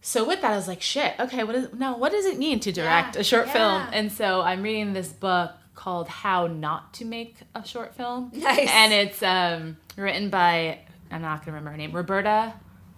So 0.00 0.24
with 0.26 0.40
that, 0.40 0.50
I 0.52 0.56
was 0.56 0.66
like, 0.66 0.80
shit. 0.82 1.14
Okay, 1.20 1.44
what 1.44 1.54
is 1.54 1.68
now? 1.74 1.96
What 1.96 2.10
does 2.10 2.24
it 2.26 2.38
mean 2.38 2.58
to 2.60 2.72
direct 2.72 3.14
Yeah, 3.14 3.20
a 3.20 3.24
short 3.24 3.48
film? 3.50 3.82
And 3.92 4.10
so 4.10 4.40
I'm 4.40 4.62
reading 4.62 4.94
this 4.94 5.08
book 5.12 5.52
called 5.74 6.08
How 6.08 6.46
Not 6.48 6.94
to 6.94 7.04
Make 7.04 7.36
a 7.54 7.64
Short 7.64 7.94
Film. 7.94 8.30
Nice. 8.34 8.68
And 8.70 8.92
it's 8.92 9.22
um, 9.22 9.76
written 9.96 10.28
by, 10.30 10.78
I'm 11.10 11.22
not 11.22 11.40
going 11.40 11.44
to 11.46 11.50
remember 11.52 11.70
her 11.70 11.76
name, 11.76 11.92
Roberta 11.92 12.52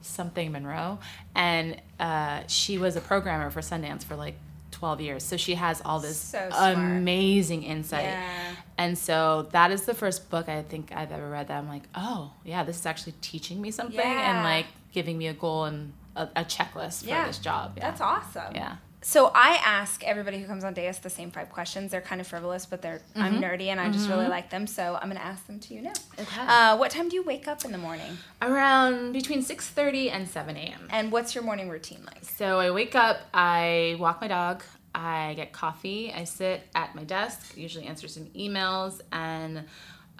something 0.04 0.52
Munroe. 0.52 0.98
And 1.34 1.80
uh, 1.98 2.42
she 2.46 2.78
was 2.78 2.96
a 2.96 3.00
programmer 3.00 3.50
for 3.50 3.60
Sundance 3.60 4.04
for 4.04 4.16
like 4.16 4.34
12 4.72 5.00
years. 5.00 5.22
So 5.24 5.36
she 5.36 5.54
has 5.54 5.80
all 5.84 6.00
this 6.00 6.18
So 6.18 6.48
amazing 6.52 7.62
insight. 7.62 8.04
Yeah. 8.04 8.54
And 8.76 8.98
so 8.98 9.48
that 9.52 9.70
is 9.70 9.84
the 9.86 9.94
first 9.94 10.30
book 10.30 10.48
I 10.48 10.62
think 10.62 10.92
I've 10.94 11.12
ever 11.12 11.28
read 11.30 11.48
that 11.48 11.58
I'm 11.58 11.68
like, 11.68 11.84
oh, 11.94 12.32
yeah, 12.44 12.64
this 12.64 12.78
is 12.80 12.86
actually 12.86 13.14
teaching 13.20 13.60
me 13.60 13.70
something 13.70 13.98
Yeah. 13.98 14.34
and 14.36 14.44
like 14.44 14.66
giving 14.92 15.16
me 15.16 15.28
a 15.28 15.32
goal 15.34 15.64
and 15.64 15.92
a, 16.16 16.28
a 16.36 16.44
checklist 16.44 17.02
for 17.04 17.08
Yeah. 17.10 17.26
this 17.26 17.38
job. 17.38 17.74
Yeah. 17.76 17.88
That's 17.90 18.00
awesome. 18.00 18.54
Yeah. 18.54 18.76
So 19.04 19.30
I 19.34 19.60
ask 19.62 20.02
everybody 20.02 20.38
who 20.38 20.46
comes 20.46 20.64
on 20.64 20.72
Deus 20.72 20.96
the 20.96 21.10
same 21.10 21.30
five 21.30 21.50
questions. 21.50 21.90
They're 21.90 22.00
kind 22.00 22.22
of 22.22 22.26
frivolous, 22.26 22.64
but 22.64 22.80
they're 22.80 23.02
I'm 23.14 23.38
nerdy 23.38 23.66
and 23.66 23.78
I 23.78 23.90
just 23.90 24.08
really 24.08 24.28
like 24.28 24.48
them. 24.48 24.66
So 24.66 24.98
I'm 25.00 25.08
gonna 25.08 25.20
ask 25.20 25.46
them 25.46 25.60
to 25.60 25.74
you 25.74 25.82
now. 25.82 25.92
Okay. 26.18 26.40
Uh, 26.40 26.78
what 26.78 26.90
time 26.90 27.10
do 27.10 27.16
you 27.16 27.22
wake 27.22 27.46
up 27.46 27.66
in 27.66 27.72
the 27.72 27.76
morning? 27.78 28.16
Around 28.40 29.12
between 29.12 29.44
6.30 29.44 30.10
and 30.10 30.26
7 30.26 30.56
a.m. 30.56 30.88
And 30.90 31.12
what's 31.12 31.34
your 31.34 31.44
morning 31.44 31.68
routine 31.68 32.00
like? 32.06 32.24
So 32.24 32.58
I 32.58 32.70
wake 32.70 32.94
up, 32.94 33.18
I 33.34 33.96
walk 33.98 34.22
my 34.22 34.28
dog, 34.28 34.64
I 34.94 35.34
get 35.34 35.52
coffee, 35.52 36.10
I 36.10 36.24
sit 36.24 36.62
at 36.74 36.94
my 36.94 37.04
desk, 37.04 37.58
usually 37.58 37.84
answer 37.84 38.08
some 38.08 38.24
emails, 38.28 39.02
and 39.12 39.64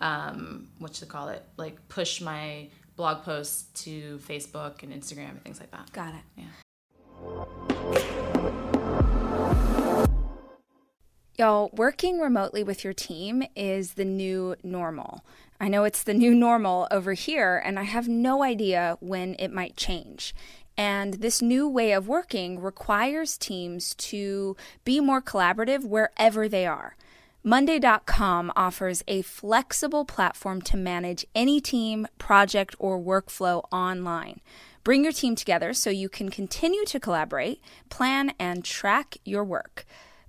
um, 0.01 0.69
what 0.79 1.01
you 1.01 1.07
call 1.07 1.31
it, 1.31 1.43
like 1.57 1.89
push 1.89 2.21
my 2.21 2.69
blog 2.97 3.25
posts 3.25 3.63
to 3.85 4.19
Facebook 4.19 4.83
and 4.83 4.93
Instagram 4.93 5.31
and 5.31 5.43
things 5.43 5.59
like 5.59 5.71
that. 5.71 5.91
Got 5.95 6.13
it. 6.15 6.23
Yeah. 6.37 6.49
Y'all, 11.37 11.69
working 11.75 12.21
remotely 12.21 12.63
with 12.63 12.85
your 12.85 12.93
team 12.93 13.43
is 13.57 13.95
the 13.95 14.05
new 14.05 14.55
normal. 14.63 15.25
I 15.61 15.67
know 15.67 15.83
it's 15.83 16.05
the 16.05 16.15
new 16.15 16.33
normal 16.49 16.87
over 16.93 17.15
here, 17.15 17.61
and 17.65 17.77
I 17.77 17.83
have 17.83 18.07
no 18.07 18.45
idea 18.45 18.97
when 19.01 19.35
it 19.41 19.53
might 19.53 19.77
change. 19.77 20.33
And 20.77 21.15
this 21.15 21.43
new 21.43 21.69
way 21.69 21.91
of 21.91 22.07
working 22.07 22.61
requires 22.61 23.37
teams 23.37 23.97
to 23.97 24.57
be 24.85 25.01
more 25.01 25.21
collaborative 25.21 25.85
wherever 25.85 26.49
they 26.49 26.67
are. 26.67 26.97
Monday.com 27.43 28.53
offers 28.55 29.03
a 29.09 29.23
flexible 29.23 30.05
platform 30.05 30.63
to 30.63 30.77
manage 30.77 31.27
any 31.35 31.61
team, 31.61 32.07
project, 32.17 32.77
or 32.79 32.99
workflow 32.99 33.65
online. 33.73 34.41
Bring 34.85 35.03
your 35.03 35.13
team 35.13 35.35
together 35.35 35.73
so 35.73 35.91
you 35.91 36.09
can 36.09 36.31
continue 36.31 36.85
to 36.85 37.01
collaborate, 37.01 37.61
plan, 37.89 38.35
and 38.39 38.65
track 38.65 39.17
your 39.25 39.43
work. 39.43 39.85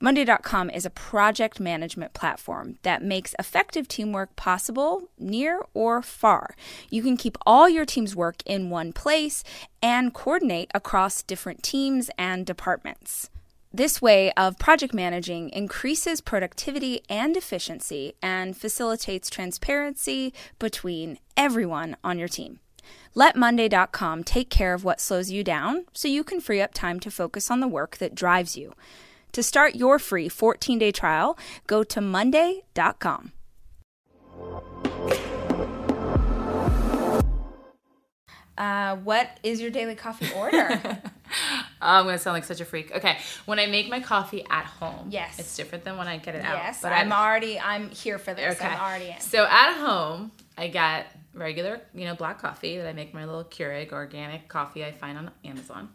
Monday.com 0.06 0.70
is 0.70 0.86
a 0.86 0.92
project 0.92 1.60
management 1.60 2.14
platform 2.14 2.78
that 2.84 3.02
makes 3.02 3.34
effective 3.40 3.88
teamwork 3.88 4.36
possible 4.36 5.10
near 5.18 5.64
or 5.74 6.04
far. 6.04 6.56
You 6.92 7.02
can 7.02 7.18
keep 7.18 7.40
all 7.44 7.68
your 7.68 7.86
team's 7.86 8.16
work 8.16 8.44
in 8.46 8.70
one 8.70 8.94
place 8.94 9.44
and 9.82 10.14
coordinate 10.14 10.70
across 10.76 11.24
different 11.24 11.64
teams 11.64 12.12
and 12.20 12.46
departments. 12.46 13.32
This 13.74 14.00
way 14.00 14.32
of 14.34 14.60
project 14.60 14.94
managing 14.94 15.50
increases 15.50 16.22
productivity 16.22 17.02
and 17.10 17.36
efficiency 17.36 18.14
and 18.22 18.56
facilitates 18.56 19.32
transparency 19.32 20.36
between 20.60 21.18
everyone 21.36 21.98
on 22.04 22.20
your 22.20 22.28
team. 22.28 22.60
Let 23.16 23.36
Monday.com 23.36 24.24
take 24.24 24.52
care 24.52 24.76
of 24.76 24.84
what 24.84 25.02
slows 25.02 25.32
you 25.32 25.44
down 25.44 25.86
so 25.94 26.08
you 26.08 26.24
can 26.24 26.42
free 26.42 26.62
up 26.62 26.76
time 26.76 27.00
to 27.00 27.10
focus 27.10 27.50
on 27.50 27.60
the 27.60 27.68
work 27.68 27.98
that 27.98 28.14
drives 28.14 28.56
you. 28.56 28.76
To 29.36 29.44
start 29.44 29.76
your 29.76 30.00
free 30.00 30.30
14 30.30 30.80
day 30.80 30.94
trial, 30.94 31.38
go 31.68 31.84
to 31.84 32.00
Monday.com. 32.00 33.34
Uh, 38.58 38.96
what 38.98 39.38
is 39.44 39.60
your 39.60 39.70
daily 39.70 39.96
coffee 39.96 40.30
order? 40.34 40.58
I'm 41.82 42.06
gonna 42.06 42.18
sound 42.18 42.36
like 42.36 42.46
such 42.46 42.62
a 42.62 42.66
freak. 42.66 42.96
Okay, 42.96 43.18
when 43.46 43.60
I 43.60 43.66
make 43.66 43.90
my 43.90 44.00
coffee 44.00 44.46
at 44.50 44.64
home, 44.66 45.08
Yes. 45.10 45.38
it's 45.38 45.54
different 45.58 45.84
than 45.84 45.98
when 45.98 46.08
I 46.08 46.16
get 46.18 46.36
it 46.36 46.46
out. 46.46 46.56
yes, 46.56 46.80
but 46.82 46.94
I'm 46.94 47.12
I- 47.12 47.18
already 47.18 47.60
I'm 47.60 47.90
here 47.90 48.18
for 48.18 48.34
this. 48.34 48.60
I'm 48.62 48.80
already 48.80 49.10
in. 49.10 49.20
So 49.20 49.44
at 49.46 49.74
home, 49.74 50.32
I 50.58 50.70
get 50.70 51.08
regular, 51.36 51.82
you 51.94 52.06
know, 52.06 52.16
black 52.16 52.42
coffee 52.42 52.78
that 52.78 52.88
I 52.88 52.94
make 52.94 53.14
my 53.14 53.26
little 53.26 53.44
Keurig 53.44 53.92
organic 53.92 54.48
coffee 54.48 54.84
I 54.86 54.92
find 54.92 55.18
on 55.18 55.32
Amazon, 55.44 55.90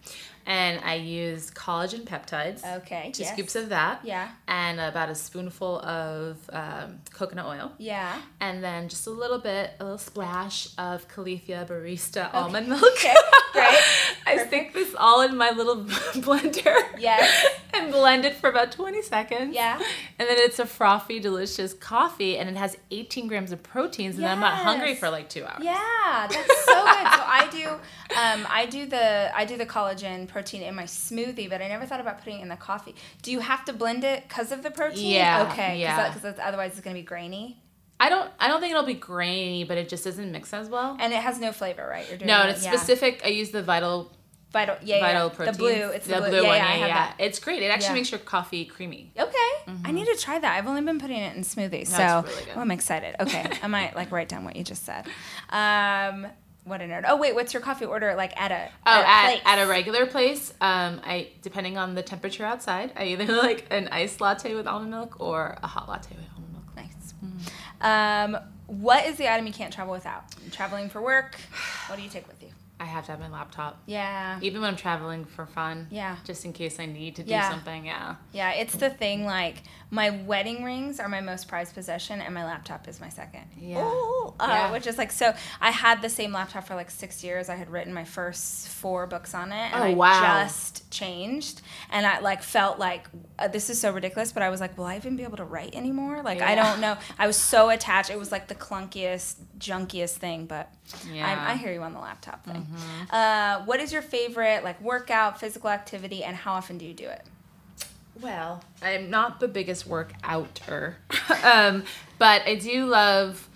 and 0.47 0.81
I 0.85 0.95
use 0.95 1.51
collagen 1.51 2.05
peptides. 2.05 2.65
Okay, 2.79 3.11
Two 3.13 3.23
yes. 3.23 3.33
scoops 3.33 3.57
of 3.57 3.71
that. 3.71 4.01
Yeah. 4.05 4.31
And 4.47 4.81
about 4.81 5.09
a 5.09 5.15
spoonful 5.15 5.81
of 5.81 6.39
um, 6.53 7.01
coconut 7.13 7.47
oil. 7.47 7.73
Yeah. 7.79 8.21
And 8.41 8.63
then 8.63 8.89
just 8.89 9.07
a 9.07 9.11
little 9.11 9.39
bit, 9.39 9.73
a 9.81 9.85
little 9.85 9.99
splash 9.99 10.69
of 10.79 11.09
Califia 11.09 11.67
Barista 11.67 12.33
almond 12.35 12.69
milk. 12.69 12.83
Okay, 12.93 13.15
great. 13.53 13.79
I 14.31 14.47
stick 14.47 14.73
this 14.75 14.95
all 14.99 15.23
in 15.23 15.37
my 15.37 15.51
little 15.51 15.85
blender. 15.85 16.77
Yes. 16.99 17.47
And 17.73 17.93
blend 17.93 18.25
it 18.25 18.35
for 18.35 18.51
about 18.51 18.73
20 18.73 19.01
seconds. 19.01 19.55
Yeah. 19.55 19.79
And 20.19 20.29
then 20.29 20.37
it's 20.41 20.59
a 20.59 20.67
frothy, 20.67 21.21
delicious 21.21 21.73
coffee, 21.73 22.37
and 22.37 22.49
it 22.49 22.57
has 22.57 22.77
18 22.91 23.29
grams 23.29 23.53
of 23.53 23.63
proteins, 23.63 24.17
and 24.17 24.27
I'm 24.27 24.41
not 24.41 24.55
hungry 24.55 24.97
for 24.97 25.09
like 25.09 25.29
two 25.29 25.45
hours. 25.45 25.63
Yeah, 25.63 26.27
that's 26.29 26.65
so 26.65 26.75
good. 26.75 27.07
So 27.15 27.23
I 27.25 27.49
do, 27.53 27.69
um, 28.17 28.45
I 28.51 28.67
do 28.67 28.87
the 28.87 29.31
I 29.37 29.45
do 29.45 29.57
the 29.57 29.67
collagen 29.67 30.27
protein 30.27 30.63
in 30.63 30.75
my 30.75 30.83
smoothie, 30.83 31.49
but 31.49 31.63
I 31.63 31.69
never 31.69 31.87
thought 31.87 32.01
about 32.01 32.19
putting 32.19 32.41
it 32.41 32.43
in 32.43 32.49
the 32.49 32.57
coffee. 32.57 32.97
Do 33.23 33.31
you 33.31 33.39
have 33.39 33.65
to 33.67 33.73
blend 33.73 34.03
it 34.03 34.25
because 34.29 34.51
of 34.51 34.65
the 34.65 34.73
protein? 34.73 35.13
Yeah, 35.13 35.49
Okay. 35.53 35.81
yeah. 35.81 36.13
Because 36.13 36.39
otherwise 36.43 36.73
it's 36.73 36.81
gonna 36.81 36.95
be 36.95 37.03
grainy, 37.03 37.63
I 38.01 38.09
don't, 38.09 38.31
I 38.41 38.49
don't 38.49 38.61
think 38.61 38.73
it'll 38.73 38.83
be 38.83 38.95
grainy, 38.95 39.63
but 39.63 39.79
it 39.79 39.89
just 39.89 40.03
doesn't 40.05 40.33
mix 40.33 40.53
as 40.53 40.69
well. 40.69 40.97
and 40.99 41.13
it 41.13 41.21
has 41.23 41.39
no 41.39 41.53
flavor, 41.53 41.87
right? 41.89 42.09
You're 42.09 42.19
doing 42.19 42.27
no, 42.27 42.43
it's 42.49 42.65
yeah. 42.65 42.73
specific. 42.75 43.21
I 43.25 43.29
use 43.29 43.51
the 43.51 43.63
Vital 43.63 44.11
Vital, 44.53 44.77
yeah, 44.83 45.01
Vital 45.01 45.29
yeah. 45.29 45.35
protein. 45.35 45.53
The 45.53 45.59
blue, 45.59 45.71
it's 45.91 46.07
the, 46.09 46.17
blue. 46.17 46.29
blue 46.29 46.43
yeah, 46.43 46.49
one. 46.49 46.57
yeah, 46.57 46.67
I 46.67 46.75
Yeah, 46.75 46.87
have 46.87 47.15
yeah. 47.19 47.25
It's 47.27 47.39
great. 47.39 47.63
It 47.63 47.67
actually 47.67 47.95
makes 47.95 48.11
your 48.11 48.19
coffee 48.21 48.65
creamy. 48.65 49.13
Okay, 49.17 49.73
I 49.85 49.93
need 49.93 50.07
to 50.07 50.17
try 50.17 50.39
that. 50.39 50.57
I've 50.57 50.67
only 50.67 50.83
been 50.83 50.99
putting 50.99 51.19
it 51.19 51.37
in 51.37 51.43
smoothies, 51.43 51.87
so 51.89 52.25
really 52.27 52.45
good. 52.45 52.55
oh, 52.57 52.61
I'm 52.61 52.71
excited. 52.73 53.15
Okay, 53.21 53.47
I 53.63 53.67
might 53.69 53.95
like 54.01 54.11
write 54.11 54.29
down 54.29 54.45
what 54.45 54.57
you 54.57 54.65
just 54.65 54.85
said. 54.85 55.07
Um, 55.51 56.27
what 56.65 56.81
a 56.81 56.85
nerd. 56.85 57.05
Oh 57.09 57.17
wait, 57.17 57.35
what's 57.35 57.55
your 57.55 57.63
coffee 57.63 57.85
order 57.85 58.15
like 58.17 58.39
at 58.41 58.51
a 58.53 58.69
Oh, 58.87 58.91
at, 59.07 59.35
a 59.35 59.49
at, 59.49 59.59
at 59.59 59.65
a 59.67 59.69
regular 59.69 60.05
place, 60.07 60.53
um, 60.61 61.01
I 61.05 61.29
depending 61.43 61.79
on 61.79 61.95
the 61.95 62.03
temperature 62.03 62.45
outside, 62.45 62.93
I 62.97 63.05
either 63.07 63.27
like 63.37 63.67
an 63.71 63.89
iced 63.93 64.21
latte 64.21 64.55
with 64.55 64.67
almond 64.67 64.91
milk 64.91 65.21
or 65.21 65.57
a 65.63 65.67
hot 65.67 65.89
latte 65.89 66.15
with 66.17 66.27
almond 66.35 66.53
milk. 66.53 66.77
Nice. 66.77 67.15
Um, 67.81 68.37
what 68.67 69.07
is 69.07 69.17
the 69.17 69.33
item 69.33 69.47
you 69.47 69.53
can't 69.53 69.73
travel 69.73 69.93
without? 69.93 70.25
Traveling 70.53 70.89
for 70.91 71.01
work. 71.01 71.37
What 71.89 71.97
do 71.97 72.03
you 72.03 72.11
take 72.11 72.27
with 72.29 72.43
you? 72.43 72.49
I 72.81 72.85
have 72.85 73.05
to 73.05 73.11
have 73.13 73.21
my 73.21 73.29
laptop, 73.29 73.83
Yeah. 73.85 74.39
even 74.41 74.63
when 74.63 74.71
I'm 74.71 74.77
traveling 74.77 75.27
for 75.27 75.45
fun. 75.45 75.87
Yeah. 75.91 76.17
Just 76.25 76.47
in 76.47 76.55
case 76.55 76.81
I 76.81 76.87
need 76.87 77.17
to 77.17 77.23
do 77.23 77.31
Yeah. 77.31 77.51
something. 77.51 77.85
Yeah. 77.85 78.15
Yeah, 78.33 78.53
it's 78.53 78.75
the 78.75 78.89
thing 78.89 79.27
like 79.27 79.63
my 79.91 80.09
wedding 80.11 80.65
rings 80.65 80.99
are 80.99 81.09
my 81.09 81.21
most 81.21 81.47
prized 81.47 81.75
possession 81.75 82.23
and 82.23 82.33
my 82.33 82.45
laptop 82.45 82.89
is 82.89 82.99
my 82.99 83.11
second. 83.11 83.45
Yeah. 83.59 83.83
Ooh, 83.85 84.35
uh, 84.41 84.47
Yeah. 84.49 84.73
Which 84.73 84.87
is 84.87 84.97
like 84.97 85.13
so 85.13 85.35
I 85.61 85.71
had 85.73 86.01
the 86.01 86.09
same 86.09 86.33
laptop 86.33 86.67
for 86.67 86.75
like 86.75 86.91
6 86.91 87.23
years. 87.23 87.51
I 87.51 87.57
had 87.57 87.69
written 87.71 87.93
my 87.93 88.05
first 88.05 88.69
4 88.69 89.07
books 89.07 89.35
on 89.35 89.53
it 89.53 89.73
and 89.75 89.83
Oh, 89.83 89.87
I 89.87 89.93
wow. 89.95 90.43
just 90.43 90.91
changed 90.91 91.61
and 91.91 92.07
I 92.07 92.21
like 92.21 92.43
felt 92.43 92.79
like 92.79 93.09
uh, 93.39 93.49
this 93.49 93.69
is 93.69 93.79
so 93.79 93.91
ridiculous, 93.93 94.33
but 94.33 94.43
I 94.43 94.49
was 94.49 94.61
like, 94.61 94.79
will 94.79 94.87
I 94.87 94.97
even 94.97 95.17
be 95.17 95.23
able 95.25 95.37
to 95.37 95.45
write 95.45 95.75
anymore? 95.75 96.23
Like 96.23 96.41
I 96.41 96.55
don't 96.55 96.81
know. 96.81 96.97
I 97.19 97.27
was 97.27 97.37
so 97.37 97.69
attached. 97.69 98.09
It 98.09 98.19
was 98.19 98.33
like 98.33 98.49
the 98.49 98.55
clunkiest, 98.55 99.35
junkiest 99.59 100.17
thing, 100.17 100.47
but 100.47 100.73
Yeah. 101.13 101.29
Mm-hmm. 101.37 101.47
I, 101.47 101.51
I 101.53 101.57
hear 101.57 101.73
you 101.73 101.83
on 101.83 101.93
the 101.93 102.01
laptop 102.01 102.45
thing. 102.45 102.67
Uh, 103.11 103.63
what 103.65 103.81
is 103.81 103.93
your 103.93 104.03
favorite 104.03 104.65
like 104.65 104.81
workout, 104.81 105.41
physical 105.41 105.71
activity, 105.71 106.23
and 106.25 106.37
how 106.37 106.53
often 106.53 106.79
do 106.79 106.85
you 106.85 106.95
do 106.95 107.07
it? 107.07 107.23
Well, 108.21 108.63
I'm 108.83 109.09
not 109.11 109.41
the 109.41 109.49
biggest 109.49 109.89
workouter, 109.89 110.95
um, 111.45 111.85
but 112.19 112.43
I 112.47 112.57
do 112.57 112.87
love. 112.87 113.49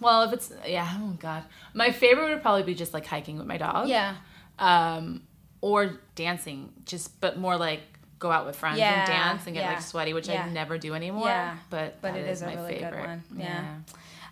Well, 0.00 0.22
if 0.24 0.32
it's 0.32 0.52
yeah, 0.66 0.88
oh 0.98 1.16
god, 1.20 1.44
my 1.72 1.90
favorite 1.92 2.28
would 2.30 2.42
probably 2.42 2.64
be 2.64 2.74
just 2.74 2.92
like 2.92 3.06
hiking 3.06 3.38
with 3.38 3.46
my 3.46 3.58
dog. 3.58 3.88
Yeah. 3.88 4.16
Um, 4.58 5.22
or 5.60 5.98
dancing, 6.14 6.72
just 6.84 7.20
but 7.20 7.38
more 7.38 7.56
like 7.56 7.80
go 8.18 8.30
out 8.30 8.46
with 8.46 8.56
friends 8.56 8.78
Yeah, 8.78 9.00
and 9.00 9.06
dance 9.06 9.46
and 9.46 9.54
get 9.54 9.62
yeah, 9.62 9.72
like 9.74 9.82
sweaty, 9.82 10.12
which 10.12 10.28
yeah. 10.28 10.44
I 10.44 10.48
never 10.50 10.78
do 10.78 10.94
anymore. 10.94 11.26
Yeah, 11.28 11.56
but 11.70 12.00
but 12.00 12.16
it 12.16 12.26
is 12.26 12.42
a 12.42 12.46
my 12.46 12.54
really 12.54 12.74
good 12.74 12.82
favorite. 12.82 13.06
one. 13.06 13.22
Yeah. 13.36 13.64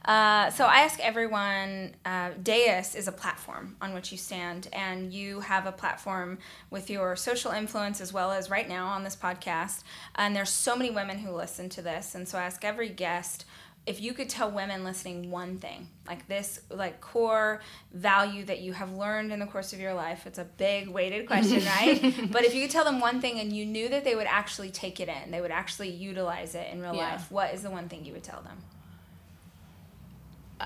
Uh, 0.05 0.51
so 0.51 0.65
I 0.65 0.81
ask 0.81 0.99
everyone, 1.01 1.95
uh, 2.05 2.31
dais 2.43 2.95
is 2.95 3.07
a 3.07 3.13
platform 3.13 3.77
on 3.81 3.95
which 3.95 4.11
you 4.11 4.19
stand, 4.19 4.69
and 4.73 5.13
you 5.13 5.41
have 5.41 5.67
a 5.67 5.73
platform 5.73 6.39
with 6.71 6.91
your 6.91 7.15
social 7.17 7.53
influence 7.53 8.01
as 8.01 8.13
well 8.13 8.33
as 8.33 8.51
right 8.51 8.69
now 8.69 8.87
on 8.87 9.05
this 9.05 9.17
podcast. 9.17 9.83
And 10.15 10.35
there's 10.35 10.51
so 10.51 10.75
many 10.77 10.91
women 10.91 11.19
who 11.19 11.31
listen 11.31 11.69
to 11.71 11.83
this, 11.83 12.15
and 12.15 12.29
so 12.29 12.39
I 12.39 12.43
ask 12.43 12.65
every 12.65 12.89
guest, 12.89 13.45
if 13.85 14.01
you 14.01 14.13
could 14.13 14.29
tell 14.29 14.49
women 14.49 14.85
listening 14.85 15.31
one 15.31 15.59
thing, 15.59 15.89
like 16.07 16.29
this, 16.29 16.61
like 16.71 17.01
core 17.01 17.61
value 17.93 18.45
that 18.45 18.61
you 18.61 18.73
have 18.73 18.93
learned 18.93 19.33
in 19.33 19.41
the 19.41 19.47
course 19.47 19.73
of 19.73 19.81
your 19.81 19.93
life, 19.93 20.25
it's 20.25 20.39
a 20.39 20.45
big 20.45 20.89
weighted 20.89 21.27
question, 21.27 21.65
right? 21.79 22.31
but 22.31 22.45
if 22.45 22.55
you 22.55 22.63
could 22.63 22.71
tell 22.71 22.85
them 22.85 23.01
one 23.01 23.21
thing 23.21 23.41
and 23.41 23.53
you 23.53 23.67
knew 23.67 23.89
that 23.89 24.05
they 24.05 24.15
would 24.15 24.29
actually 24.29 24.71
take 24.71 25.01
it 25.01 25.09
in, 25.09 25.33
they 25.33 25.41
would 25.41 25.51
actually 25.51 25.91
utilize 25.91 26.55
it 26.55 26.69
in 26.73 26.81
real 26.81 26.95
yeah. 26.95 27.13
life, 27.13 27.31
what 27.31 27.53
is 27.53 27.63
the 27.63 27.71
one 27.71 27.89
thing 27.89 28.05
you 28.05 28.13
would 28.13 28.23
tell 28.23 28.43
them? 28.43 28.59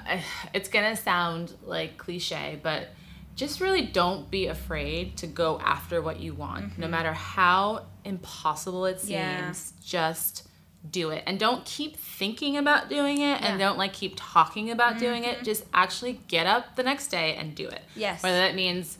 It's 0.55 0.69
gonna 0.69 0.97
sound 0.97 1.55
like 1.65 1.99
cliche, 1.99 2.59
but 2.63 2.89
just 3.35 3.61
really 3.61 3.83
don't 3.83 4.31
be 4.31 4.47
afraid 4.47 5.17
to 5.19 5.27
go 5.27 5.61
after 5.61 6.01
what 6.01 6.21
you 6.21 6.33
want, 6.35 6.71
mm-hmm. 6.71 6.81
no 6.81 6.89
matter 6.89 7.13
how 7.13 7.87
impossible 8.05 8.87
it 8.87 9.01
seems. 9.01 9.11
Yeah. 9.11 9.53
Just 9.85 10.49
do 10.91 11.11
it 11.11 11.23
and 11.27 11.39
don't 11.39 11.65
keep 11.65 11.97
thinking 11.97 12.57
about 12.57 12.89
doing 12.89 13.21
it 13.21 13.43
and 13.43 13.59
don't 13.59 13.79
like 13.79 13.93
keep 13.93 14.15
talking 14.17 14.71
about 14.71 14.93
mm-hmm. 14.93 15.01
doing 15.01 15.25
it 15.25 15.43
just 15.43 15.65
actually 15.75 16.21
get 16.29 16.47
up 16.47 16.77
the 16.77 16.83
next 16.83 17.09
day 17.09 17.35
and 17.35 17.55
do 17.57 17.67
it 17.67 17.83
yes 17.97 18.23
whether 18.23 18.37
that 18.37 18.55
means 18.55 18.99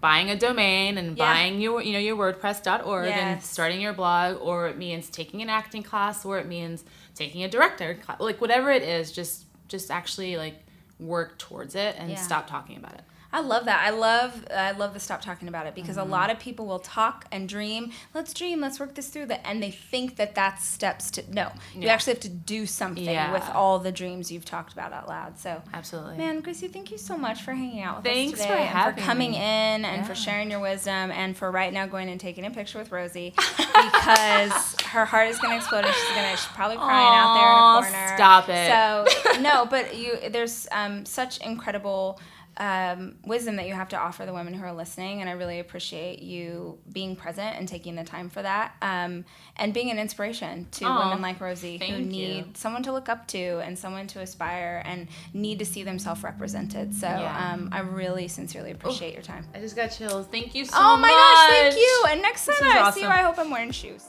buying 0.00 0.30
a 0.30 0.36
domain 0.36 0.98
and 0.98 1.16
yeah. 1.16 1.24
buying 1.24 1.60
your 1.60 1.82
you 1.82 1.92
know 1.92 1.98
your 1.98 2.16
wordpress.org 2.16 3.06
yes. 3.06 3.18
and 3.20 3.42
starting 3.42 3.80
your 3.80 3.92
blog 3.92 4.40
or 4.40 4.66
it 4.68 4.78
means 4.78 5.10
taking 5.10 5.42
an 5.42 5.50
acting 5.50 5.82
class 5.82 6.24
or 6.24 6.38
it 6.38 6.46
means 6.46 6.84
taking 7.14 7.44
a 7.44 7.48
director 7.48 7.94
class, 7.94 8.18
like 8.18 8.40
whatever 8.40 8.70
it 8.70 8.82
is 8.82 9.12
just 9.12 9.44
just 9.70 9.90
actually 9.90 10.36
like 10.36 10.56
work 10.98 11.38
towards 11.38 11.74
it 11.74 11.94
and 11.98 12.10
yeah. 12.10 12.16
stop 12.16 12.46
talking 12.46 12.76
about 12.76 12.92
it 12.92 13.02
I 13.32 13.40
love 13.40 13.66
that. 13.66 13.84
I 13.86 13.90
love 13.90 14.46
I 14.54 14.72
love 14.72 14.94
the 14.94 15.00
stop 15.00 15.20
talking 15.20 15.48
about 15.48 15.66
it 15.66 15.74
because 15.74 15.96
mm-hmm. 15.96 16.08
a 16.08 16.12
lot 16.12 16.30
of 16.30 16.38
people 16.38 16.66
will 16.66 16.78
talk 16.80 17.26
and 17.30 17.48
dream. 17.48 17.92
Let's 18.12 18.34
dream. 18.34 18.60
Let's 18.60 18.80
work 18.80 18.94
this 18.94 19.08
through. 19.08 19.26
That 19.26 19.46
and 19.46 19.62
they 19.62 19.70
think 19.70 20.16
that 20.16 20.34
that's 20.34 20.64
steps 20.66 21.10
to 21.12 21.24
no. 21.32 21.52
You 21.74 21.88
actually 21.88 22.14
have 22.14 22.22
to 22.22 22.28
do 22.28 22.66
something 22.66 23.04
yeah. 23.04 23.32
with 23.32 23.48
all 23.50 23.78
the 23.78 23.92
dreams 23.92 24.32
you've 24.32 24.44
talked 24.44 24.72
about 24.72 24.92
out 24.92 25.08
loud. 25.08 25.38
So 25.38 25.62
absolutely, 25.72 26.16
man, 26.16 26.40
Grasie, 26.40 26.68
thank 26.68 26.90
you 26.90 26.98
so 26.98 27.16
much 27.16 27.42
for 27.42 27.52
hanging 27.52 27.82
out 27.82 27.96
with 27.96 28.04
Thanks 28.04 28.40
us 28.40 28.46
today 28.46 28.68
for 28.70 28.78
and 28.78 28.96
for 28.96 29.00
coming 29.02 29.32
me. 29.32 29.36
in 29.36 29.42
and 29.42 29.84
yeah. 29.84 30.04
for 30.04 30.14
sharing 30.14 30.50
your 30.50 30.60
wisdom 30.60 31.10
and 31.12 31.36
for 31.36 31.50
right 31.50 31.72
now 31.72 31.86
going 31.86 32.08
and 32.08 32.20
taking 32.20 32.44
a 32.44 32.50
picture 32.50 32.78
with 32.78 32.90
Rosie 32.90 33.34
because 33.56 34.74
her 34.86 35.04
heart 35.04 35.28
is 35.28 35.38
going 35.38 35.52
to 35.52 35.56
explode 35.58 35.84
and 35.84 35.94
she's 35.94 36.14
going 36.14 36.24
to 36.24 36.36
she's 36.36 36.46
probably 36.46 36.76
crying 36.76 37.06
Aww, 37.06 37.20
out 37.20 37.34
there 37.34 37.92
in 37.92 37.94
a 37.94 38.02
corner. 38.02 38.16
Stop 38.16 38.48
it. 38.48 38.68
So 38.68 39.40
no, 39.40 39.66
but 39.66 39.96
you 39.96 40.18
there's 40.30 40.66
um, 40.72 41.04
such 41.04 41.38
incredible 41.38 42.18
um, 42.56 43.16
wisdom 43.24 43.56
that 43.56 43.66
you 43.66 43.74
have 43.74 43.88
to 43.90 43.96
offer 43.96 44.26
the 44.26 44.32
women 44.32 44.54
who 44.54 44.64
are 44.64 44.72
listening. 44.72 45.20
And 45.20 45.30
I 45.30 45.32
really 45.32 45.60
appreciate 45.60 46.20
you 46.20 46.78
being 46.92 47.16
present 47.16 47.56
and 47.56 47.66
taking 47.66 47.96
the 47.96 48.04
time 48.04 48.28
for 48.28 48.42
that 48.42 48.74
um, 48.82 49.24
and 49.56 49.72
being 49.72 49.90
an 49.90 49.98
inspiration 49.98 50.66
to 50.72 50.84
Aww, 50.84 51.04
women 51.04 51.22
like 51.22 51.40
Rosie 51.40 51.78
who 51.78 51.98
need 51.98 52.36
you. 52.36 52.52
someone 52.54 52.82
to 52.82 52.92
look 52.92 53.08
up 53.08 53.26
to 53.28 53.60
and 53.60 53.78
someone 53.78 54.06
to 54.08 54.20
aspire 54.20 54.82
and 54.84 55.08
need 55.32 55.58
to 55.60 55.64
see 55.64 55.82
themselves 55.82 56.22
represented. 56.22 56.94
So 56.94 57.06
yeah. 57.06 57.52
um, 57.52 57.70
I 57.72 57.80
really 57.80 58.28
sincerely 58.28 58.72
appreciate 58.72 59.10
Ooh, 59.10 59.14
your 59.14 59.22
time. 59.22 59.46
I 59.54 59.60
just 59.60 59.76
got 59.76 59.88
chills. 59.88 60.26
Thank 60.26 60.54
you 60.54 60.64
so 60.64 60.72
much. 60.72 60.80
Oh 60.82 60.96
my 60.96 61.08
much. 61.08 61.10
gosh, 61.10 61.50
thank 61.50 61.74
you. 61.76 62.04
And 62.08 62.22
next 62.22 62.46
time 62.46 62.56
I 62.62 62.80
awesome. 62.80 62.94
see 62.94 63.00
you, 63.02 63.08
I 63.08 63.22
hope 63.22 63.38
I'm 63.38 63.50
wearing 63.50 63.70
shoes. 63.70 64.06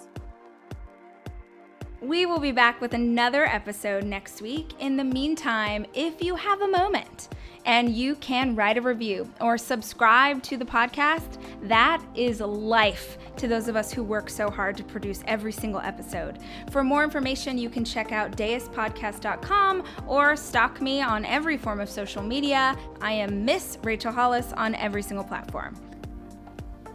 We 2.01 2.25
will 2.25 2.39
be 2.39 2.51
back 2.51 2.81
with 2.81 2.95
another 2.95 3.45
episode 3.45 4.03
next 4.03 4.41
week. 4.41 4.73
In 4.79 4.97
the 4.97 5.03
meantime, 5.03 5.85
if 5.93 6.23
you 6.23 6.35
have 6.35 6.61
a 6.61 6.67
moment, 6.67 7.29
and 7.65 7.89
you 7.89 8.15
can 8.15 8.55
write 8.55 8.77
a 8.77 8.81
review 8.81 9.29
or 9.39 9.57
subscribe 9.57 10.41
to 10.43 10.57
the 10.57 10.65
podcast. 10.65 11.37
That 11.63 12.03
is 12.15 12.39
life 12.39 13.17
to 13.37 13.47
those 13.47 13.67
of 13.67 13.75
us 13.75 13.91
who 13.91 14.03
work 14.03 14.29
so 14.29 14.49
hard 14.49 14.77
to 14.77 14.83
produce 14.83 15.23
every 15.27 15.51
single 15.51 15.81
episode. 15.81 16.39
For 16.71 16.83
more 16.83 17.03
information, 17.03 17.57
you 17.57 17.69
can 17.69 17.85
check 17.85 18.11
out 18.11 18.31
deuspodcast.com 18.37 19.83
or 20.07 20.35
stalk 20.35 20.81
me 20.81 21.01
on 21.01 21.25
every 21.25 21.57
form 21.57 21.79
of 21.79 21.89
social 21.89 22.23
media. 22.23 22.77
I 23.01 23.13
am 23.13 23.45
Miss 23.45 23.77
Rachel 23.83 24.11
Hollis 24.11 24.53
on 24.53 24.75
every 24.75 25.01
single 25.01 25.25
platform. 25.25 25.75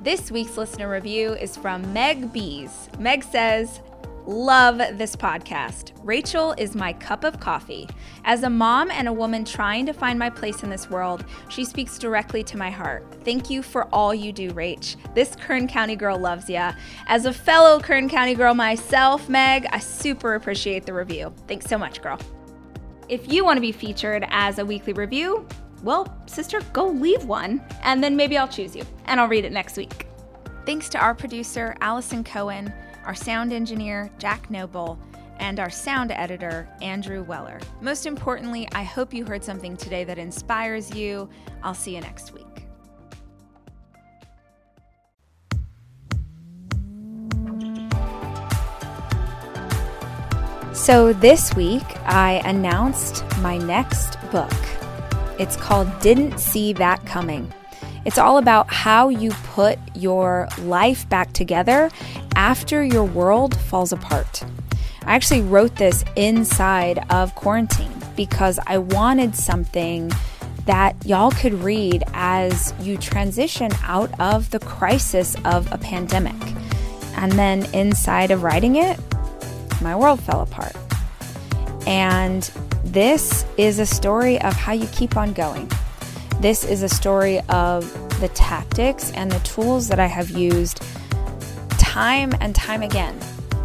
This 0.02 0.30
week's 0.30 0.56
listener 0.56 0.88
review 0.88 1.32
is 1.32 1.56
from 1.56 1.92
Meg 1.92 2.32
Bees. 2.32 2.88
Meg 2.98 3.24
says, 3.24 3.80
Love 4.28 4.78
this 4.98 5.14
podcast. 5.14 5.92
Rachel 6.02 6.52
is 6.58 6.74
my 6.74 6.92
cup 6.92 7.22
of 7.22 7.38
coffee. 7.38 7.88
As 8.24 8.42
a 8.42 8.50
mom 8.50 8.90
and 8.90 9.06
a 9.06 9.12
woman 9.12 9.44
trying 9.44 9.86
to 9.86 9.92
find 9.92 10.18
my 10.18 10.28
place 10.28 10.64
in 10.64 10.68
this 10.68 10.90
world, 10.90 11.24
she 11.48 11.64
speaks 11.64 11.96
directly 11.96 12.42
to 12.42 12.56
my 12.56 12.68
heart. 12.68 13.06
Thank 13.24 13.50
you 13.50 13.62
for 13.62 13.84
all 13.94 14.12
you 14.12 14.32
do, 14.32 14.50
Rach. 14.50 14.96
This 15.14 15.36
Kern 15.36 15.68
County 15.68 15.94
girl 15.94 16.18
loves 16.18 16.50
ya. 16.50 16.72
As 17.06 17.24
a 17.24 17.32
fellow 17.32 17.78
Kern 17.78 18.08
County 18.08 18.34
girl 18.34 18.52
myself, 18.52 19.28
Meg, 19.28 19.64
I 19.70 19.78
super 19.78 20.34
appreciate 20.34 20.86
the 20.86 20.92
review. 20.92 21.32
Thanks 21.46 21.66
so 21.66 21.78
much, 21.78 22.02
girl. 22.02 22.18
If 23.08 23.32
you 23.32 23.44
want 23.44 23.58
to 23.58 23.60
be 23.60 23.70
featured 23.70 24.26
as 24.30 24.58
a 24.58 24.66
weekly 24.66 24.92
review, 24.92 25.46
well, 25.84 26.12
sister, 26.26 26.60
go 26.72 26.88
leave 26.88 27.24
one, 27.26 27.62
and 27.84 28.02
then 28.02 28.16
maybe 28.16 28.36
I'll 28.36 28.48
choose 28.48 28.74
you, 28.74 28.82
and 29.04 29.20
I'll 29.20 29.28
read 29.28 29.44
it 29.44 29.52
next 29.52 29.76
week. 29.76 30.08
Thanks 30.64 30.88
to 30.88 30.98
our 30.98 31.14
producer, 31.14 31.76
Allison 31.80 32.24
Cohen 32.24 32.72
our 33.07 33.14
sound 33.14 33.52
engineer, 33.52 34.11
Jack 34.18 34.50
Noble, 34.50 34.98
and 35.38 35.61
our 35.61 35.70
sound 35.70 36.11
editor, 36.11 36.68
Andrew 36.82 37.22
Weller. 37.22 37.61
Most 37.80 38.04
importantly, 38.04 38.68
I 38.74 38.82
hope 38.82 39.14
you 39.14 39.24
heard 39.24 39.44
something 39.44 39.76
today 39.76 40.04
that 40.04 40.18
inspires 40.18 40.94
you. 40.94 41.28
I'll 41.62 41.74
see 41.74 41.94
you 41.94 42.00
next 42.00 42.32
week. 42.34 42.42
So, 50.72 51.12
this 51.14 51.54
week 51.54 51.84
I 52.04 52.42
announced 52.44 53.24
my 53.40 53.57
next 53.57 54.20
book. 54.30 54.52
It's 55.38 55.57
called 55.57 55.88
Didn't 56.00 56.38
See 56.38 56.72
That 56.74 57.04
Coming. 57.07 57.52
It's 58.07 58.18
all 58.18 58.38
about 58.38 58.72
how 58.72 59.09
you 59.09 59.32
put 59.52 59.80
your 59.96 60.46
life 60.59 61.09
back 61.09 61.32
together 61.32 61.90
after 62.36 62.84
your 62.84 63.02
world 63.02 63.59
falls 63.62 63.92
apart. 63.92 64.44
I 65.02 65.16
actually 65.16 65.42
wrote 65.42 65.74
this 65.74 66.04
inside 66.14 67.04
of 67.11 67.34
quarantine 67.34 67.92
because 68.14 68.61
I 68.64 68.78
wanted 68.78 69.34
something 69.34 70.12
that 70.66 70.94
y'all 71.04 71.32
could 71.32 71.54
read 71.54 72.04
as 72.14 72.72
you 72.80 72.96
transition 72.96 73.72
out 73.82 74.12
of 74.20 74.50
the 74.52 74.61
crisis 74.61 75.34
of 75.44 75.70
a 75.72 75.78
pandemic. 75.78 76.40
And 77.16 77.32
then 77.32 77.64
inside 77.74 78.30
of 78.30 78.44
writing 78.44 78.76
it, 78.76 79.00
my 79.82 79.96
world 79.96 80.20
fell 80.20 80.42
apart. 80.42 80.76
And 81.88 82.44
this 82.84 83.44
is 83.57 83.80
a 83.80 83.86
story 83.86 84.40
of 84.42 84.52
how 84.52 84.74
you 84.74 84.86
keep 84.92 85.16
on 85.16 85.32
going. 85.32 85.68
This 86.41 86.64
is 86.64 86.82
a 86.82 86.89
story 86.89 87.41
of 87.49 87.91
the 88.20 88.28
tactics 88.28 89.11
and 89.12 89.32
the 89.32 89.39
tools 89.39 89.89
that 89.89 89.99
I 89.99 90.07
have 90.07 90.30
used 90.30 90.82
time 91.70 92.34
and 92.41 92.55
time 92.55 92.82
again 92.82 93.14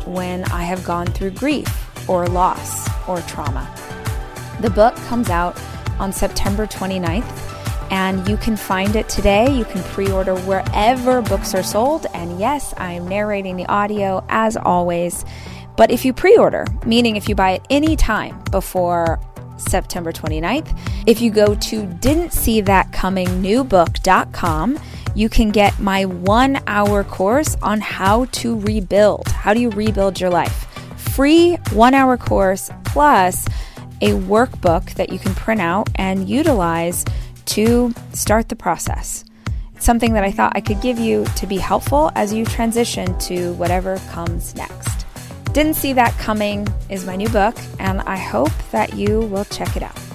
when 0.05 0.45
I 0.45 0.63
have 0.63 0.85
gone 0.85 1.07
through 1.07 1.31
grief 1.31 1.67
or 2.09 2.27
loss 2.27 2.87
or 3.09 3.19
trauma. 3.21 3.69
The 4.61 4.69
book 4.69 4.95
comes 5.07 5.29
out 5.29 5.61
on 5.99 6.13
September 6.13 6.65
29th, 6.65 7.91
and 7.91 8.25
you 8.27 8.37
can 8.37 8.55
find 8.55 8.95
it 8.95 9.09
today. 9.09 9.53
You 9.53 9.65
can 9.65 9.83
pre 9.91 10.09
order 10.09 10.35
wherever 10.35 11.21
books 11.21 11.53
are 11.53 11.63
sold. 11.63 12.05
And 12.13 12.39
yes, 12.39 12.73
I 12.77 12.93
am 12.93 13.05
narrating 13.05 13.57
the 13.57 13.65
audio 13.65 14.25
as 14.29 14.55
always. 14.55 15.25
But 15.75 15.91
if 15.91 16.05
you 16.05 16.13
pre 16.13 16.37
order, 16.37 16.65
meaning 16.85 17.17
if 17.17 17.27
you 17.27 17.35
buy 17.35 17.51
it 17.51 17.65
any 17.69 17.97
time 17.97 18.41
before 18.49 19.19
September 19.69 20.11
29th. 20.11 20.77
If 21.05 21.21
you 21.21 21.31
go 21.31 21.55
to 21.55 21.85
didn't 21.85 22.33
see 22.33 22.61
that 22.61 22.91
coming 22.91 23.27
newbook.com, 23.27 24.79
you 25.15 25.29
can 25.29 25.49
get 25.51 25.79
my 25.79 26.05
one 26.05 26.59
hour 26.67 27.03
course 27.03 27.55
on 27.61 27.81
how 27.81 28.25
to 28.25 28.59
rebuild. 28.61 29.27
How 29.27 29.53
do 29.53 29.59
you 29.59 29.69
rebuild 29.69 30.19
your 30.19 30.29
life? 30.29 30.67
Free 30.97 31.55
one 31.73 31.93
hour 31.93 32.17
course 32.17 32.69
plus 32.85 33.45
a 34.01 34.11
workbook 34.11 34.93
that 34.95 35.11
you 35.11 35.19
can 35.19 35.35
print 35.35 35.61
out 35.61 35.89
and 35.95 36.27
utilize 36.27 37.05
to 37.45 37.93
start 38.13 38.49
the 38.49 38.55
process. 38.55 39.25
It's 39.75 39.85
something 39.85 40.13
that 40.13 40.23
I 40.23 40.31
thought 40.31 40.53
I 40.55 40.61
could 40.61 40.81
give 40.81 40.99
you 40.99 41.25
to 41.35 41.47
be 41.47 41.57
helpful 41.57 42.11
as 42.15 42.33
you 42.33 42.45
transition 42.45 43.17
to 43.19 43.53
whatever 43.53 43.97
comes 44.11 44.55
next. 44.55 45.00
Didn't 45.53 45.73
See 45.73 45.91
That 45.91 46.17
Coming 46.17 46.65
is 46.89 47.05
my 47.05 47.17
new 47.17 47.27
book, 47.27 47.57
and 47.77 47.99
I 48.01 48.15
hope 48.15 48.53
that 48.71 48.93
you 48.93 49.19
will 49.19 49.43
check 49.43 49.75
it 49.75 49.83
out. 49.83 50.10